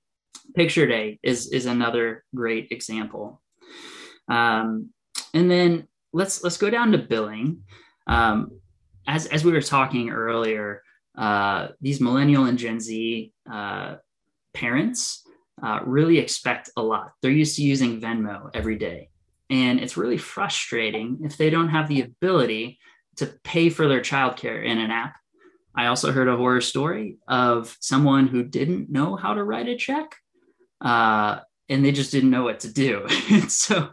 Picture 0.55 0.87
day 0.87 1.19
is, 1.23 1.51
is 1.51 1.65
another 1.65 2.23
great 2.35 2.69
example. 2.71 3.41
Um, 4.29 4.91
and 5.33 5.51
then 5.51 5.89
let's 6.13 6.45
let's 6.45 6.59
go 6.59 6.69
down 6.69 6.93
to 6.93 6.99
billing. 6.99 7.63
Um, 8.07 8.61
as 9.07 9.25
as 9.27 9.43
we 9.43 9.53
were 9.53 9.63
talking 9.63 10.11
earlier, 10.11 10.83
uh, 11.17 11.69
these 11.81 11.99
millennial 11.99 12.45
and 12.45 12.59
Gen 12.59 12.79
Z 12.79 13.33
uh, 13.51 13.97
parents 14.53 15.25
uh, 15.63 15.81
really 15.85 16.19
expect 16.19 16.71
a 16.77 16.83
lot. 16.83 17.13
They're 17.21 17.31
used 17.31 17.57
to 17.57 17.63
using 17.63 18.01
Venmo 18.01 18.51
every 18.55 18.77
day, 18.77 19.11
and 19.51 19.81
it's 19.81 19.97
really 19.97 20.19
frustrating 20.19 21.19
if 21.23 21.37
they 21.37 21.51
don't 21.51 21.71
have 21.71 21.89
the 21.89 22.03
ability 22.03 22.79
to 23.17 23.27
pay 23.45 23.69
for 23.69 23.89
their 23.89 24.01
childcare 24.01 24.65
in 24.65 24.79
an 24.79 24.91
app. 24.91 25.17
I 25.75 25.87
also 25.87 26.13
heard 26.13 26.29
a 26.29 26.37
horror 26.37 26.61
story 26.61 27.19
of 27.29 27.77
someone 27.81 28.27
who 28.27 28.43
didn't 28.43 28.91
know 28.91 29.17
how 29.17 29.35
to 29.35 29.45
write 29.45 29.69
a 29.69 29.77
check, 29.77 30.15
uh, 30.81 31.41
and 31.69 31.85
they 31.85 31.93
just 31.93 32.13
didn't 32.13 32.31
know 32.31 32.45
what 32.45 32.61
to 32.61 32.73
do. 32.73 33.09
so, 33.49 33.91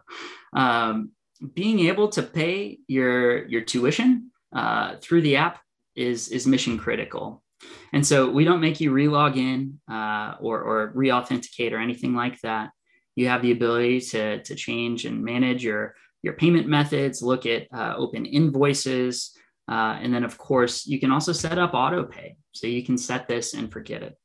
um, 0.56 1.12
being 1.54 1.82
able 1.82 2.08
to 2.10 2.24
pay 2.24 2.80
your 2.88 3.46
your 3.48 3.62
tuition 3.62 4.32
uh, 4.56 4.96
through 5.02 5.22
the 5.22 5.36
app 5.36 5.62
is 5.96 6.30
is 6.30 6.48
mission 6.48 6.78
critical. 6.78 7.44
And 7.94 8.06
so 8.06 8.30
we 8.30 8.44
don't 8.44 8.62
make 8.62 8.82
you 8.82 8.92
relog 8.92 9.38
in 9.38 9.80
uh, 9.90 10.36
or, 10.42 10.62
or 10.62 10.92
re-authenticate 10.94 11.74
or 11.74 11.80
anything 11.80 12.14
like 12.14 12.40
that. 12.42 12.72
You 13.16 13.30
have 13.30 13.42
the 13.42 13.52
ability 13.52 14.02
to, 14.02 14.44
to 14.44 14.56
change 14.56 15.06
and 15.06 15.24
manage 15.24 15.64
your, 15.64 15.96
your 16.22 16.34
payment 16.34 16.68
methods, 16.68 17.22
look 17.22 17.46
at 17.46 17.68
uh, 17.74 17.94
open 17.96 18.26
invoices, 18.26 19.38
uh, 19.70 19.98
and 20.02 20.14
then 20.14 20.24
of 20.24 20.38
course 20.38 20.86
you 20.86 21.00
can 21.00 21.12
also 21.12 21.32
set 21.32 21.58
up 21.58 21.74
auto 21.74 22.04
pay. 22.04 22.36
So 22.52 22.68
you 22.68 22.84
can 22.84 22.98
set 22.98 23.28
this 23.28 23.54
and 23.54 23.72
forget 23.72 24.04
it. 24.04 24.18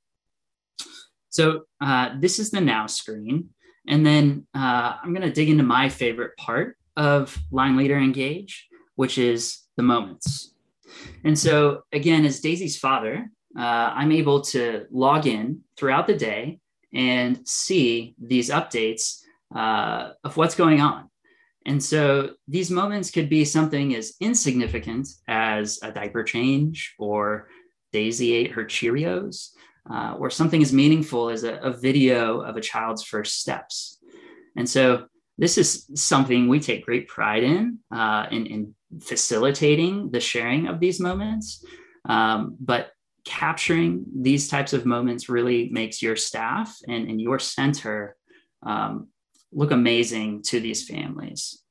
So 1.29 1.63
uh, 1.81 2.17
this 2.19 2.39
is 2.39 2.51
the 2.51 2.61
now 2.61 2.87
screen. 2.87 3.51
And 3.87 4.05
then 4.05 4.47
uh, 4.55 4.97
I'm 5.03 5.15
going 5.15 5.27
to 5.27 5.33
dig 5.33 5.49
into 5.49 5.63
my 5.63 5.89
favorite 5.89 6.37
part, 6.37 6.77
of 6.97 7.39
line 7.51 7.77
leader 7.77 7.97
engage, 7.97 8.69
which 8.97 9.17
is 9.17 9.61
the 9.77 9.83
moments. 9.83 10.55
And 11.25 11.39
so, 11.39 11.83
again, 11.93 12.25
as 12.25 12.41
Daisy's 12.41 12.79
father, 12.79 13.31
uh, 13.59 13.93
I'm 13.95 14.13
able 14.13 14.41
to 14.43 14.87
log 14.91 15.27
in 15.27 15.61
throughout 15.77 16.07
the 16.07 16.17
day 16.17 16.61
and 16.93 17.47
see 17.47 18.15
these 18.21 18.51
updates 18.51 19.21
uh, 19.55 20.11
of 20.25 20.37
what's 20.37 20.55
going 20.55 20.81
on. 20.81 21.09
And 21.67 21.83
so 21.83 22.31
these 22.49 22.71
moments 22.71 23.11
could 23.11 23.29
be 23.29 23.45
something 23.45 23.95
as 23.95 24.15
insignificant 24.21 25.09
as 25.29 25.79
a 25.83 25.93
diaper 25.93 26.25
change 26.25 26.95
or 26.99 27.49
Daisy 27.93 28.33
ate 28.33 28.53
her 28.53 28.65
Cheerios, 28.65 29.51
uh, 29.91 30.15
or 30.19 30.31
something 30.31 30.63
as 30.63 30.73
meaningful 30.73 31.31
as 31.31 31.45
a, 31.45 31.55
a 31.57 31.73
video 31.73 32.41
of 32.41 32.57
a 32.57 32.61
child's 32.61 33.03
first 33.03 33.41
steps. 33.41 33.99
And 34.57 34.69
so 34.69 35.07
this 35.39 35.59
is 35.59 35.87
something 35.95 36.49
we 36.49 36.61
take 36.61 36.85
great 36.85 37.09
pride 37.09 37.43
in, 37.43 37.79
uh, 37.91 38.27
in, 38.31 38.47
in, 38.47 38.75
facilitating 39.01 40.11
the 40.11 40.21
sharing 40.21 40.67
of 40.67 40.81
these 40.81 41.01
moments. 41.01 41.65
Um, 42.09 42.57
but 42.59 42.91
capturing 43.25 44.05
these 44.15 44.49
types 44.49 44.73
of 44.73 44.87
moments 44.87 45.29
really 45.29 45.69
makes 45.71 46.03
your 46.03 46.17
staff 46.17 46.77
and, 46.89 47.09
and 47.09 47.21
your 47.21 47.39
center 47.39 48.17
um, 48.63 49.09
look 49.53 49.71
amazing 49.71 50.43
to 50.43 50.61
these 50.61 50.89
families. 50.89 51.63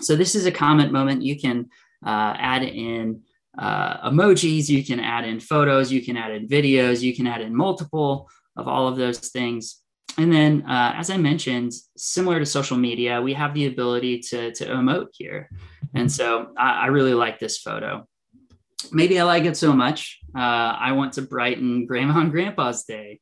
So, 0.00 0.16
this 0.16 0.34
is 0.34 0.46
a 0.46 0.52
comment 0.52 0.92
moment. 0.92 1.22
You 1.22 1.38
can 1.38 1.68
uh, 2.04 2.34
add 2.36 2.62
in 2.62 3.22
uh, 3.56 4.10
emojis, 4.10 4.68
you 4.68 4.84
can 4.84 4.98
add 4.98 5.24
in 5.24 5.40
photos, 5.40 5.92
you 5.92 6.02
can 6.04 6.16
add 6.16 6.32
in 6.32 6.48
videos, 6.48 7.00
you 7.00 7.14
can 7.14 7.26
add 7.26 7.40
in 7.40 7.54
multiple 7.54 8.28
of 8.56 8.68
all 8.68 8.88
of 8.88 8.96
those 8.96 9.18
things 9.18 9.83
and 10.16 10.32
then, 10.32 10.62
uh, 10.68 10.94
as 10.96 11.10
I 11.10 11.16
mentioned, 11.16 11.72
similar 11.96 12.38
to 12.38 12.46
social 12.46 12.76
media, 12.76 13.20
we 13.20 13.34
have 13.34 13.54
the 13.54 13.66
ability 13.66 14.20
to, 14.30 14.52
to 14.52 14.66
emote 14.66 15.08
here. 15.12 15.50
And 15.94 16.10
so 16.10 16.52
I, 16.56 16.84
I 16.84 16.86
really 16.86 17.14
like 17.14 17.38
this 17.38 17.58
photo. 17.58 18.06
Maybe 18.92 19.18
I 19.18 19.24
like 19.24 19.44
it 19.44 19.56
so 19.56 19.72
much, 19.72 20.20
uh, 20.36 20.76
I 20.78 20.92
want 20.92 21.14
to 21.14 21.22
brighten 21.22 21.86
Grandma 21.86 22.20
and 22.20 22.30
Grandpa's 22.30 22.84
day. 22.84 23.20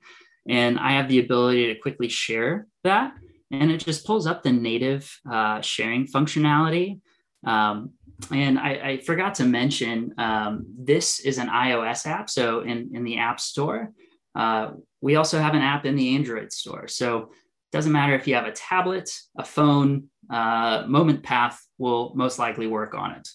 And 0.48 0.78
I 0.78 0.92
have 0.92 1.08
the 1.08 1.20
ability 1.20 1.72
to 1.72 1.80
quickly 1.80 2.08
share 2.08 2.66
that. 2.84 3.14
And 3.50 3.70
it 3.70 3.78
just 3.78 4.06
pulls 4.06 4.26
up 4.26 4.42
the 4.42 4.52
native 4.52 5.10
uh, 5.30 5.60
sharing 5.60 6.06
functionality. 6.06 7.00
Um, 7.46 7.92
and 8.30 8.58
I, 8.58 8.70
I, 8.70 8.98
forgot 8.98 9.34
to 9.36 9.44
mention 9.44 10.14
um, 10.16 10.66
this 10.78 11.20
is 11.20 11.38
an 11.38 11.48
iOS 11.48 12.06
app. 12.06 12.30
So 12.30 12.60
in, 12.60 12.90
in 12.94 13.02
the 13.02 13.18
App 13.18 13.40
Store, 13.40 13.90
uh, 14.36 14.70
we 15.02 15.16
also 15.16 15.38
have 15.38 15.54
an 15.54 15.60
app 15.60 15.84
in 15.84 15.96
the 15.96 16.14
Android 16.14 16.52
store. 16.52 16.88
So 16.88 17.18
it 17.18 17.72
doesn't 17.72 17.92
matter 17.92 18.14
if 18.14 18.26
you 18.26 18.34
have 18.36 18.46
a 18.46 18.52
tablet, 18.52 19.10
a 19.36 19.44
phone, 19.44 20.08
uh, 20.30 20.84
Moment 20.86 21.22
Path 21.22 21.60
will 21.76 22.14
most 22.14 22.38
likely 22.38 22.66
work 22.66 22.94
on 22.94 23.12
it. 23.12 23.28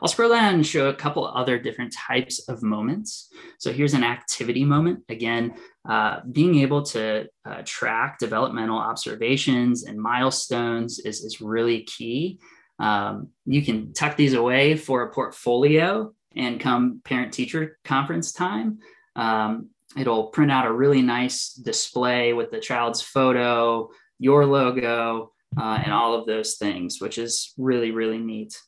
I'll 0.00 0.08
scroll 0.08 0.30
down 0.30 0.54
and 0.54 0.66
show 0.66 0.88
a 0.88 0.94
couple 0.94 1.26
other 1.26 1.58
different 1.58 1.92
types 1.92 2.48
of 2.48 2.62
moments. 2.62 3.32
So 3.58 3.72
here's 3.72 3.94
an 3.94 4.04
activity 4.04 4.64
moment. 4.64 5.04
Again, 5.08 5.54
uh, 5.88 6.20
being 6.30 6.58
able 6.58 6.82
to 6.86 7.28
uh, 7.44 7.62
track 7.64 8.18
developmental 8.18 8.78
observations 8.78 9.84
and 9.84 10.00
milestones 10.00 10.98
is, 10.98 11.24
is 11.24 11.40
really 11.40 11.84
key. 11.84 12.40
Um, 12.80 13.28
you 13.46 13.62
can 13.62 13.92
tuck 13.92 14.16
these 14.16 14.34
away 14.34 14.76
for 14.76 15.02
a 15.02 15.12
portfolio 15.12 16.12
and 16.34 16.58
come 16.58 17.00
parent 17.04 17.32
teacher 17.32 17.78
conference 17.84 18.32
time. 18.32 18.80
Um, 19.14 19.68
it'll 19.96 20.26
print 20.26 20.50
out 20.50 20.66
a 20.66 20.72
really 20.72 21.02
nice 21.02 21.52
display 21.52 22.32
with 22.32 22.50
the 22.50 22.60
child's 22.60 23.02
photo, 23.02 23.90
your 24.18 24.46
logo, 24.46 25.32
uh, 25.60 25.80
and 25.82 25.92
all 25.92 26.14
of 26.14 26.26
those 26.26 26.56
things, 26.56 27.00
which 27.00 27.18
is 27.18 27.52
really, 27.58 27.90
really 27.90 28.18
neat. 28.18 28.58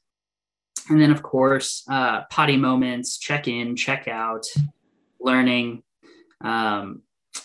And 0.91 1.01
then, 1.01 1.11
of 1.11 1.23
course, 1.23 1.85
uh, 1.91 2.23
potty 2.31 2.57
moments, 2.57 3.19
check 3.19 3.49
in, 3.49 3.75
check 3.77 4.07
out, 4.07 4.47
learning. 5.19 5.83
Um, 6.43 7.03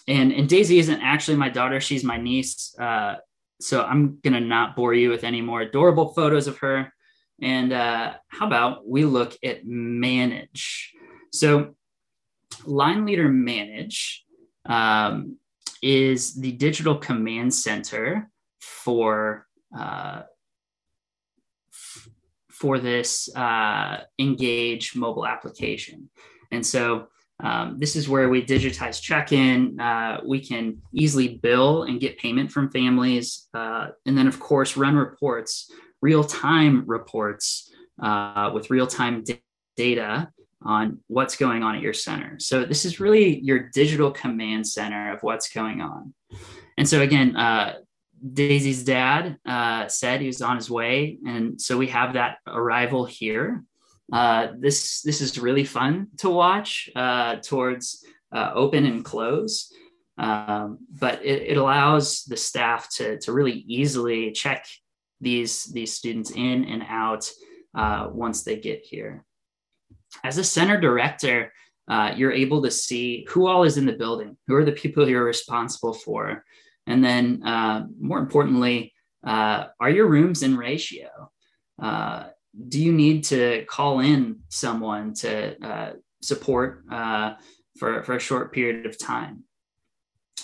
and, 0.07 0.33
and 0.33 0.49
Daisy 0.49 0.79
isn't 0.79 1.01
actually 1.01 1.37
my 1.37 1.49
daughter, 1.49 1.79
she's 1.79 2.03
my 2.03 2.17
niece. 2.17 2.75
Uh, 2.77 3.15
so 3.61 3.83
I'm 3.83 4.19
going 4.23 4.33
to 4.33 4.39
not 4.41 4.75
bore 4.75 4.93
you 4.93 5.09
with 5.09 5.23
any 5.23 5.41
more 5.41 5.61
adorable 5.61 6.13
photos 6.13 6.47
of 6.47 6.57
her. 6.59 6.91
And 7.41 7.71
uh, 7.71 8.13
how 8.27 8.47
about 8.47 8.87
we 8.87 9.05
look 9.05 9.37
at 9.43 9.65
manage? 9.65 10.93
So 11.31 11.75
Line 12.69 13.05
Leader 13.05 13.27
Manage 13.27 14.23
um, 14.65 15.37
is 15.81 16.35
the 16.35 16.51
digital 16.51 16.95
command 16.95 17.53
center 17.53 18.29
for 18.59 19.47
uh, 19.77 20.21
f- 21.71 22.09
for 22.49 22.79
this 22.79 23.33
uh, 23.35 24.01
Engage 24.19 24.95
mobile 24.95 25.25
application. 25.25 26.09
And 26.51 26.65
so 26.65 27.07
um, 27.41 27.77
this 27.79 27.95
is 27.95 28.09
where 28.09 28.27
we 28.27 28.45
digitize 28.45 29.01
check-in. 29.01 29.79
Uh, 29.79 30.19
we 30.25 30.39
can 30.45 30.81
easily 30.93 31.37
bill 31.37 31.83
and 31.83 31.99
get 31.99 32.17
payment 32.17 32.51
from 32.51 32.69
families, 32.69 33.47
uh, 33.53 33.87
and 34.05 34.17
then 34.17 34.27
of 34.27 34.39
course 34.39 34.75
run 34.75 34.95
reports, 34.95 35.71
real-time 36.01 36.83
reports 36.85 37.71
uh, 38.01 38.51
with 38.53 38.69
real-time 38.69 39.23
data 39.77 40.29
on 40.63 40.99
what's 41.07 41.35
going 41.35 41.63
on 41.63 41.75
at 41.75 41.81
your 41.81 41.93
center. 41.93 42.37
So 42.39 42.65
this 42.65 42.85
is 42.85 42.99
really 42.99 43.39
your 43.39 43.69
digital 43.69 44.11
command 44.11 44.67
center 44.67 45.11
of 45.13 45.23
what's 45.23 45.49
going 45.49 45.81
on. 45.81 46.13
And 46.77 46.87
so 46.87 47.01
again, 47.01 47.35
uh, 47.35 47.75
Daisy's 48.33 48.83
dad 48.83 49.37
uh, 49.45 49.87
said 49.87 50.21
he 50.21 50.27
was 50.27 50.41
on 50.41 50.57
his 50.57 50.69
way, 50.69 51.17
and 51.25 51.59
so 51.59 51.77
we 51.77 51.87
have 51.87 52.13
that 52.13 52.37
arrival 52.47 53.05
here. 53.05 53.63
Uh, 54.11 54.49
this 54.57 55.01
this 55.01 55.21
is 55.21 55.39
really 55.39 55.63
fun 55.63 56.07
to 56.17 56.29
watch 56.29 56.89
uh, 56.95 57.37
towards 57.37 58.03
uh, 58.33 58.51
open 58.53 58.85
and 58.85 59.05
close, 59.05 59.71
um, 60.17 60.79
but 60.99 61.23
it, 61.23 61.43
it, 61.43 61.57
allows 61.57 62.23
the 62.25 62.35
staff 62.35 62.89
to 62.95 63.17
to 63.19 63.31
really 63.31 63.63
easily 63.67 64.31
check 64.31 64.65
these 65.21 65.65
these 65.65 65.93
students 65.93 66.31
in 66.31 66.65
and 66.65 66.83
out 66.87 67.29
uh, 67.75 68.09
once 68.11 68.43
they 68.43 68.57
get 68.57 68.81
here. 68.83 69.23
As 70.23 70.37
a 70.37 70.43
center 70.43 70.79
director, 70.79 71.53
uh, 71.87 72.13
you're 72.15 72.31
able 72.31 72.61
to 72.61 72.71
see 72.71 73.25
who 73.29 73.47
all 73.47 73.63
is 73.63 73.77
in 73.77 73.85
the 73.85 73.93
building, 73.93 74.37
who 74.47 74.55
are 74.55 74.65
the 74.65 74.71
people 74.71 75.07
you're 75.07 75.23
responsible 75.23 75.93
for, 75.93 76.43
and 76.85 77.03
then 77.03 77.43
uh, 77.43 77.85
more 77.99 78.19
importantly, 78.19 78.93
uh, 79.25 79.65
are 79.79 79.89
your 79.89 80.07
rooms 80.07 80.43
in 80.43 80.57
ratio? 80.57 81.09
Uh, 81.81 82.27
do 82.67 82.81
you 82.81 82.91
need 82.91 83.23
to 83.23 83.65
call 83.65 83.99
in 83.99 84.39
someone 84.49 85.13
to 85.13 85.65
uh, 85.65 85.93
support 86.21 86.83
for, 87.77 88.03
for 88.03 88.15
a 88.15 88.19
short 88.19 88.53
period 88.53 88.85
of 88.85 88.97
time? 88.97 89.43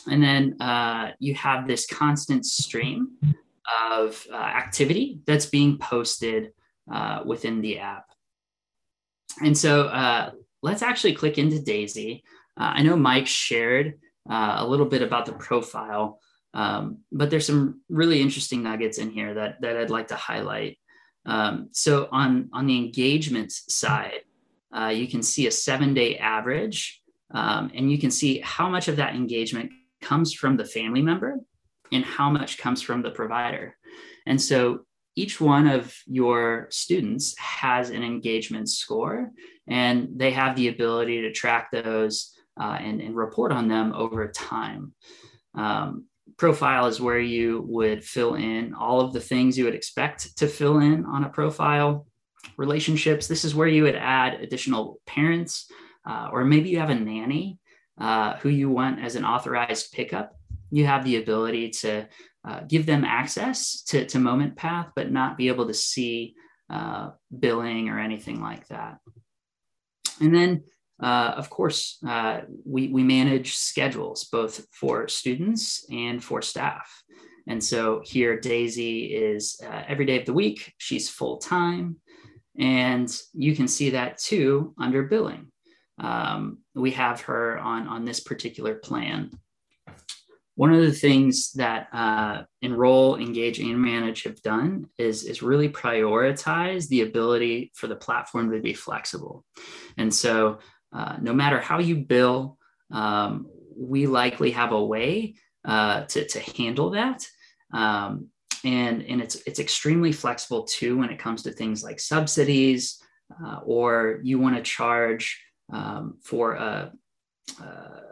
And 0.08 0.24
then 0.24 1.16
you 1.20 1.34
have 1.34 1.68
this 1.68 1.88
constant 1.88 2.46
stream 2.46 3.18
of 3.92 4.26
uh, 4.32 4.36
activity 4.36 5.20
that's 5.26 5.48
being 5.48 5.78
posted 5.78 6.52
uh, 6.92 7.22
within 7.26 7.62
the 7.62 7.80
app. 7.80 8.06
And 9.44 9.58
so 9.58 9.84
uh, 9.88 10.32
let's 10.62 10.82
actually 10.82 11.14
click 11.14 11.38
into 11.38 11.62
Daisy. 11.62 12.24
Uh, 12.58 12.72
I 12.76 12.84
know 12.84 12.96
Mike 12.96 13.28
shared 13.28 14.00
uh, 14.30 14.56
a 14.60 14.68
little 14.68 14.86
bit 14.86 15.02
about 15.02 15.26
the 15.26 15.34
profile, 15.34 16.20
um, 16.54 17.00
but 17.12 17.30
there's 17.30 17.46
some 17.46 17.82
really 17.90 18.22
interesting 18.22 18.64
nuggets 18.64 18.98
in 18.98 19.12
here 19.12 19.34
that, 19.34 19.62
that 19.62 19.78
I'd 19.78 19.90
like 19.90 20.08
to 20.10 20.16
highlight. 20.16 20.80
Um, 21.26 21.70
so 21.72 22.08
on, 22.12 22.50
on 22.54 22.66
the 22.66 22.78
engagement 22.78 23.52
side, 23.52 24.22
uh, 24.76 24.88
you 24.88 25.08
can 25.08 25.24
see 25.24 25.48
a 25.48 25.52
seven 25.52 25.94
day 25.94 26.18
average, 26.18 27.02
um, 27.32 27.72
and 27.74 27.92
you 27.92 27.98
can 27.98 28.12
see 28.12 28.40
how 28.40 28.70
much 28.70 28.88
of 28.88 28.98
that 28.98 29.16
engagement 29.16 29.72
comes 30.02 30.34
from 30.34 30.58
the 30.58 30.66
family 30.66 31.02
member 31.02 31.40
and 31.92 32.06
how 32.06 32.30
much 32.30 32.58
comes 32.58 32.82
from 32.82 33.02
the 33.02 33.12
provider. 33.12 33.76
And 34.26 34.42
so 34.42 34.86
each 35.16 35.40
one 35.40 35.68
of 35.68 35.96
your 36.06 36.68
students 36.72 37.38
has 37.38 37.90
an 37.90 38.04
engagement 38.04 38.70
score, 38.70 39.32
and 39.68 40.10
they 40.16 40.32
have 40.32 40.56
the 40.56 40.68
ability 40.68 41.22
to 41.22 41.32
track 41.32 41.72
those 41.72 42.34
uh, 42.60 42.78
and, 42.80 43.02
and, 43.02 43.16
report 43.16 43.52
on 43.52 43.68
them 43.68 43.94
over 43.94 44.30
time. 44.30 44.94
Um, 45.56 46.06
profile 46.38 46.88
is 46.88 47.02
where 47.02 47.20
you 47.20 47.66
would 47.68 48.04
fill 48.04 48.36
in 48.36 48.74
all 48.74 49.02
of 49.02 49.12
the 49.12 49.20
things 49.20 49.58
you 49.58 49.66
would 49.66 49.76
expect 49.76 50.38
to 50.38 50.48
fill 50.48 50.80
in 50.80 51.06
on 51.06 51.26
a 51.26 51.30
profile. 51.30 52.08
Relationships, 52.56 53.28
this 53.28 53.44
is 53.44 53.56
where 53.56 53.68
you 53.68 53.84
would 53.84 53.98
add 53.98 54.36
additional 54.36 55.02
parents, 55.06 55.70
uh, 56.08 56.30
or 56.32 56.46
maybe 56.46 56.70
you 56.70 56.80
have 56.80 56.90
a 56.90 56.96
nanny 56.96 57.60
uh, 58.00 58.38
who 58.38 58.50
you 58.50 58.70
want 58.70 59.04
as 59.04 59.16
an 59.16 59.26
authorized 59.26 59.92
pickup 59.92 60.36
you 60.72 60.86
have 60.86 61.04
the 61.06 61.18
ability 61.18 61.70
to 61.70 62.08
uh, 62.48 62.62
give 62.68 62.86
them 62.86 63.04
access 63.04 63.82
to, 63.84 64.06
to 64.06 64.20
Moment 64.20 64.56
Path, 64.56 64.90
but 64.96 65.12
not 65.12 65.38
be 65.38 65.48
able 65.48 65.68
to 65.68 65.74
see 65.74 66.36
uh, 66.70 67.10
billing 67.38 67.90
or 67.90 68.00
anything 68.00 68.42
like 68.42 68.68
that. 68.68 68.98
And 70.22 70.34
then, 70.34 70.64
uh, 71.02 71.34
of 71.36 71.50
course, 71.50 71.98
uh, 72.08 72.42
we, 72.66 72.88
we 72.88 73.04
manage 73.04 73.56
schedules 73.56 74.26
both 74.26 74.66
for 74.72 75.08
students 75.08 75.86
and 75.92 76.24
for 76.24 76.42
staff. 76.42 77.04
And 77.48 77.64
so 77.64 78.02
here, 78.04 78.40
Daisy 78.40 79.14
is 79.14 79.60
uh, 79.64 79.84
every 79.88 80.06
day 80.06 80.20
of 80.20 80.26
the 80.26 80.34
week, 80.34 80.74
she's 80.78 81.10
full 81.10 81.38
time. 81.38 81.98
And 82.58 83.14
you 83.34 83.56
can 83.56 83.68
see 83.68 83.92
that 83.92 84.18
too 84.18 84.74
under 84.80 85.04
billing. 85.04 85.52
Um, 86.00 86.60
we 86.74 86.92
have 86.92 87.22
her 87.22 87.58
on, 87.58 87.88
on 87.88 88.06
this 88.06 88.20
particular 88.20 88.76
plan 88.76 89.32
one 90.56 90.74
of 90.74 90.82
the 90.82 90.92
things 90.92 91.52
that 91.54 91.90
uh, 91.94 92.44
enroll 92.62 93.18
engage 93.18 93.60
and 93.60 93.80
manage 93.80 94.24
have 94.24 94.42
done 94.42 94.88
is, 94.98 95.24
is 95.24 95.44
really 95.44 95.70
prioritize 95.70 96.88
the 96.88 97.02
ability 97.02 97.72
for 97.76 97.88
the 97.88 97.96
platform 97.96 98.52
to 98.52 98.62
be 98.62 98.74
flexible. 98.74 99.44
And 99.98 100.14
so 100.14 100.60
uh, 100.94 101.18
no 101.22 101.34
matter 101.34 101.60
how 101.60 101.80
you 101.80 101.98
bill 101.98 102.58
um, 102.92 103.48
we 103.78 104.08
likely 104.08 104.52
have 104.52 104.72
a 104.72 104.86
way 104.86 105.36
uh, 105.66 106.04
to, 106.06 106.26
to 106.26 106.40
handle 106.40 106.92
that. 106.92 107.28
Um, 107.74 108.30
and, 108.64 109.04
and 109.04 109.22
it's, 109.22 109.36
it's 109.46 109.60
extremely 109.60 110.14
flexible 110.14 110.64
too 110.64 110.98
when 110.98 111.10
it 111.10 111.20
comes 111.20 111.44
to 111.44 111.52
things 111.52 111.84
like 111.84 112.00
subsidies 112.00 113.02
uh, 113.44 113.60
or 113.66 114.20
you 114.24 114.40
want 114.40 114.56
to 114.56 114.62
charge 114.62 115.42
um, 115.74 116.18
for 116.24 116.54
a, 116.54 116.94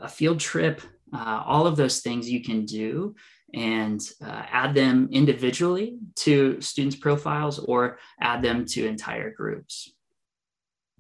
a 0.02 0.10
field 0.10 0.40
trip 0.40 0.82
uh, 1.14 1.44
all 1.46 1.68
of 1.68 1.76
those 1.76 2.00
things 2.02 2.30
you 2.30 2.42
can 2.42 2.66
do 2.66 3.16
and 3.54 4.02
uh, 4.24 4.44
add 4.52 4.74
them 4.74 5.10
individually 5.12 5.98
to 6.16 6.60
students' 6.60 6.96
profiles 6.96 7.60
or 7.60 8.00
add 8.20 8.42
them 8.42 8.66
to 8.66 8.86
entire 8.86 9.32
groups. 9.32 9.94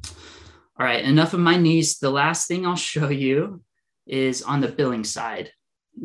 All 0.05 0.86
right, 0.86 1.03
enough 1.03 1.34
of 1.34 1.39
my 1.39 1.57
niece. 1.57 1.97
The 1.97 2.09
last 2.09 2.47
thing 2.47 2.66
I'll 2.66 2.76
show 2.93 3.09
you 3.09 3.64
is 4.05 4.41
on 4.43 4.61
the 4.61 4.68
billing 4.68 5.03
side. 5.03 5.51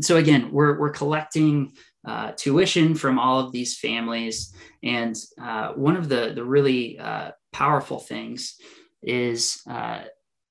So 0.01 0.17
again, 0.17 0.51
we're, 0.53 0.79
we're 0.79 0.91
collecting 0.91 1.73
uh, 2.07 2.33
tuition 2.37 2.95
from 2.95 3.19
all 3.19 3.41
of 3.41 3.53
these 3.53 3.79
families. 3.79 4.55
And 4.83 5.17
uh, 5.41 5.73
one 5.73 5.97
of 5.97 6.09
the, 6.09 6.33
the 6.35 6.45
really 6.45 6.99
uh, 6.99 7.33
powerful 7.53 7.99
things 7.99 8.57
is 9.03 9.63
uh, 9.69 10.03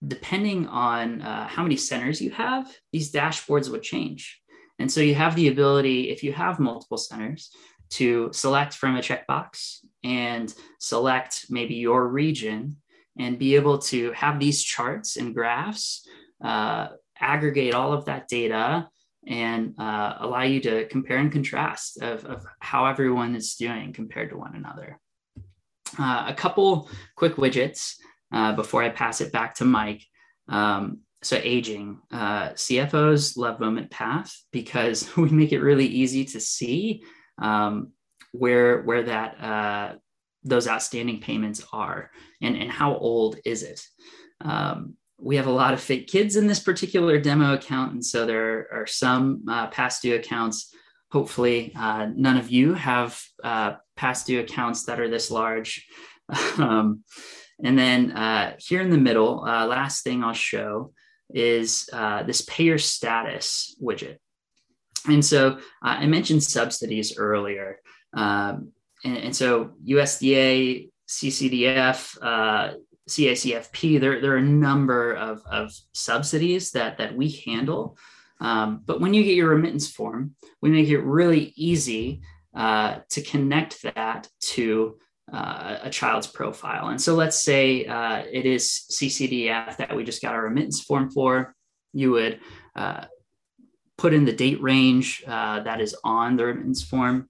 depending 0.05 0.67
on 0.67 1.21
uh, 1.21 1.47
how 1.47 1.63
many 1.63 1.75
centers 1.75 2.21
you 2.21 2.31
have, 2.31 2.71
these 2.91 3.11
dashboards 3.11 3.69
would 3.69 3.83
change. 3.83 4.41
And 4.79 4.91
so 4.91 5.01
you 5.01 5.15
have 5.15 5.35
the 5.35 5.47
ability, 5.47 6.09
if 6.09 6.23
you 6.23 6.33
have 6.33 6.59
multiple 6.59 6.97
centers, 6.97 7.49
to 7.89 8.29
select 8.33 8.73
from 8.73 8.95
a 8.95 9.01
checkbox 9.01 9.79
and 10.03 10.53
select 10.79 11.45
maybe 11.49 11.75
your 11.75 12.07
region 12.07 12.77
and 13.17 13.39
be 13.39 13.55
able 13.55 13.79
to 13.79 14.11
have 14.11 14.39
these 14.39 14.61
charts 14.63 15.17
and 15.17 15.33
graphs, 15.33 16.07
uh, 16.43 16.89
aggregate 17.19 17.73
all 17.73 17.93
of 17.93 18.05
that 18.05 18.27
data 18.27 18.87
and 19.25 19.73
uh, 19.79 20.15
allow 20.19 20.43
you 20.43 20.59
to 20.61 20.85
compare 20.87 21.17
and 21.17 21.31
contrast 21.31 22.01
of, 22.01 22.23
of, 22.25 22.45
how 22.59 22.85
everyone 22.85 23.35
is 23.35 23.55
doing 23.55 23.91
compared 23.91 24.29
to 24.29 24.37
one 24.37 24.55
another. 24.55 24.99
Uh, 25.99 26.25
a 26.27 26.33
couple 26.33 26.89
quick 27.15 27.35
widgets 27.35 27.95
uh, 28.31 28.53
before 28.53 28.83
I 28.83 28.89
pass 28.89 29.21
it 29.21 29.31
back 29.31 29.55
to 29.55 29.65
Mike. 29.65 30.03
Um, 30.47 30.99
so 31.23 31.39
aging, 31.41 31.99
uh, 32.11 32.49
CFOs 32.49 33.37
love 33.37 33.59
Moment 33.59 33.89
Path 33.89 34.33
because 34.51 35.09
we 35.17 35.29
make 35.29 35.51
it 35.51 35.61
really 35.61 35.87
easy 35.87 36.25
to 36.25 36.39
see 36.39 37.03
um, 37.39 37.91
where 38.31 38.81
where 38.83 39.03
that 39.03 39.41
uh, 39.41 39.95
those 40.43 40.67
outstanding 40.67 41.19
payments 41.19 41.65
are 41.73 42.11
and, 42.41 42.55
and 42.55 42.71
how 42.71 42.95
old 42.95 43.37
is 43.45 43.63
it. 43.63 43.81
Um, 44.41 44.95
we 45.19 45.35
have 45.37 45.47
a 45.47 45.51
lot 45.51 45.73
of 45.73 45.81
fake 45.81 46.07
kids 46.07 46.35
in 46.35 46.45
this 46.45 46.59
particular 46.59 47.19
demo 47.19 47.53
account, 47.53 47.93
and 47.93 48.05
so 48.05 48.25
there 48.25 48.67
are 48.71 48.85
some 48.85 49.43
uh, 49.49 49.67
past 49.67 50.03
due 50.03 50.15
accounts. 50.15 50.73
Hopefully, 51.11 51.73
uh, 51.75 52.07
none 52.15 52.37
of 52.37 52.51
you 52.51 52.73
have 52.75 53.19
uh, 53.43 53.73
past 53.95 54.27
due 54.27 54.39
accounts 54.41 54.85
that 54.85 54.99
are 54.99 55.09
this 55.09 55.31
large. 55.31 55.87
um, 56.57 57.03
and 57.63 57.77
then 57.77 58.11
uh, 58.11 58.55
here 58.59 58.81
in 58.81 58.89
the 58.89 58.97
middle, 58.97 59.43
uh, 59.43 59.65
last 59.65 60.03
thing 60.03 60.23
I'll 60.23 60.33
show 60.33 60.93
is 61.29 61.89
uh, 61.91 62.23
this 62.23 62.41
payer 62.41 62.77
status 62.77 63.75
widget. 63.81 64.17
And 65.07 65.25
so 65.25 65.53
uh, 65.53 65.59
I 65.81 66.05
mentioned 66.05 66.43
subsidies 66.43 67.17
earlier. 67.17 67.79
Um, 68.13 68.71
and, 69.03 69.17
and, 69.17 69.35
so 69.35 69.71
USDA, 69.85 70.89
CCDF, 71.07 72.17
uh, 72.21 72.73
CACFP, 73.09 73.99
there, 73.99 74.21
there 74.21 74.33
are 74.33 74.37
a 74.37 74.41
number 74.41 75.13
of, 75.13 75.41
of 75.49 75.73
subsidies 75.93 76.71
that, 76.71 76.97
that 76.97 77.15
we 77.15 77.29
handle. 77.45 77.97
Um, 78.39 78.81
but 78.85 78.99
when 79.01 79.13
you 79.13 79.23
get 79.23 79.35
your 79.35 79.49
remittance 79.49 79.89
form, 79.89 80.35
we 80.61 80.69
make 80.69 80.89
it 80.89 81.01
really 81.01 81.53
easy 81.55 82.21
uh, 82.55 82.99
to 83.09 83.21
connect 83.21 83.81
that 83.83 84.27
to 84.39 84.97
uh, 85.31 85.77
a 85.83 85.89
child's 85.89 86.27
profile. 86.27 86.87
And 86.87 87.01
so 87.01 87.15
let's 87.15 87.41
say 87.41 87.85
uh, 87.85 88.23
it 88.31 88.45
is 88.45 88.85
CCDF 88.91 89.77
that 89.77 89.95
we 89.95 90.03
just 90.03 90.21
got 90.21 90.33
our 90.33 90.43
remittance 90.43 90.81
form 90.81 91.09
for. 91.09 91.53
You 91.93 92.11
would 92.11 92.39
uh, 92.75 93.05
put 93.97 94.13
in 94.13 94.25
the 94.25 94.33
date 94.33 94.61
range 94.61 95.23
uh, 95.27 95.61
that 95.61 95.81
is 95.81 95.95
on 96.03 96.37
the 96.37 96.45
remittance 96.45 96.83
form. 96.83 97.29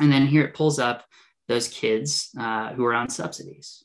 And 0.00 0.12
then 0.12 0.26
here 0.26 0.44
it 0.44 0.54
pulls 0.54 0.78
up 0.78 1.04
those 1.48 1.68
kids 1.68 2.30
uh, 2.38 2.72
who 2.74 2.84
are 2.84 2.94
on 2.94 3.08
subsidies. 3.08 3.84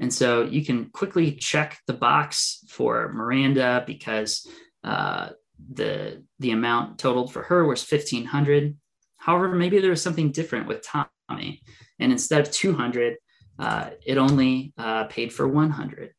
And 0.00 0.12
so 0.12 0.42
you 0.42 0.64
can 0.64 0.86
quickly 0.86 1.32
check 1.32 1.78
the 1.86 1.92
box 1.92 2.64
for 2.68 3.12
Miranda 3.12 3.84
because 3.86 4.46
uh, 4.82 5.30
the, 5.72 6.24
the 6.40 6.50
amount 6.50 6.98
totaled 6.98 7.32
for 7.32 7.42
her 7.42 7.64
was 7.64 7.88
1500 7.88 8.76
However, 9.24 9.54
maybe 9.54 9.80
there 9.80 9.88
was 9.88 10.02
something 10.02 10.32
different 10.32 10.68
with 10.68 10.86
Tommy. 10.86 11.62
And 12.00 12.12
instead 12.12 12.40
of 12.40 12.50
200, 12.50 13.16
uh, 13.58 13.90
it 14.04 14.18
only 14.18 14.72
uh, 14.76 15.04
paid 15.04 15.32
for 15.32 15.46
100. 15.46 16.12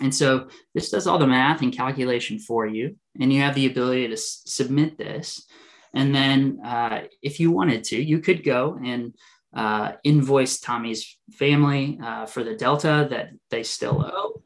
And 0.00 0.14
so 0.14 0.48
this 0.74 0.90
does 0.90 1.06
all 1.06 1.18
the 1.18 1.26
math 1.26 1.62
and 1.62 1.72
calculation 1.72 2.38
for 2.38 2.66
you, 2.66 2.96
and 3.18 3.32
you 3.32 3.40
have 3.40 3.54
the 3.54 3.66
ability 3.66 4.06
to 4.08 4.12
s- 4.12 4.42
submit 4.44 4.98
this. 4.98 5.46
And 5.94 6.14
then, 6.14 6.60
uh, 6.64 7.04
if 7.22 7.40
you 7.40 7.50
wanted 7.50 7.84
to, 7.84 8.02
you 8.02 8.18
could 8.18 8.44
go 8.44 8.78
and 8.84 9.14
uh, 9.54 9.92
invoice 10.04 10.60
Tommy's 10.60 11.18
family 11.32 11.98
uh, 12.02 12.26
for 12.26 12.44
the 12.44 12.54
delta 12.54 13.08
that 13.10 13.30
they 13.50 13.62
still 13.62 14.04
owe, 14.04 14.42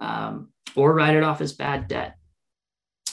um, 0.00 0.48
or 0.74 0.94
write 0.94 1.16
it 1.16 1.22
off 1.22 1.42
as 1.42 1.52
bad 1.52 1.86
debt. 1.86 2.16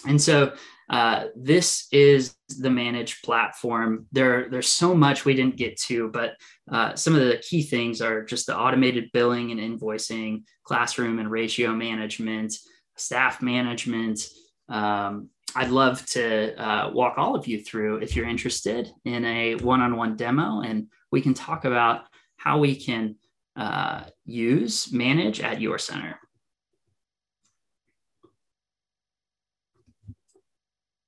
And 0.08 0.22
so 0.22 0.54
uh, 0.92 1.28
this 1.38 1.88
is 1.94 2.36
the 2.60 2.70
managed 2.70 3.24
platform. 3.24 4.06
There, 4.12 4.50
there's 4.50 4.68
so 4.68 4.94
much 4.94 5.24
we 5.24 5.34
didn't 5.34 5.56
get 5.56 5.80
to, 5.84 6.10
but 6.10 6.36
uh, 6.70 6.96
some 6.96 7.16
of 7.16 7.22
the 7.22 7.38
key 7.38 7.64
things 7.64 8.02
are 8.02 8.26
just 8.26 8.46
the 8.46 8.58
automated 8.58 9.10
billing 9.14 9.52
and 9.52 9.60
invoicing, 9.60 10.44
classroom 10.64 11.20
and 11.20 11.32
ratio 11.32 11.72
management, 11.72 12.54
staff 12.98 13.42
management. 13.42 14.28
Um, 14.68 15.30
I'd 15.56 15.70
love 15.70 16.06
to 16.08 16.62
uh, 16.62 16.92
walk 16.92 17.18
all 17.18 17.36
of 17.36 17.48
you 17.48 17.64
through 17.64 17.98
if 17.98 18.14
you're 18.14 18.28
interested 18.28 18.90
in 19.06 19.24
a 19.24 19.56
one-on-one 19.56 20.18
demo, 20.18 20.60
and 20.60 20.88
we 21.10 21.22
can 21.22 21.34
talk 21.34 21.64
about 21.64 22.02
how 22.36 22.60
we 22.60 22.76
can 22.76 23.16
uh, 23.56 24.04
use 24.26 24.92
manage 24.92 25.40
at 25.40 25.62
your 25.62 25.78
center. 25.78 26.20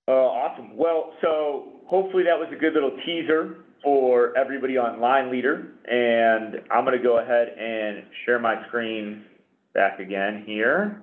Uh, 0.07 0.11
awesome. 0.11 0.75
Well, 0.75 1.13
so 1.21 1.73
hopefully 1.87 2.23
that 2.23 2.37
was 2.37 2.49
a 2.51 2.59
good 2.59 2.73
little 2.73 2.97
teaser 3.05 3.63
for 3.83 4.37
everybody 4.37 4.77
on 4.77 4.99
Line 4.99 5.31
Leader, 5.31 5.73
and 5.85 6.61
I'm 6.71 6.85
going 6.85 6.97
to 6.97 7.03
go 7.03 7.19
ahead 7.19 7.49
and 7.57 8.03
share 8.25 8.39
my 8.39 8.65
screen 8.67 9.25
back 9.73 9.99
again 9.99 10.43
here. 10.45 11.01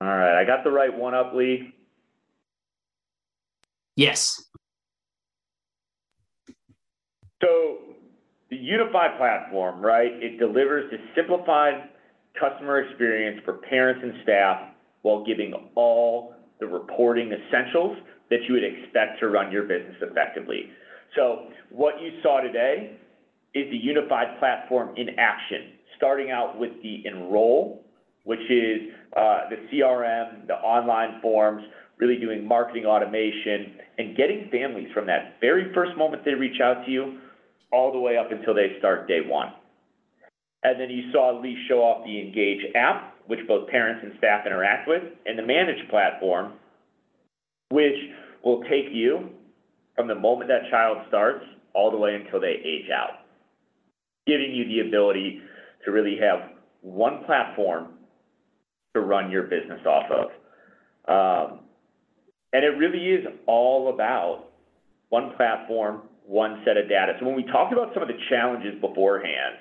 All 0.00 0.08
right, 0.08 0.40
I 0.40 0.44
got 0.44 0.64
the 0.64 0.70
right 0.70 0.94
one 0.94 1.14
up, 1.14 1.32
Lee. 1.34 1.72
Yes. 3.96 4.44
So 7.42 7.78
the 8.50 8.56
Unify 8.56 9.16
platform, 9.16 9.80
right? 9.80 10.12
It 10.12 10.38
delivers 10.38 10.92
a 10.92 10.96
simplified 11.16 11.88
customer 12.38 12.80
experience 12.80 13.40
for 13.44 13.54
parents 13.54 14.00
and 14.02 14.14
staff 14.22 14.73
while 15.04 15.24
giving 15.24 15.54
all 15.76 16.34
the 16.60 16.66
reporting 16.66 17.32
essentials 17.32 17.96
that 18.30 18.38
you 18.48 18.54
would 18.54 18.64
expect 18.64 19.20
to 19.20 19.28
run 19.28 19.52
your 19.52 19.62
business 19.62 19.96
effectively. 20.02 20.70
So 21.14 21.46
what 21.70 21.94
you 22.02 22.20
saw 22.22 22.40
today 22.40 22.96
is 23.54 23.70
the 23.70 23.76
unified 23.76 24.38
platform 24.38 24.96
in 24.96 25.10
action, 25.18 25.72
starting 25.96 26.30
out 26.30 26.58
with 26.58 26.72
the 26.82 27.06
enroll 27.06 27.84
which 28.24 28.40
is 28.50 28.80
uh, 29.16 29.48
the 29.50 29.56
CRM, 29.70 30.46
the 30.46 30.54
online 30.54 31.20
forms, 31.20 31.62
really 31.98 32.18
doing 32.18 32.46
marketing 32.46 32.84
automation 32.86 33.76
and 33.98 34.16
getting 34.16 34.48
families 34.50 34.88
from 34.92 35.06
that 35.06 35.36
very 35.40 35.72
first 35.72 35.96
moment 35.96 36.24
they 36.24 36.32
reach 36.32 36.60
out 36.60 36.84
to 36.84 36.90
you 36.90 37.20
all 37.70 37.92
the 37.92 37.98
way 37.98 38.16
up 38.16 38.32
until 38.32 38.54
they 38.54 38.76
start 38.78 39.06
day 39.06 39.20
one. 39.24 39.52
And 40.64 40.80
then 40.80 40.90
you 40.90 41.12
saw 41.12 41.38
Lee 41.40 41.56
show 41.68 41.80
off 41.80 42.04
the 42.04 42.18
Engage 42.18 42.74
app, 42.74 43.13
which 43.26 43.40
both 43.48 43.68
parents 43.68 44.00
and 44.04 44.12
staff 44.18 44.46
interact 44.46 44.88
with, 44.88 45.02
and 45.26 45.38
the 45.38 45.42
Manage 45.42 45.88
platform, 45.88 46.52
which 47.70 47.96
will 48.44 48.62
take 48.64 48.86
you 48.92 49.30
from 49.96 50.08
the 50.08 50.14
moment 50.14 50.48
that 50.48 50.70
child 50.70 50.98
starts 51.08 51.44
all 51.72 51.90
the 51.90 51.96
way 51.96 52.14
until 52.14 52.40
they 52.40 52.60
age 52.64 52.90
out, 52.92 53.20
giving 54.26 54.52
you 54.52 54.66
the 54.66 54.88
ability 54.88 55.40
to 55.84 55.90
really 55.90 56.16
have 56.20 56.50
one 56.82 57.24
platform 57.24 57.88
to 58.94 59.00
run 59.00 59.30
your 59.30 59.44
business 59.44 59.80
off 59.86 60.10
of. 60.10 60.30
Um, 61.06 61.60
and 62.52 62.64
it 62.64 62.78
really 62.78 63.06
is 63.08 63.26
all 63.46 63.92
about 63.92 64.44
one 65.08 65.32
platform, 65.36 66.02
one 66.26 66.62
set 66.64 66.76
of 66.76 66.88
data. 66.88 67.14
So 67.18 67.26
when 67.26 67.34
we 67.34 67.44
talked 67.44 67.72
about 67.72 67.92
some 67.94 68.02
of 68.02 68.08
the 68.08 68.18
challenges 68.28 68.80
beforehand, 68.80 69.56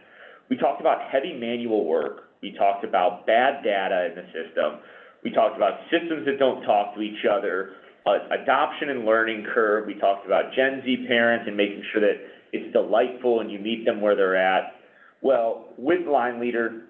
we 0.49 0.57
talked 0.57 0.82
about 0.82 1.09
heavy 1.11 1.34
manual 1.34 1.86
work. 1.86 2.30
We 2.43 2.51
talked 2.51 2.83
about 2.83 3.25
bad 3.25 3.63
data 3.63 4.11
in 4.11 4.15
the 4.15 4.25
system. 4.35 4.83
We 5.23 5.31
talked 5.31 5.55
about 5.55 5.79
systems 5.89 6.25
that 6.25 6.37
don't 6.37 6.61
talk 6.63 6.93
to 6.95 7.01
each 7.01 7.25
other, 7.25 7.71
uh, 8.05 8.19
adoption 8.29 8.89
and 8.89 9.05
learning 9.05 9.47
curve. 9.53 9.87
We 9.87 9.95
talked 9.95 10.25
about 10.25 10.53
Gen 10.53 10.81
Z 10.85 11.05
parents 11.07 11.45
and 11.47 11.55
making 11.55 11.81
sure 11.93 12.01
that 12.01 12.19
it's 12.51 12.71
delightful 12.73 13.39
and 13.39 13.49
you 13.49 13.59
meet 13.59 13.85
them 13.85 14.01
where 14.01 14.15
they're 14.15 14.35
at. 14.35 14.73
Well, 15.21 15.69
with 15.77 16.05
Line 16.05 16.41
Leader, 16.41 16.81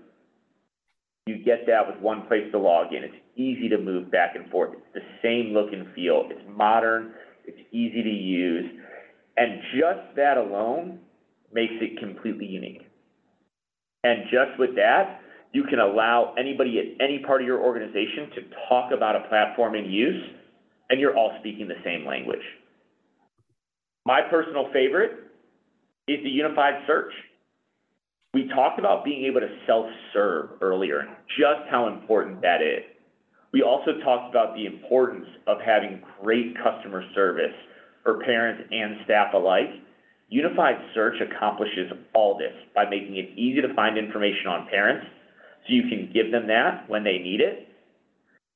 you 1.27 1.37
get 1.37 1.67
that 1.67 1.87
with 1.87 2.01
one 2.01 2.25
place 2.27 2.51
to 2.51 2.57
log 2.57 2.91
in. 2.91 3.03
It's 3.03 3.13
easy 3.35 3.69
to 3.69 3.77
move 3.77 4.11
back 4.11 4.35
and 4.35 4.49
forth. 4.49 4.71
It's 4.73 4.95
the 4.95 5.01
same 5.21 5.53
look 5.53 5.71
and 5.71 5.93
feel. 5.93 6.27
It's 6.31 6.41
modern. 6.49 7.13
It's 7.45 7.61
easy 7.71 8.01
to 8.01 8.09
use. 8.09 8.65
And 9.37 9.61
just 9.77 10.15
that 10.15 10.37
alone 10.37 10.99
makes 11.53 11.73
it 11.79 11.99
completely 11.99 12.47
unique. 12.47 12.81
And 14.03 14.23
just 14.23 14.59
with 14.59 14.75
that, 14.75 15.21
you 15.53 15.63
can 15.63 15.79
allow 15.79 16.33
anybody 16.37 16.79
at 16.79 17.03
any 17.03 17.19
part 17.19 17.41
of 17.41 17.47
your 17.47 17.61
organization 17.61 18.29
to 18.35 18.41
talk 18.67 18.91
about 18.91 19.15
a 19.15 19.27
platform 19.29 19.75
in 19.75 19.85
use, 19.85 20.23
and 20.89 20.99
you're 20.99 21.15
all 21.15 21.37
speaking 21.39 21.67
the 21.67 21.79
same 21.85 22.05
language. 22.05 22.41
My 24.05 24.21
personal 24.29 24.65
favorite 24.73 25.11
is 26.07 26.17
the 26.23 26.29
unified 26.29 26.83
search. 26.87 27.13
We 28.33 28.49
talked 28.49 28.79
about 28.79 29.05
being 29.05 29.25
able 29.25 29.41
to 29.41 29.57
self-serve 29.67 30.61
earlier 30.61 31.01
and 31.01 31.15
just 31.37 31.69
how 31.69 31.87
important 31.87 32.41
that 32.41 32.61
is. 32.61 32.83
We 33.53 33.61
also 33.61 33.99
talked 34.03 34.31
about 34.31 34.55
the 34.55 34.65
importance 34.65 35.27
of 35.45 35.57
having 35.63 36.01
great 36.23 36.55
customer 36.57 37.03
service 37.13 37.53
for 38.01 38.23
parents 38.23 38.63
and 38.71 38.97
staff 39.05 39.35
alike. 39.35 39.69
Unified 40.29 40.77
Search 40.95 41.21
accomplishes 41.21 41.91
all 42.15 42.35
this 42.39 42.53
by 42.73 42.89
making 42.89 43.17
it 43.17 43.37
easy 43.37 43.61
to 43.61 43.71
find 43.75 43.99
information 43.99 44.47
on 44.47 44.67
parents 44.67 45.05
so 45.65 45.73
you 45.73 45.83
can 45.89 46.11
give 46.13 46.31
them 46.31 46.47
that 46.47 46.89
when 46.89 47.03
they 47.03 47.17
need 47.17 47.41
it. 47.41 47.67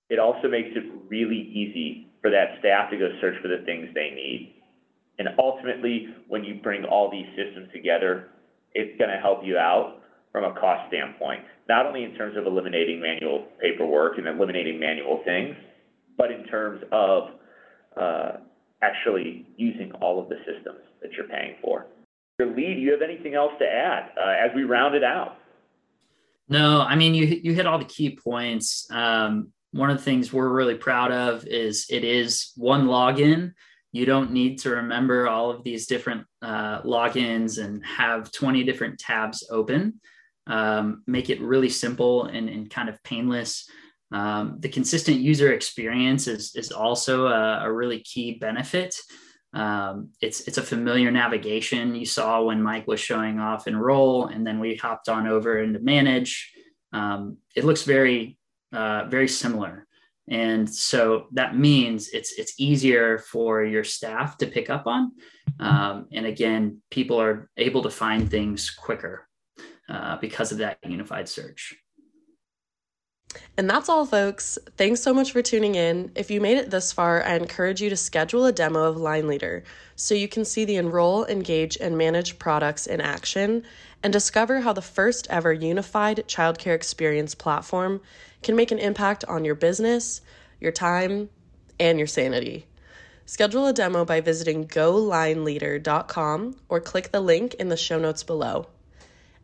It 0.09 0.19
also 0.19 0.47
makes 0.47 0.69
it 0.75 0.83
really 1.09 1.51
easy 1.53 2.07
for 2.21 2.31
that 2.31 2.59
staff 2.59 2.89
to 2.91 2.97
go 2.97 3.09
search 3.21 3.35
for 3.41 3.47
the 3.47 3.63
things 3.65 3.89
they 3.93 4.11
need. 4.15 4.53
And 5.19 5.29
ultimately, 5.39 6.15
when 6.27 6.43
you 6.43 6.59
bring 6.61 6.85
all 6.85 7.09
these 7.09 7.27
systems 7.35 7.69
together, 7.73 8.29
it's 8.73 8.97
going 8.97 9.09
to 9.09 9.17
help 9.17 9.39
you 9.43 9.57
out 9.57 10.01
from 10.31 10.43
a 10.43 10.53
cost 10.59 10.87
standpoint, 10.89 11.41
not 11.67 11.85
only 11.85 12.03
in 12.03 12.13
terms 12.13 12.37
of 12.37 12.45
eliminating 12.45 13.01
manual 13.01 13.47
paperwork 13.59 14.17
and 14.17 14.27
eliminating 14.27 14.79
manual 14.79 15.21
things, 15.25 15.55
but 16.17 16.31
in 16.31 16.43
terms 16.45 16.81
of 16.91 17.23
uh, 17.99 18.31
actually 18.81 19.47
using 19.57 19.91
all 20.01 20.21
of 20.21 20.29
the 20.29 20.35
systems 20.45 20.79
that 21.01 21.11
you're 21.13 21.27
paying 21.27 21.55
for. 21.61 21.87
Your 22.39 22.49
Lee, 22.49 22.75
do 22.75 22.81
you 22.81 22.91
have 22.91 23.01
anything 23.01 23.33
else 23.33 23.53
to 23.59 23.65
add 23.65 24.11
uh, 24.15 24.45
as 24.45 24.55
we 24.55 24.63
round 24.63 24.93
it 24.93 25.03
out? 25.03 25.37
No, 26.49 26.81
I 26.81 26.95
mean 26.95 27.13
you 27.13 27.25
you 27.25 27.53
hit 27.53 27.65
all 27.65 27.79
the 27.79 27.85
key 27.85 28.17
points. 28.17 28.87
Um, 28.91 29.51
one 29.71 29.89
of 29.89 29.97
the 29.97 30.03
things 30.03 30.31
we're 30.31 30.49
really 30.49 30.75
proud 30.75 31.11
of 31.11 31.45
is 31.45 31.87
it 31.89 32.03
is 32.03 32.51
one 32.55 32.85
login 32.87 33.53
you 33.91 34.05
don't 34.05 34.31
need 34.31 34.59
to 34.59 34.69
remember 34.69 35.27
all 35.27 35.49
of 35.49 35.63
these 35.63 35.87
different 35.87 36.25
uh, 36.41 36.81
logins 36.81 37.63
and 37.63 37.83
have 37.85 38.31
20 38.31 38.63
different 38.63 38.99
tabs 38.99 39.47
open. 39.49 39.99
Um, 40.45 41.03
make 41.07 41.29
it 41.29 41.41
really 41.41 41.69
simple 41.69 42.25
and, 42.25 42.47
and 42.49 42.69
kind 42.69 42.89
of 42.89 43.01
painless. 43.03 43.67
Um, 44.11 44.57
the 44.59 44.69
consistent 44.69 45.17
user 45.17 45.51
experience 45.51 46.27
is, 46.27 46.55
is 46.55 46.71
also 46.71 47.27
a, 47.27 47.61
a 47.63 47.71
really 47.71 47.99
key 48.01 48.33
benefit. 48.33 48.95
Um, 49.57 50.09
it's, 50.21 50.41
it's 50.41 50.59
a 50.59 50.63
familiar 50.63 51.09
navigation 51.09 51.95
you 51.95 52.05
saw 52.05 52.43
when 52.43 52.61
Mike 52.61 52.85
was 52.85 52.99
showing 52.99 53.39
off 53.39 53.65
enroll, 53.65 54.27
and 54.27 54.45
then 54.45 54.59
we 54.59 54.75
hopped 54.75 55.09
on 55.09 55.27
over 55.27 55.59
into 55.59 55.79
manage. 55.79 56.53
Um, 56.93 57.37
it 57.55 57.65
looks 57.65 57.81
very, 57.81 58.37
uh, 58.71 59.05
very 59.09 59.27
similar. 59.27 59.87
And 60.29 60.69
so 60.69 61.27
that 61.31 61.57
means 61.57 62.09
it's 62.09 62.33
it's 62.37 62.59
easier 62.59 63.17
for 63.17 63.63
your 63.63 63.85
staff 63.85 64.37
to 64.39 64.45
pick 64.45 64.69
up 64.69 64.85
on. 64.85 65.13
Um, 65.59 66.07
and 66.11 66.25
again, 66.25 66.81
people 66.91 67.19
are 67.19 67.49
able 67.57 67.81
to 67.83 67.89
find 67.89 68.29
things 68.29 68.69
quicker 68.69 69.27
uh, 69.89 70.17
because 70.17 70.51
of 70.51 70.59
that 70.59 70.77
unified 70.85 71.29
search. 71.29 71.75
And 73.57 73.69
that's 73.69 73.89
all, 73.89 74.05
folks. 74.05 74.57
Thanks 74.77 75.01
so 75.01 75.13
much 75.13 75.31
for 75.31 75.41
tuning 75.41 75.75
in. 75.75 76.11
If 76.15 76.29
you 76.29 76.39
made 76.39 76.57
it 76.57 76.69
this 76.69 76.91
far, 76.91 77.23
I 77.23 77.35
encourage 77.35 77.81
you 77.81 77.89
to 77.89 77.97
schedule 77.97 78.45
a 78.45 78.51
demo 78.51 78.83
of 78.83 78.97
Line 78.97 79.27
Leader 79.27 79.63
so 79.95 80.13
you 80.13 80.27
can 80.27 80.45
see 80.45 80.63
the 80.63 80.75
enroll, 80.75 81.25
engage, 81.25 81.77
and 81.77 81.97
manage 81.97 82.39
products 82.39 82.87
in 82.87 83.01
action 83.01 83.63
and 84.03 84.13
discover 84.13 84.61
how 84.61 84.73
the 84.73 84.81
first 84.81 85.27
ever 85.29 85.51
unified 85.51 86.23
childcare 86.27 86.75
experience 86.75 87.33
platform 87.33 88.01
can 88.43 88.55
make 88.55 88.71
an 88.71 88.79
impact 88.79 89.25
on 89.25 89.43
your 89.43 89.55
business, 89.55 90.21
your 90.61 90.71
time, 90.71 91.29
and 91.79 91.97
your 91.97 92.07
sanity. 92.07 92.67
Schedule 93.25 93.67
a 93.67 93.73
demo 93.73 94.05
by 94.05 94.21
visiting 94.21 94.67
golineleader.com 94.67 96.55
or 96.69 96.79
click 96.79 97.11
the 97.11 97.19
link 97.19 97.55
in 97.55 97.69
the 97.69 97.75
show 97.75 97.99
notes 97.99 98.23
below. 98.23 98.67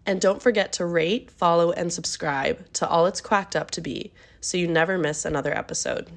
And 0.05 0.19
don't 0.19 0.41
forget 0.41 0.73
to 0.73 0.85
rate, 0.85 1.31
follow, 1.31 1.71
and 1.71 1.91
subscribe 1.91 2.71
to 2.73 2.87
all 2.87 3.05
it's 3.05 3.21
quacked 3.21 3.55
up 3.55 3.71
to 3.71 3.81
be 3.81 4.11
so 4.41 4.57
you 4.57 4.67
never 4.67 4.97
miss 4.97 5.23
another 5.23 5.55
episode. 5.57 6.09